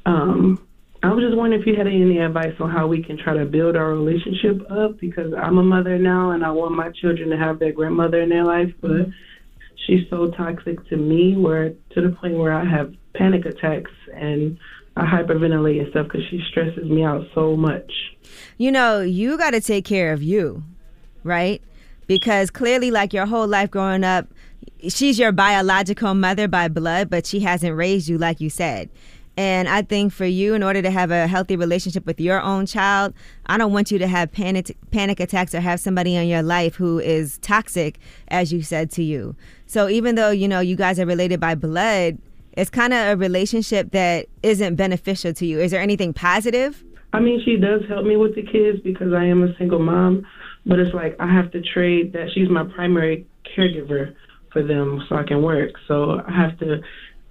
[0.07, 0.65] um,
[1.03, 3.45] I was just wondering if you had any advice on how we can try to
[3.45, 7.37] build our relationship up because I'm a mother now and I want my children to
[7.37, 9.07] have their grandmother in their life, but
[9.85, 14.57] she's so toxic to me where to the point where I have panic attacks and
[14.97, 17.91] I hyperventilate and stuff because she stresses me out so much.
[18.57, 20.63] You know, you got to take care of you,
[21.23, 21.61] right?
[22.07, 24.27] Because clearly, like your whole life growing up,
[24.87, 28.89] she's your biological mother by blood, but she hasn't raised you, like you said.
[29.37, 32.65] And I think for you, in order to have a healthy relationship with your own
[32.65, 33.13] child,
[33.47, 36.75] I don't want you to have panic panic attacks or have somebody in your life
[36.75, 37.99] who is toxic,
[38.29, 39.35] as you said to you.
[39.67, 42.17] So even though you know you guys are related by blood,
[42.55, 45.59] it's kind of a relationship that isn't beneficial to you.
[45.59, 46.83] Is there anything positive?
[47.13, 50.25] I mean, she does help me with the kids because I am a single mom,
[50.65, 53.25] but it's like I have to trade that she's my primary
[53.55, 54.15] caregiver
[54.51, 55.71] for them so I can work.
[55.87, 56.81] So I have to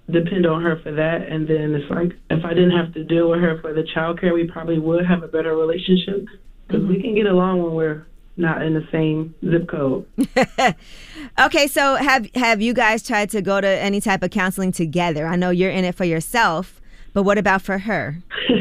[0.09, 1.27] depend on her for that.
[1.27, 4.33] And then it's like if I didn't have to deal with her for the childcare,
[4.33, 6.25] we probably would have a better relationship
[6.67, 8.07] because we can get along when we're
[8.37, 10.05] not in the same zip code.
[11.37, 15.27] Okay, so have have you guys tried to go to any type of counseling together?
[15.27, 16.79] I know you're in it for yourself,
[17.13, 18.23] but what about for her?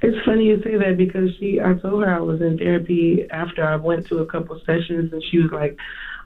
[0.00, 3.64] It's funny you say that because she, I told her I was in therapy after
[3.64, 5.76] I went to a couple sessions, and she was like,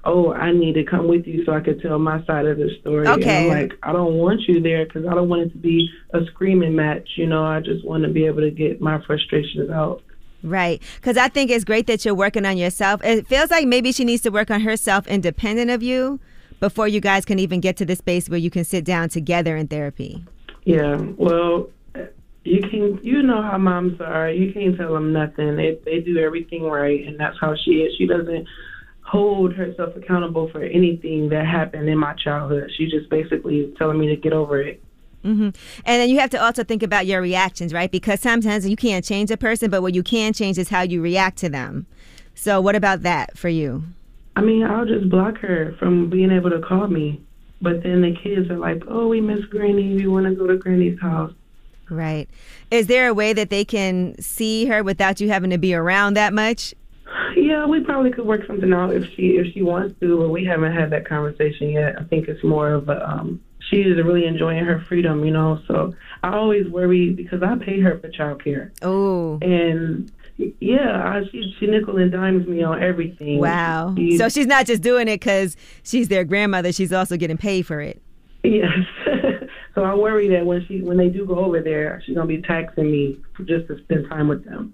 [0.04, 2.70] "Oh, I need to come with you so I could tell my side of the
[2.80, 3.44] story." Okay.
[3.44, 5.88] And I'm like, "I don't want you there because I don't want it to be
[6.12, 7.08] a screaming match.
[7.16, 10.02] You know, I just want to be able to get my frustrations out."
[10.42, 10.82] Right.
[10.96, 13.02] Because I think it's great that you're working on yourself.
[13.04, 16.20] It feels like maybe she needs to work on herself independent of you
[16.60, 19.56] before you guys can even get to the space where you can sit down together
[19.56, 20.24] in therapy.
[20.64, 20.96] Yeah.
[21.16, 21.70] Well,
[22.44, 22.98] you can.
[23.02, 24.30] You know how moms are.
[24.30, 25.56] You can't tell them nothing.
[25.56, 27.94] They they do everything right, and that's how she is.
[27.96, 28.46] She doesn't
[29.02, 32.70] hold herself accountable for anything that happened in my childhood.
[32.76, 34.82] She just basically is telling me to get over it.
[35.22, 35.54] Hmm And
[35.84, 37.90] then you have to also think about your reactions, right?
[37.90, 41.00] Because sometimes you can't change a person, but what you can change is how you
[41.00, 41.86] react to them.
[42.34, 43.84] So, what about that for you?
[44.36, 47.22] I mean, I'll just block her from being able to call me.
[47.60, 49.94] But then the kids are like, "Oh, we miss Granny.
[49.94, 51.32] We want to go to Granny's house."
[51.88, 52.28] Right.
[52.70, 56.14] Is there a way that they can see her without you having to be around
[56.14, 56.74] that much?
[57.36, 60.44] Yeah, we probably could work something out if she if she wants to, but we
[60.44, 61.96] haven't had that conversation yet.
[61.98, 63.40] I think it's more of a um
[63.70, 65.60] she is really enjoying her freedom, you know.
[65.66, 68.70] So I always worry because I pay her for childcare.
[68.82, 69.38] Oh.
[69.42, 70.10] And
[70.60, 73.38] yeah, I, she she nickel and dimes me on everything.
[73.38, 73.94] Wow.
[73.96, 77.66] She- So she's not just doing it because she's their grandmother, she's also getting paid
[77.66, 78.00] for it.
[78.44, 78.72] Yes.
[79.74, 82.42] so I worry that when she when they do go over there, she's gonna be
[82.42, 84.72] taxing me just to spend time with them.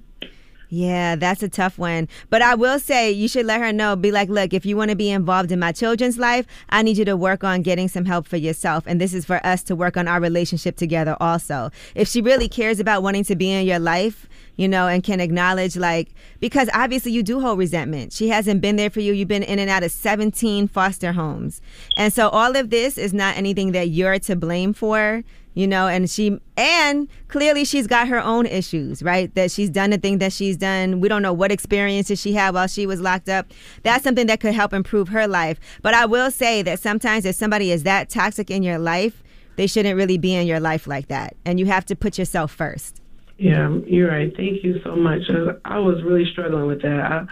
[0.71, 2.09] Yeah, that's a tough one.
[2.29, 3.97] But I will say you should let her know.
[3.97, 6.99] Be like, look, if you want to be involved in my children's life, I need
[6.99, 8.85] you to work on getting some help for yourself.
[8.87, 11.71] And this is for us to work on our relationship together also.
[11.95, 14.29] If she really cares about wanting to be in your life,
[14.59, 16.09] you know, and can acknowledge, like,
[16.41, 18.13] because obviously you do hold resentment.
[18.13, 19.13] She hasn't been there for you.
[19.13, 21.63] You've been in and out of 17 foster homes.
[21.97, 25.23] And so all of this is not anything that you're to blame for
[25.55, 29.91] you know and she and clearly she's got her own issues right that she's done
[29.91, 33.01] the thing that she's done we don't know what experiences she had while she was
[33.01, 33.47] locked up
[33.83, 37.35] that's something that could help improve her life but i will say that sometimes if
[37.35, 39.23] somebody is that toxic in your life
[39.57, 42.53] they shouldn't really be in your life like that and you have to put yourself
[42.53, 42.98] first
[43.39, 44.37] Yeah, you're right.
[44.37, 45.23] Thank you so much.
[45.65, 47.01] I was really struggling with that.
[47.01, 47.27] I,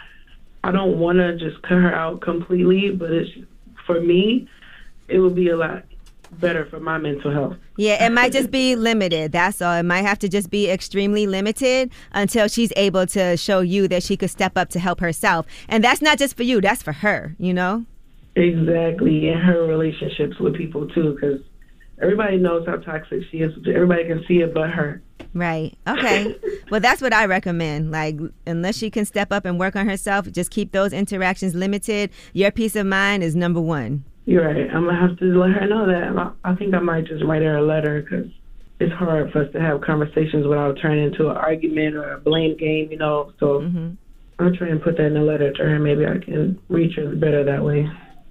[0.63, 3.31] I don't want to just cut her out completely, but it's
[3.87, 4.49] for me,
[5.09, 5.85] it would be a lot
[6.39, 7.57] better for my mental health.
[7.77, 9.33] Yeah, it might just be limited.
[9.33, 9.75] That's all.
[9.75, 14.03] It might have to just be extremely limited until she's able to show you that
[14.03, 15.47] she could step up to help herself.
[15.69, 17.85] And that's not just for you, that's for her, you know?
[18.35, 21.41] Exactly, and her relationships with people too, because
[22.03, 23.53] everybody knows how toxic she is.
[23.67, 25.03] Everybody can see it, but her.
[25.37, 25.77] Right.
[25.87, 26.35] Okay.
[26.71, 27.91] well, that's what I recommend.
[27.91, 32.11] Like, unless she can step up and work on herself, just keep those interactions limited.
[32.33, 34.03] Your peace of mind is number one.
[34.25, 34.69] You're right.
[34.75, 36.35] I'm gonna have to let her know that.
[36.43, 38.33] I, think I might just write her a letter because
[38.81, 42.57] it's hard for us to have conversations without turning into an argument or a blame
[42.57, 43.33] game, you know.
[43.39, 43.91] So mm-hmm.
[44.39, 45.79] I'll try and put that in a letter to her.
[45.79, 47.89] Maybe I can reach her better that way.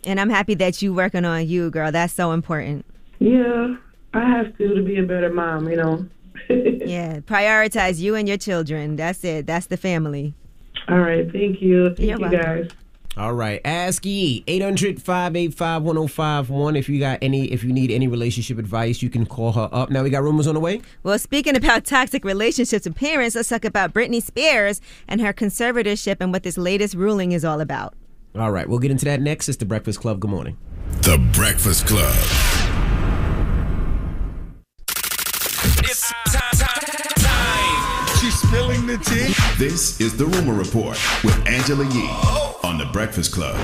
[0.08, 1.92] And I'm happy that you working on you, girl.
[1.92, 2.84] That's so important.
[3.20, 3.76] Yeah,
[4.16, 6.08] I have to to be a better mom, you know.
[6.50, 7.20] yeah.
[7.22, 8.96] Prioritize you and your children.
[8.96, 9.48] That's it.
[9.48, 10.34] That's the family.
[10.88, 11.32] All right.
[11.32, 11.90] Thank you.
[11.96, 12.42] Thank You're you welcome.
[12.42, 12.70] guys.
[13.18, 19.02] All right, ask Yee 800-585-1051 if you got any if you need any relationship advice,
[19.02, 19.90] you can call her up.
[19.90, 20.82] Now we got rumors on the way.
[21.04, 26.18] Well, speaking about toxic relationships with parents, let's talk about Britney Spears and her conservatorship
[26.20, 27.94] and what this latest ruling is all about.
[28.36, 29.48] All right, we'll get into that next.
[29.48, 30.20] It's the Breakfast Club.
[30.20, 30.58] Good morning.
[31.04, 32.14] The Breakfast Club.
[38.56, 39.34] Spilling the tea.
[39.58, 42.08] This is the Rumor Report with Angela Yee
[42.64, 43.58] on The Breakfast Club.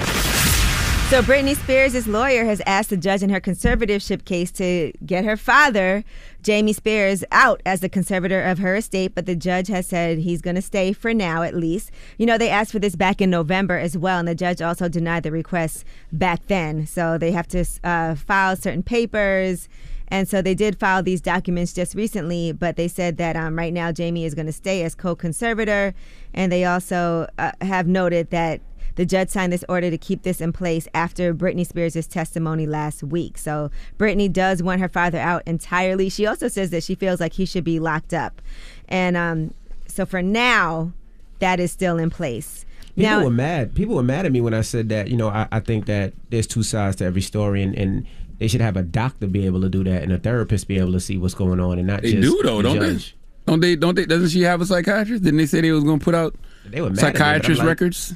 [1.10, 5.38] So, Britney Spears' lawyer has asked the judge in her conservatorship case to get her
[5.38, 6.04] father,
[6.42, 10.42] Jamie Spears, out as the conservator of her estate, but the judge has said he's
[10.42, 11.90] going to stay for now at least.
[12.18, 14.90] You know, they asked for this back in November as well, and the judge also
[14.90, 16.86] denied the request back then.
[16.86, 19.70] So, they have to uh, file certain papers.
[20.12, 23.74] And so they did file these documents just recently, but they said that um, right
[23.74, 25.94] now Jamie is going to stay as co conservator.
[26.34, 28.60] And they also uh, have noted that
[28.96, 33.04] the judge signed this order to keep this in place after Britney Spears' testimony last
[33.04, 33.38] week.
[33.38, 36.10] So Britney does want her father out entirely.
[36.10, 38.42] She also says that she feels like he should be locked up.
[38.90, 39.54] And um,
[39.88, 40.92] so for now,
[41.40, 42.66] that is still in place.
[42.96, 43.74] People now, were mad.
[43.74, 45.08] People were mad at me when I said that.
[45.08, 48.06] You know, I, I think that there's two sides to every story, and, and
[48.42, 50.92] they should have a doctor be able to do that and a therapist be able
[50.94, 53.12] to see what's going on, and not They just do though, the don't judge.
[53.12, 53.18] they?
[53.52, 53.76] Don't they?
[53.76, 54.06] Don't they?
[54.06, 55.24] Doesn't she have a psychiatrist?
[55.24, 56.34] Didn't they say they was going to put out
[56.66, 58.16] They were at me, psychiatrist like- records?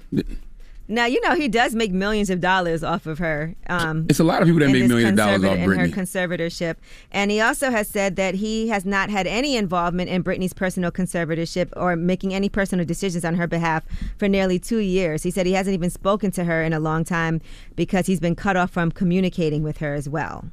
[0.88, 3.56] Now you know he does make millions of dollars off of her.
[3.68, 6.76] Um, It's a lot of people that make millions of dollars off in her conservatorship,
[7.12, 10.92] and he also has said that he has not had any involvement in Britney's personal
[10.92, 13.84] conservatorship or making any personal decisions on her behalf
[14.18, 15.24] for nearly two years.
[15.24, 17.42] He said he hasn't even spoken to her in a long time
[17.76, 20.46] because he's been cut off from communicating with her as well.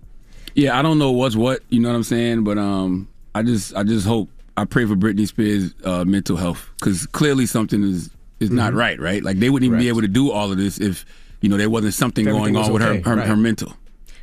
[0.55, 1.61] Yeah, I don't know what's what.
[1.69, 2.45] You know what I'm saying?
[2.45, 6.71] But um, I just I just hope I pray for Britney Spears' uh, mental health
[6.79, 8.11] because clearly something is
[8.43, 8.77] is not Mhm.
[8.77, 9.01] right.
[9.01, 9.23] Right?
[9.23, 11.05] Like they wouldn't even be able to do all of this if
[11.41, 13.27] you know there wasn't something If going everything on was with her her, right.
[13.29, 13.75] her mental.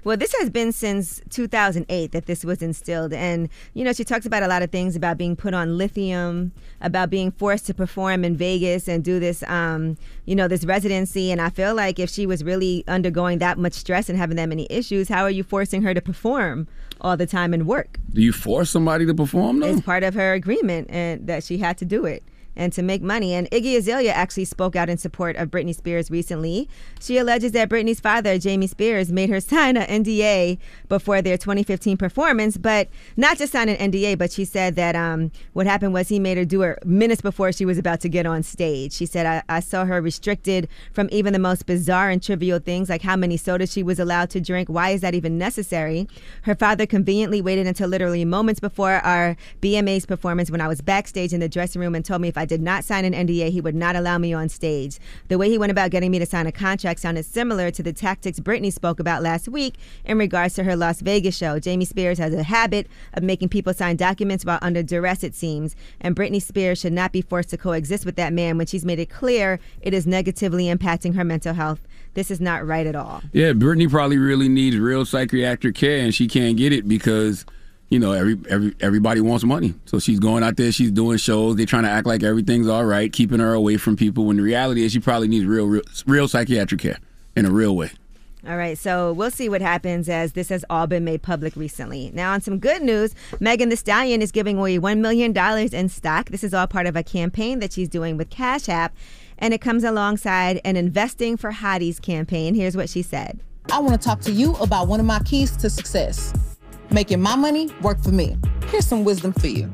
[0.06, 3.12] Well, this has been since 2008 that this was instilled.
[3.12, 6.54] And, you know, she talks about a lot of things about being put on lithium,
[6.80, 11.32] about being forced to perform in Vegas and do this, um, you know, this residency.
[11.34, 14.48] And I feel like if she was really undergoing that much stress and having that
[14.48, 16.70] many issues, how are you forcing her to perform
[17.02, 18.00] all the time and work?
[18.14, 19.68] Do you force somebody to perform though?
[19.68, 22.24] It's part of her agreement and that she had to do it
[22.60, 23.34] and to make money.
[23.34, 26.70] And Iggy Azalea actually spoke out in support of Britney Spears recently.
[27.00, 30.60] She alleges that Britney's father, Jamie Spears, made her sign an NDA
[30.90, 35.32] before their 2015 performance, but not just sign an NDA, but she said that um,
[35.54, 38.26] what happened was he made her do it minutes before she was about to get
[38.26, 38.92] on stage.
[38.92, 42.90] She said, I, I saw her restricted from even the most bizarre and trivial things
[42.90, 44.68] like how many sodas she was allowed to drink.
[44.68, 46.08] Why is that even necessary?
[46.42, 51.32] Her father conveniently waited until literally moments before our BMA's performance when I was backstage
[51.32, 53.62] in the dressing room and told me if I did not sign an NDA, he
[53.62, 55.00] would not allow me on stage.
[55.30, 57.94] The way he went about getting me to sign a contract sounded similar to the
[57.94, 61.60] tactics Britney spoke about last week in regards to her Las Vegas show.
[61.60, 65.76] Jamie Spears has a habit of making people sign documents while under duress, it seems,
[66.02, 69.00] and Britney Spears should not be forced to coexist with that man when she's made
[69.00, 71.88] it clear it is negatively impacting her mental health.
[72.16, 73.22] This is not right at all.
[73.32, 77.46] Yeah, Britney probably really needs real psychiatric care, and she can't get it because
[77.90, 79.74] you know every every everybody wants money.
[79.86, 81.56] So she's going out there, she's doing shows.
[81.56, 84.26] They're trying to act like everything's all right, keeping her away from people.
[84.26, 86.98] When the reality is, she probably needs real real, real psychiatric care
[87.36, 87.92] in a real way.
[88.48, 92.10] All right, so we'll see what happens as this has all been made public recently.
[92.14, 95.36] Now, on some good news, Megan Thee Stallion is giving away $1 million
[95.74, 96.30] in stock.
[96.30, 98.96] This is all part of a campaign that she's doing with Cash App,
[99.40, 102.56] and it comes alongside an Investing for Hotties campaign.
[102.56, 103.42] Here's what she said.
[103.74, 106.34] I want to talk to you about one of my keys to success
[106.92, 108.38] making my money work for me.
[108.68, 109.72] Here's some wisdom for you.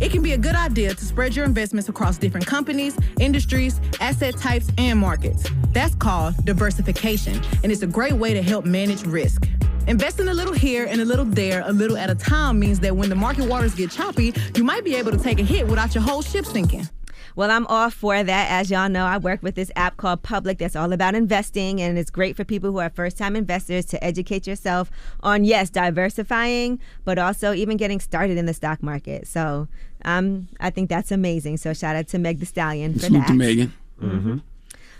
[0.00, 4.36] It can be a good idea to spread your investments across different companies, industries, asset
[4.36, 5.48] types, and markets.
[5.72, 9.46] That's called diversification, and it's a great way to help manage risk.
[9.86, 12.96] Investing a little here and a little there, a little at a time, means that
[12.96, 15.94] when the market waters get choppy, you might be able to take a hit without
[15.94, 16.88] your whole ship sinking.
[17.34, 18.50] Well, I'm all for that.
[18.50, 21.98] As y'all know, I work with this app called Public that's all about investing, and
[21.98, 24.90] it's great for people who are first time investors to educate yourself
[25.20, 29.26] on, yes, diversifying, but also even getting started in the stock market.
[29.26, 29.68] So
[30.04, 31.56] um, I think that's amazing.
[31.56, 33.28] So shout out to Meg Thee Stallion for Salute that.
[33.28, 33.72] to Megan.
[34.00, 34.38] Mm-hmm.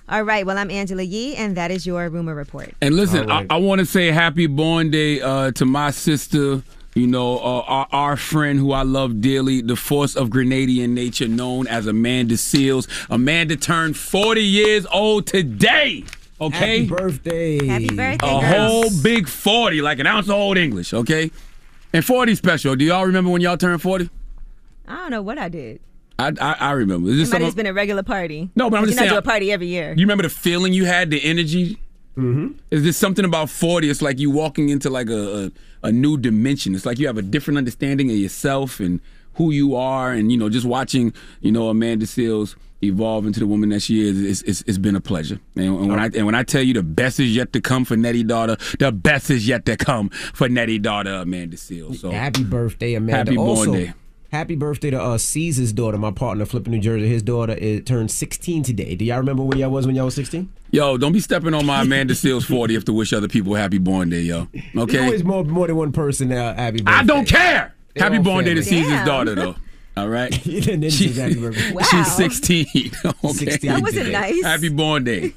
[0.09, 0.44] All right.
[0.44, 2.74] Well, I'm Angela Yee, and that is your rumor report.
[2.80, 6.62] And listen, I, I want to say happy born day uh, to my sister.
[6.94, 11.27] You know, uh, our, our friend who I love dearly, the force of Grenadian nature,
[11.27, 12.86] known as Amanda Seales.
[13.09, 16.05] Amanda turned 40 years old today.
[16.39, 16.85] Okay.
[16.85, 17.66] Happy birthday.
[17.66, 18.14] Happy birthday.
[18.27, 18.44] A girls.
[18.44, 20.93] whole big 40, like an ounce of old English.
[20.93, 21.31] Okay.
[21.94, 22.77] And 40 special.
[22.77, 24.10] Do y'all remember when y'all turned 40?
[24.86, 25.81] I don't know what I did.
[26.19, 27.09] I I, I remember.
[27.10, 28.51] It this might have been a regular party.
[28.55, 29.94] No, but I'm you just not saying- do a party every year.
[29.97, 31.78] You remember the feeling you had, the energy?
[32.16, 32.59] Mm-hmm.
[32.70, 33.89] Is there something about 40?
[33.89, 35.51] It's like you walking into like a,
[35.82, 36.74] a, a new dimension.
[36.74, 39.01] It's like you have a different understanding of yourself and
[39.34, 40.12] who you are.
[40.12, 44.06] And, you know, just watching, you know, Amanda Seales evolve into the woman that she
[44.06, 45.39] is, it's, it's, it's been a pleasure.
[45.56, 47.84] And, and when I and when I tell you the best is yet to come
[47.84, 51.97] for Nettie Daughter, the best is yet to come for Nettie Daughter, Amanda Seales.
[51.98, 53.16] So Happy birthday, Amanda.
[53.16, 53.93] Happy born day.
[54.32, 57.06] Happy birthday to uh, Caesar's daughter, my partner, Flipping New Jersey.
[57.06, 58.94] His daughter is, turned 16 today.
[58.94, 60.50] Do y'all remember where y'all was when y'all was 16?
[60.70, 64.09] Yo, don't be stepping on my Amanda Seales 40th to wish other people happy born
[64.09, 64.48] day, yo.
[64.52, 65.04] There's Okay?
[65.04, 66.92] always more, more than one person uh, happy birthday.
[66.92, 67.74] I don't care.
[67.94, 68.84] They're Happy all born day to family.
[68.84, 69.54] Caesar's daughter, though.
[69.98, 70.30] All right.
[70.46, 71.70] then She- says happy birthday.
[71.72, 71.82] Wow.
[71.82, 72.66] She's 16.
[73.04, 73.28] Okay.
[73.32, 74.12] 16 That wasn't today.
[74.12, 74.42] nice.
[74.44, 75.34] Happy born day.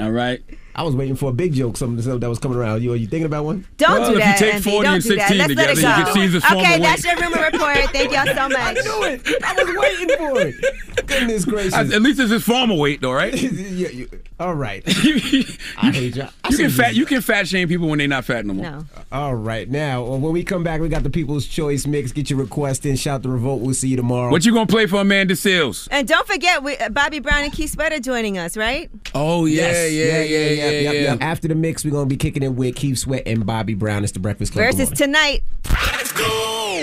[0.00, 0.40] All right.
[0.74, 2.82] I was waiting for a big joke, something, something that was coming around.
[2.82, 3.66] You, are you thinking about one?
[3.76, 4.40] Don't Well, do if that.
[4.40, 4.72] you take Anthony.
[4.72, 5.28] 40 Don't and do that.
[5.28, 6.04] 16 Let's let it together, you go.
[6.04, 6.82] get Caesar's former okay, weight.
[6.82, 7.76] that's your rumor report.
[7.92, 8.54] Thank y'all so much.
[8.60, 9.44] I knew it.
[9.44, 11.06] I was waiting for it.
[11.06, 11.74] Goodness gracious.
[11.74, 13.34] At at least it's his former weight, though, right?
[13.42, 14.82] Yeah, you- all right.
[14.86, 16.30] I hate y'all.
[16.44, 16.94] I You can fat.
[16.94, 18.64] You can fat shame people when they're not fat no more.
[18.64, 18.84] No.
[19.12, 19.68] All right.
[19.68, 22.10] Now, uh, when we come back, we got the People's Choice mix.
[22.12, 22.96] Get your request in.
[22.96, 23.60] Shout the revolt.
[23.60, 24.30] We'll see you tomorrow.
[24.30, 25.88] What you gonna play for Amanda Seales?
[25.90, 28.90] And don't forget, we, uh, Bobby Brown and Keith Sweater joining us, right?
[29.14, 29.92] Oh yeah, Yes.
[29.92, 31.00] yeah, yeah, yeah, yep, yeah.
[31.00, 31.18] yep.
[31.20, 34.02] After the mix, we're gonna be kicking it with Keith Sweat and Bobby Brown.
[34.04, 34.66] It's the Breakfast Club.
[34.66, 35.42] Versus tonight.
[35.70, 36.26] Let's go.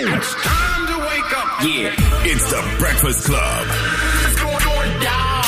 [0.00, 1.62] It's time to wake up.
[1.62, 3.66] Yeah, it's the Breakfast Club.
[4.24, 5.38] It's going, going down.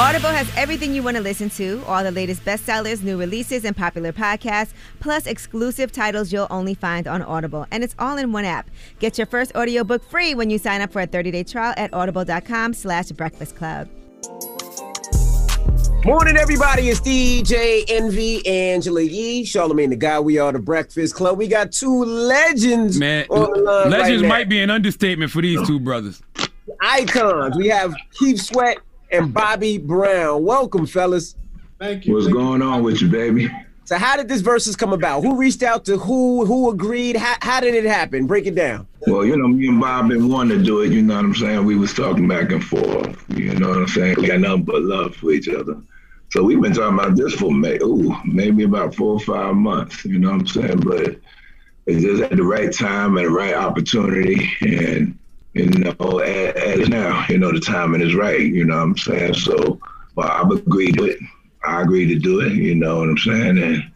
[0.00, 3.76] Audible has everything you want to listen to, all the latest bestsellers, new releases, and
[3.76, 4.70] popular podcasts,
[5.00, 7.66] plus exclusive titles you'll only find on Audible.
[7.72, 8.70] And it's all in one app.
[9.00, 12.74] Get your first audiobook free when you sign up for a 30-day trial at audible.com
[12.74, 13.88] slash breakfast club.
[16.04, 16.88] Morning, everybody.
[16.88, 20.18] It's DJ Envy, Angela Yee, Charlemagne the Guy.
[20.20, 21.36] We are the Breakfast Club.
[21.36, 24.34] We got two legends Man, on the line legends right now.
[24.34, 26.22] might be an understatement for these two brothers.
[26.80, 27.56] icons.
[27.58, 28.78] We have Keith Sweat
[29.10, 30.44] and Bobby Brown.
[30.44, 31.34] Welcome, fellas.
[31.78, 32.14] Thank you.
[32.14, 33.50] What's going on with you, baby?
[33.84, 35.22] So, how did this versus come about?
[35.22, 36.44] Who reached out to who?
[36.44, 37.16] Who agreed?
[37.16, 38.26] How, how did it happen?
[38.26, 38.86] Break it down.
[39.06, 40.92] Well, you know, me and Bob been wanting to do it.
[40.92, 41.64] You know what I'm saying?
[41.64, 43.24] We was talking back and forth.
[43.30, 44.16] You know what I'm saying?
[44.18, 45.80] We got nothing but love for each other.
[46.30, 50.04] So we've been talking about this for may, ooh, maybe about four or five months.
[50.04, 50.80] You know what I'm saying?
[50.80, 51.16] But
[51.86, 55.18] it's just at the right time and the right opportunity, and
[55.54, 58.40] you know, as, now, you know, the timing is right.
[58.40, 59.34] You know what I'm saying?
[59.34, 59.80] So,
[60.14, 61.18] well, I've agreed to it.
[61.64, 62.52] I agreed to do it.
[62.52, 63.58] You know what I'm saying?
[63.58, 63.90] And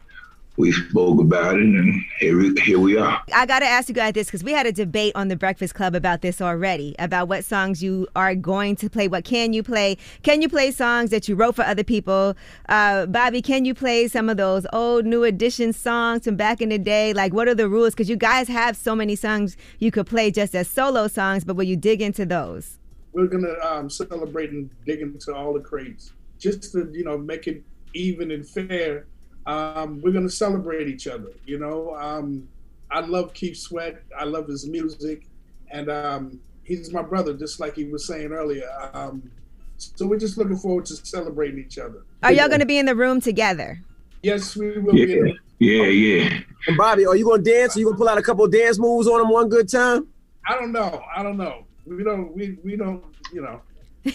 [0.56, 3.22] we spoke about it, and here we, here we are.
[3.32, 5.74] I got to ask you guys this because we had a debate on the Breakfast
[5.74, 9.08] Club about this already, about what songs you are going to play.
[9.08, 9.96] What can you play?
[10.22, 12.36] Can you play songs that you wrote for other people?
[12.68, 16.68] Uh, Bobby, can you play some of those old New Edition songs from back in
[16.68, 17.14] the day?
[17.14, 17.94] Like, what are the rules?
[17.94, 21.56] Because you guys have so many songs you could play just as solo songs, but
[21.56, 22.78] will you dig into those?
[23.14, 27.46] We're gonna um, celebrate and dig into all the crates, just to you know make
[27.46, 27.62] it
[27.94, 29.06] even and fair.
[29.46, 31.30] Um, we're gonna celebrate each other.
[31.46, 32.48] You know, um,
[32.90, 34.02] I love Keith Sweat.
[34.18, 35.26] I love his music,
[35.70, 38.70] and um, he's my brother, just like he was saying earlier.
[38.94, 39.30] Um,
[39.78, 42.04] so we're just looking forward to celebrating each other.
[42.22, 43.80] Are y'all going to be in the room together?
[44.22, 45.12] Yes, we will be.
[45.18, 46.38] in- Yeah, yeah.
[46.68, 47.76] And Bobby, are you gonna dance?
[47.76, 50.06] Are you gonna pull out a couple of dance moves on him one good time?
[50.46, 51.02] I don't know.
[51.14, 51.64] I don't know.
[51.86, 52.32] We don't.
[52.36, 53.02] We we don't.
[53.32, 53.60] You know.
[54.04, 54.12] we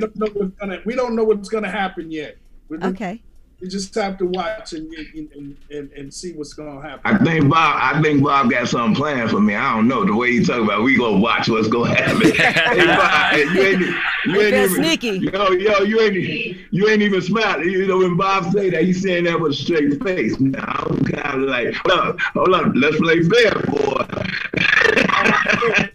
[0.00, 0.80] don't know what's gonna.
[0.84, 2.36] We don't know what's gonna happen yet.
[2.68, 3.22] We're Okay.
[3.60, 7.00] We just have to watch and and, and, and see what's gonna happen.
[7.04, 7.78] I think Bob.
[7.80, 9.56] I think Bob got something planned for me.
[9.56, 10.84] I don't know the way he talk about.
[10.84, 12.30] We gonna watch what's gonna happen.
[12.36, 13.80] hey, Bob, you ain't,
[14.26, 15.18] you ain't even sneaky.
[15.32, 17.68] Yo, yo, you ain't you ain't even smiling.
[17.68, 20.38] You know when Bob say that, he's saying that with a straight face.
[20.38, 24.06] Now I'm kind of like, hold up, hold up, let's play fair, boy.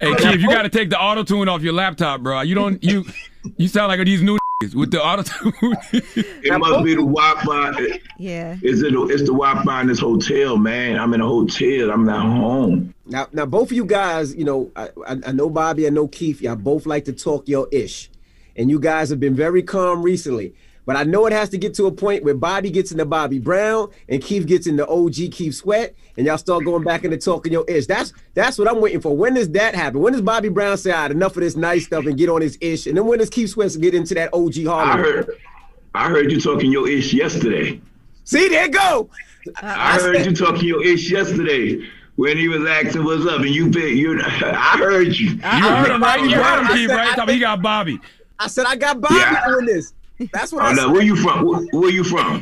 [0.02, 2.42] Hey, Keith, you got to take the auto tune off your laptop, bro.
[2.42, 3.06] You don't you
[3.56, 4.38] you sound like these new
[4.74, 5.52] with the auto.
[6.46, 8.00] It must be the Wi-Fi.
[8.18, 8.58] Yeah.
[8.62, 8.94] Is it?
[8.94, 10.98] It's the Wi-Fi in this hotel, man.
[11.00, 11.92] I'm in a hotel.
[11.92, 12.94] I'm not home.
[13.06, 16.08] Now, now, both of you guys, you know, I, I, I know Bobby, I know
[16.08, 16.42] Keith.
[16.42, 18.10] Y'all both like to talk your ish,
[18.56, 20.54] and you guys have been very calm recently.
[20.86, 23.40] But I know it has to get to a point where Bobby gets into Bobby
[23.40, 27.54] Brown and Keith gets into OG Keith Sweat, and y'all start going back into talking
[27.54, 27.86] your ish.
[27.86, 29.16] That's that's what I'm waiting for.
[29.16, 30.02] When does that happen?
[30.02, 32.42] When does Bobby Brown say, "All right, enough of this nice stuff" and get on
[32.42, 32.86] his ish?
[32.88, 35.38] And then when does Keith Sweat get into that OG I heard.
[35.96, 37.80] I heard you talking your ish yesterday.
[38.26, 39.10] See, there go.
[39.62, 43.70] I heard you talking your ish yesterday when he was asking what's up, and you
[43.72, 44.20] pick you.
[44.22, 45.30] I heard you.
[45.32, 46.20] You heard him, right?
[46.22, 47.12] You heard him, Keith, right?
[47.12, 48.00] I Tell me he got Bobby.
[48.40, 49.46] I said I got Bobby Yeah.
[49.48, 49.94] doing this.
[50.32, 50.92] That's what Oh, I no, said.
[50.94, 51.46] where you from?
[51.46, 52.42] Where, where you from?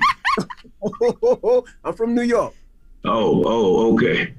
[1.83, 2.53] I'm from New York.
[3.05, 4.33] Oh, oh, okay.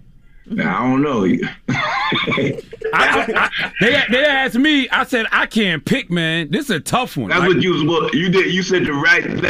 [0.46, 1.24] Now, I don't know.
[1.68, 2.62] I,
[2.94, 4.88] I, I, they they asked me.
[4.90, 6.50] I said I can't pick, man.
[6.50, 7.28] This is a tough one.
[7.30, 7.84] That's Like, what you was.
[7.84, 8.52] What you did.
[8.52, 9.40] You said the right thing.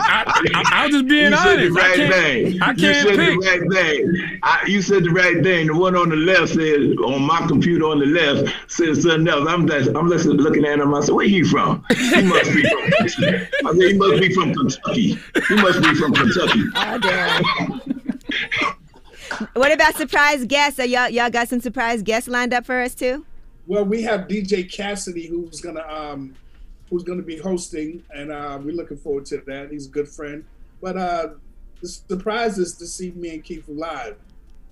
[0.00, 0.24] I,
[0.54, 1.44] I, I was just being you honest.
[1.44, 2.62] said the right I can't, thing.
[2.62, 3.40] I can't said pick.
[3.40, 4.40] the right thing.
[4.42, 5.66] I, you said the right thing.
[5.68, 9.46] The one on the left said on my computer on the left said something else.
[9.48, 10.94] I'm just, I'm just looking at him.
[10.94, 11.84] I said, "Where he from?
[11.94, 15.18] He must be from." I said, "He must be from Kentucky.
[15.48, 18.74] He must be from Kentucky." Oh, damn.
[19.54, 20.78] what about surprise guests?
[20.80, 23.24] Are y'all y'all got some surprise guests lined up for us too?
[23.66, 26.34] Well, we have DJ Cassidy who's gonna um
[26.90, 29.70] who's gonna be hosting, and uh, we're looking forward to that.
[29.70, 30.44] He's a good friend.
[30.80, 31.28] But uh,
[31.80, 34.16] the surprise is to see me and Keith live.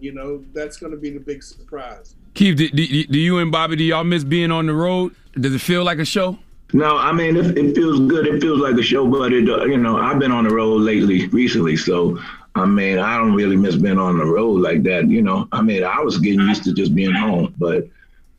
[0.00, 2.14] You know, that's gonna be the big surprise.
[2.34, 5.14] Keith, do, do, do you and Bobby, do y'all miss being on the road?
[5.34, 6.38] Does it feel like a show?
[6.72, 8.26] No, I mean it, it feels good.
[8.26, 10.82] It feels like a show, but it uh, you know I've been on the road
[10.82, 12.18] lately, recently, so
[12.54, 15.08] I mean I don't really miss being on the road like that.
[15.08, 17.88] You know, I mean I was getting used to just being home, but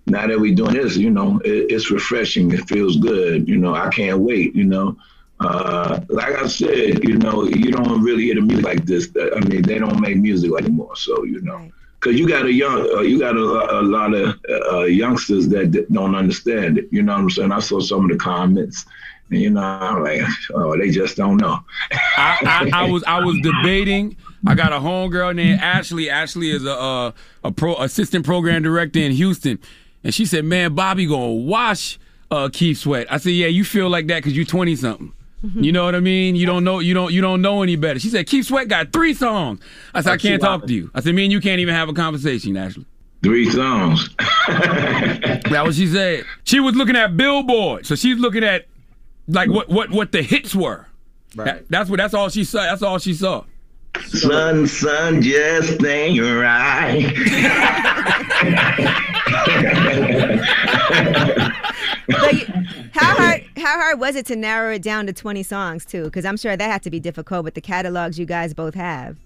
[0.06, 2.52] now that we're doing this, you know, it, it's refreshing.
[2.52, 3.48] It feels good.
[3.48, 4.56] You know, I can't wait.
[4.56, 4.98] You know,
[5.40, 9.10] uh, like I said, you know, you don't really hear the music like this.
[9.36, 11.70] I mean, they don't make music anymore, so you know.
[12.00, 14.38] Cause you got a young, uh, you got a, a lot of
[14.74, 16.90] uh, youngsters that, that don't understand it.
[16.92, 17.52] You know what I'm saying?
[17.54, 18.86] I saw some of the comments,
[19.36, 20.22] you know, I'm like,
[20.54, 21.60] oh, they just don't know.
[21.92, 24.18] I, I, I was I was debating.
[24.46, 26.10] I got a homegirl named Ashley.
[26.10, 27.12] Ashley is a uh,
[27.44, 29.60] a pro assistant program director in Houston,
[30.04, 31.98] and she said, "Man, Bobby gonna wash
[32.34, 33.08] uh, Keith Sweat.
[33.12, 35.14] I said, yeah, you feel like that because you're 20 something.
[35.56, 36.38] You know what I mean?
[36.38, 38.00] You don't know you don't you don't know any better.
[38.00, 39.60] She said, Keith Sweat got three songs.
[39.94, 40.90] I said, I can't talk to you.
[40.96, 42.86] I said, me and you can't even have a conversation, Ashley.
[43.22, 44.10] Three songs.
[44.48, 46.24] That's what she said.
[46.46, 48.68] She was looking at Billboard, so she's looking at
[49.28, 50.88] like what what what the hits were.
[51.36, 52.62] That- that's what that's all she saw.
[52.64, 53.46] That's all she saw.
[54.08, 57.14] Son, son, just ain't right.
[62.08, 62.46] But you-
[62.94, 66.04] how hard how hard was it to narrow it down to 20 songs too?
[66.06, 69.18] Because I'm sure that had to be difficult with the catalogs you guys both have.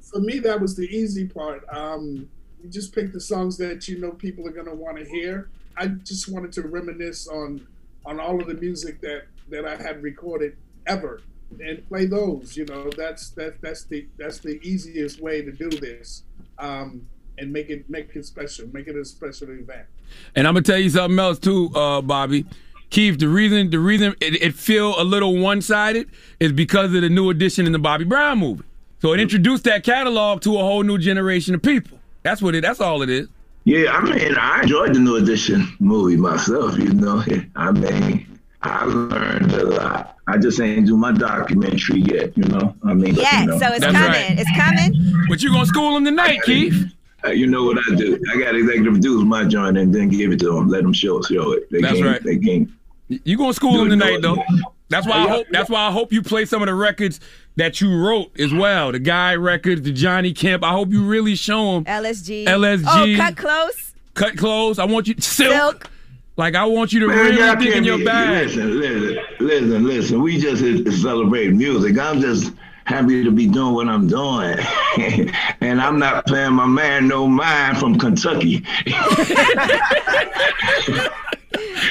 [0.00, 1.64] For me, that was the easy part.
[1.70, 2.28] Um,
[2.62, 5.48] you just pick the songs that you know people are gonna want to hear.
[5.76, 7.66] I just wanted to reminisce on
[8.04, 10.56] on all of the music that that I had recorded
[10.86, 11.20] ever
[11.60, 12.56] and play those.
[12.56, 16.24] You know, that's that that's the that's the easiest way to do this.
[16.58, 17.06] Um,
[17.38, 19.86] and make it make it special, make it a special event.
[20.34, 22.44] And I'm gonna tell you something else too, uh, Bobby.
[22.90, 26.10] Keith, the reason the reason it, it feel a little one sided
[26.40, 28.64] is because of the New Edition in the Bobby Brown movie.
[29.00, 31.98] So it introduced that catalog to a whole new generation of people.
[32.22, 32.60] That's what it.
[32.60, 33.28] That's all it is.
[33.64, 36.76] Yeah, I mean, I enjoyed the new edition movie myself.
[36.78, 37.24] You know,
[37.56, 38.31] I mean,
[38.64, 40.18] I learned a lot.
[40.28, 42.36] I just ain't do my documentary yet.
[42.36, 43.58] You know, I mean, Yeah, you know.
[43.58, 44.38] so it's coming.
[44.38, 45.14] It's coming.
[45.28, 46.92] But you gonna school him tonight, Keith?
[47.24, 48.18] Uh, you know what I do?
[48.32, 50.68] I got executive produce my joint and then give it to them.
[50.68, 51.70] Let them show show it.
[51.70, 52.22] They That's can't, right.
[52.22, 52.68] They can't.
[53.08, 54.46] You gonna school him Do it, tonight do it.
[54.48, 54.58] though.
[54.88, 55.46] That's why I hope.
[55.50, 57.18] That's why I hope you play some of the records
[57.56, 58.92] that you wrote as well.
[58.92, 60.62] The Guy records, the Johnny Kemp.
[60.64, 62.44] I hope you really show him LSG.
[62.46, 62.84] LSG.
[62.86, 63.92] Oh, Kut Klose.
[64.14, 64.78] Kut Klose.
[64.78, 65.88] I want you silk.
[66.36, 68.46] Like I want you to Man, really dig in your be- bag.
[68.46, 70.22] Listen, listen, listen, listen.
[70.22, 71.98] We just is music.
[71.98, 72.54] I'm just
[72.84, 74.58] happy to be doing what I'm doing,
[75.60, 78.64] and I'm not playing my man no mind from Kentucky.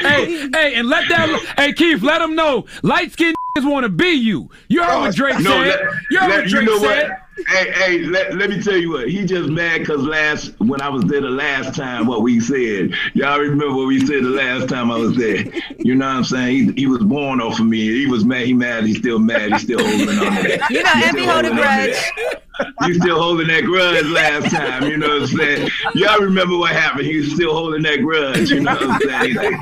[0.02, 1.54] hey, hey, and let that.
[1.58, 2.66] Hey, Keith, let them know.
[2.82, 3.16] Light
[3.56, 4.50] skinned want to be you.
[4.68, 5.68] You heard what oh, Drake No, said.
[5.68, 5.80] let-
[6.10, 7.10] you heard let- what Drake you know said.
[7.10, 7.18] what?
[7.48, 9.10] Hey, hey, let, let me tell you what.
[9.10, 12.92] He just mad because last when I was there the last time, what we said.
[13.14, 15.46] Y'all remember what we said the last time I was there?
[15.80, 16.74] You know what I'm saying?
[16.76, 17.80] He, he was born off of me.
[17.80, 18.46] He was mad.
[18.46, 18.84] He mad.
[18.86, 19.54] He's still mad.
[19.54, 20.62] He's still holding on to that.
[20.70, 21.92] You know, He's Envy still hold a holding grudge.
[21.94, 22.42] that.
[22.88, 25.70] You still holding that grudge last time, you know what I'm saying?
[25.96, 27.06] Y'all remember what happened.
[27.08, 29.26] He was still holding that grudge, you know what I'm saying?
[29.30, 29.56] He's like,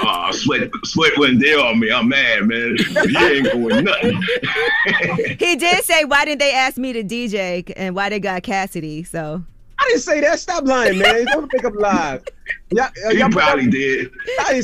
[0.00, 1.90] oh, sweat, sweat wasn't there on me.
[1.90, 2.76] I'm mad, man.
[3.06, 4.22] You ain't going nothing.
[5.38, 9.02] He did say, "Why didn't they ask me to DJ and why they got Cassidy?"
[9.04, 9.42] So
[9.78, 10.38] I didn't say that.
[10.38, 11.24] Stop lying, man.
[11.26, 12.24] Don't think I'm live.
[12.70, 14.10] Yeah, He probably did.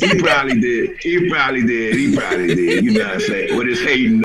[0.01, 0.97] He probably did.
[1.01, 1.95] He probably did.
[1.95, 2.83] He probably did.
[2.85, 3.57] You know what I'm saying?
[3.57, 4.23] With his hating,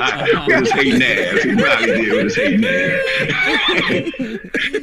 [0.00, 1.42] uh, with his hating ass.
[1.42, 3.84] He probably did with his hating ass.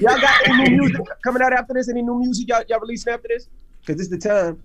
[0.02, 1.90] Y'all got any new music coming out after this?
[1.90, 3.48] Any new music y'all, y'all releasing after this?
[3.82, 4.62] Because this is the time.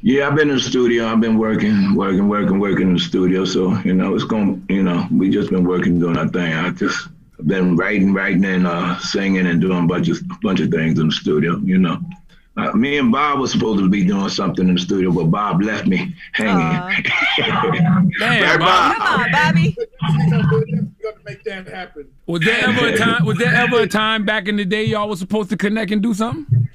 [0.00, 1.06] Yeah, I've been in the studio.
[1.06, 3.44] I've been working, working, working, working in the studio.
[3.44, 4.66] So you know, it's going.
[4.66, 6.52] to You know, we just been working, doing our thing.
[6.52, 7.08] I just
[7.46, 11.08] been writing, writing, and uh, singing and doing a bunch of bunch of things in
[11.08, 11.58] the studio.
[11.58, 12.00] You know.
[12.56, 15.62] Uh, me and Bob was supposed to be doing something in the studio, but Bob
[15.62, 17.04] left me hanging.
[18.20, 18.96] Right, Bob?
[18.96, 19.76] Come on, Bobby.
[19.78, 20.90] We're gonna
[21.24, 22.08] make that happen.
[22.26, 23.24] Was there ever a time?
[23.24, 26.02] Was there ever a time back in the day y'all was supposed to connect and
[26.02, 26.68] do something?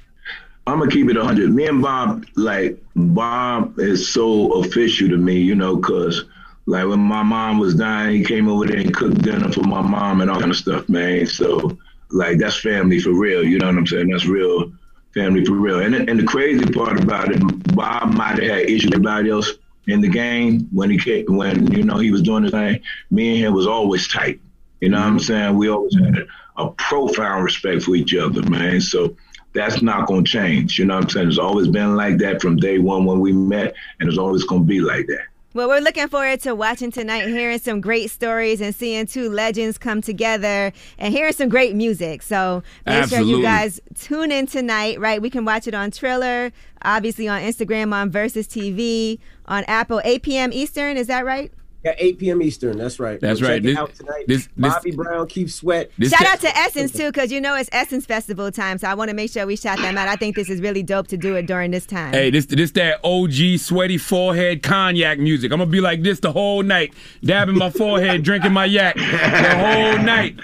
[0.66, 1.54] I'm gonna keep it 100.
[1.54, 6.24] Me and Bob, like Bob, is so official to me, you know, cause
[6.66, 9.82] like when my mom was dying, he came over there and cooked dinner for my
[9.82, 11.26] mom and all kind of stuff, man.
[11.26, 11.76] So
[12.10, 13.44] like that's family for real.
[13.44, 14.08] You know what I'm saying?
[14.08, 14.72] That's real
[15.12, 15.80] family for real.
[15.80, 17.40] And and the crazy part about it,
[17.74, 19.52] Bob might have had issues with everybody else
[19.86, 22.80] in the game when he came, when you know he was doing his thing.
[23.10, 24.40] Me and him was always tight.
[24.80, 25.56] You know what I'm saying?
[25.56, 26.26] We always had
[26.56, 28.80] a profound respect for each other, man.
[28.80, 29.16] So
[29.54, 30.78] that's not gonna change.
[30.78, 31.28] You know what I'm saying?
[31.28, 34.64] It's always been like that from day one when we met, and it's always gonna
[34.64, 35.24] be like that.
[35.54, 39.78] Well, we're looking forward to watching tonight, hearing some great stories, and seeing two legends
[39.78, 42.22] come together and hearing some great music.
[42.22, 45.22] So make sure you guys tune in tonight, right?
[45.22, 46.50] We can watch it on Triller,
[46.82, 50.52] obviously on Instagram, on Verzuz TV, on Apple, 8 p.m.
[50.52, 50.96] Eastern.
[50.96, 51.52] Is that right?
[51.84, 52.40] Yeah, 8 p.m.
[52.42, 52.78] Eastern.
[52.78, 53.20] That's right.
[53.20, 53.56] That's Go right.
[53.56, 54.24] Check it This- out tonight.
[54.26, 55.90] this- this- Bobby Brown, Keith Sweat.
[56.00, 58.78] Shout out to Essence too, because you know it's Essence Festival time.
[58.78, 60.08] So I want to make sure we shout them out.
[60.08, 62.14] I think this is really dope to do it during this time.
[62.14, 65.52] Hey, this this that OG sweaty forehead cognac music.
[65.52, 69.02] I'm gonna be like this the whole night, dabbing my forehead, drinking my yak the
[69.02, 70.36] whole night.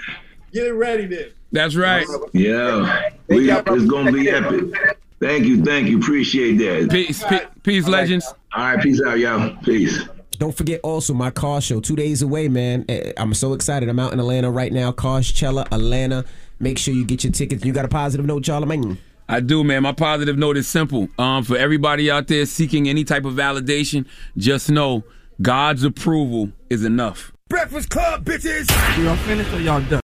[0.53, 1.31] Get it ready then.
[1.51, 2.05] That's right.
[2.33, 4.97] Yeah, we, it's gonna be epic.
[5.19, 6.89] Thank you, thank you, appreciate that.
[6.91, 8.31] Peace, pe- peace, legends.
[8.55, 9.55] All right, peace out, y'all.
[9.63, 9.99] Peace.
[10.41, 12.83] Don't forget also my car show, two days away, man.
[12.89, 13.87] Eh, I'm so excited.
[13.87, 14.91] I'm out in Atlanta right now.
[14.91, 16.25] Coachella, Atlanta.
[16.59, 17.63] Make sure you get your tickets.
[17.63, 18.97] You got a positive note, Charlamagne?
[19.29, 19.83] I do, man.
[19.83, 21.09] My positive note is simple.
[21.19, 25.03] Um, for everybody out there seeking any type of validation, just know
[25.43, 27.31] God's approval is enough.
[27.47, 28.67] Breakfast Club, bitches.
[29.03, 29.99] Y'all finished or y'all done?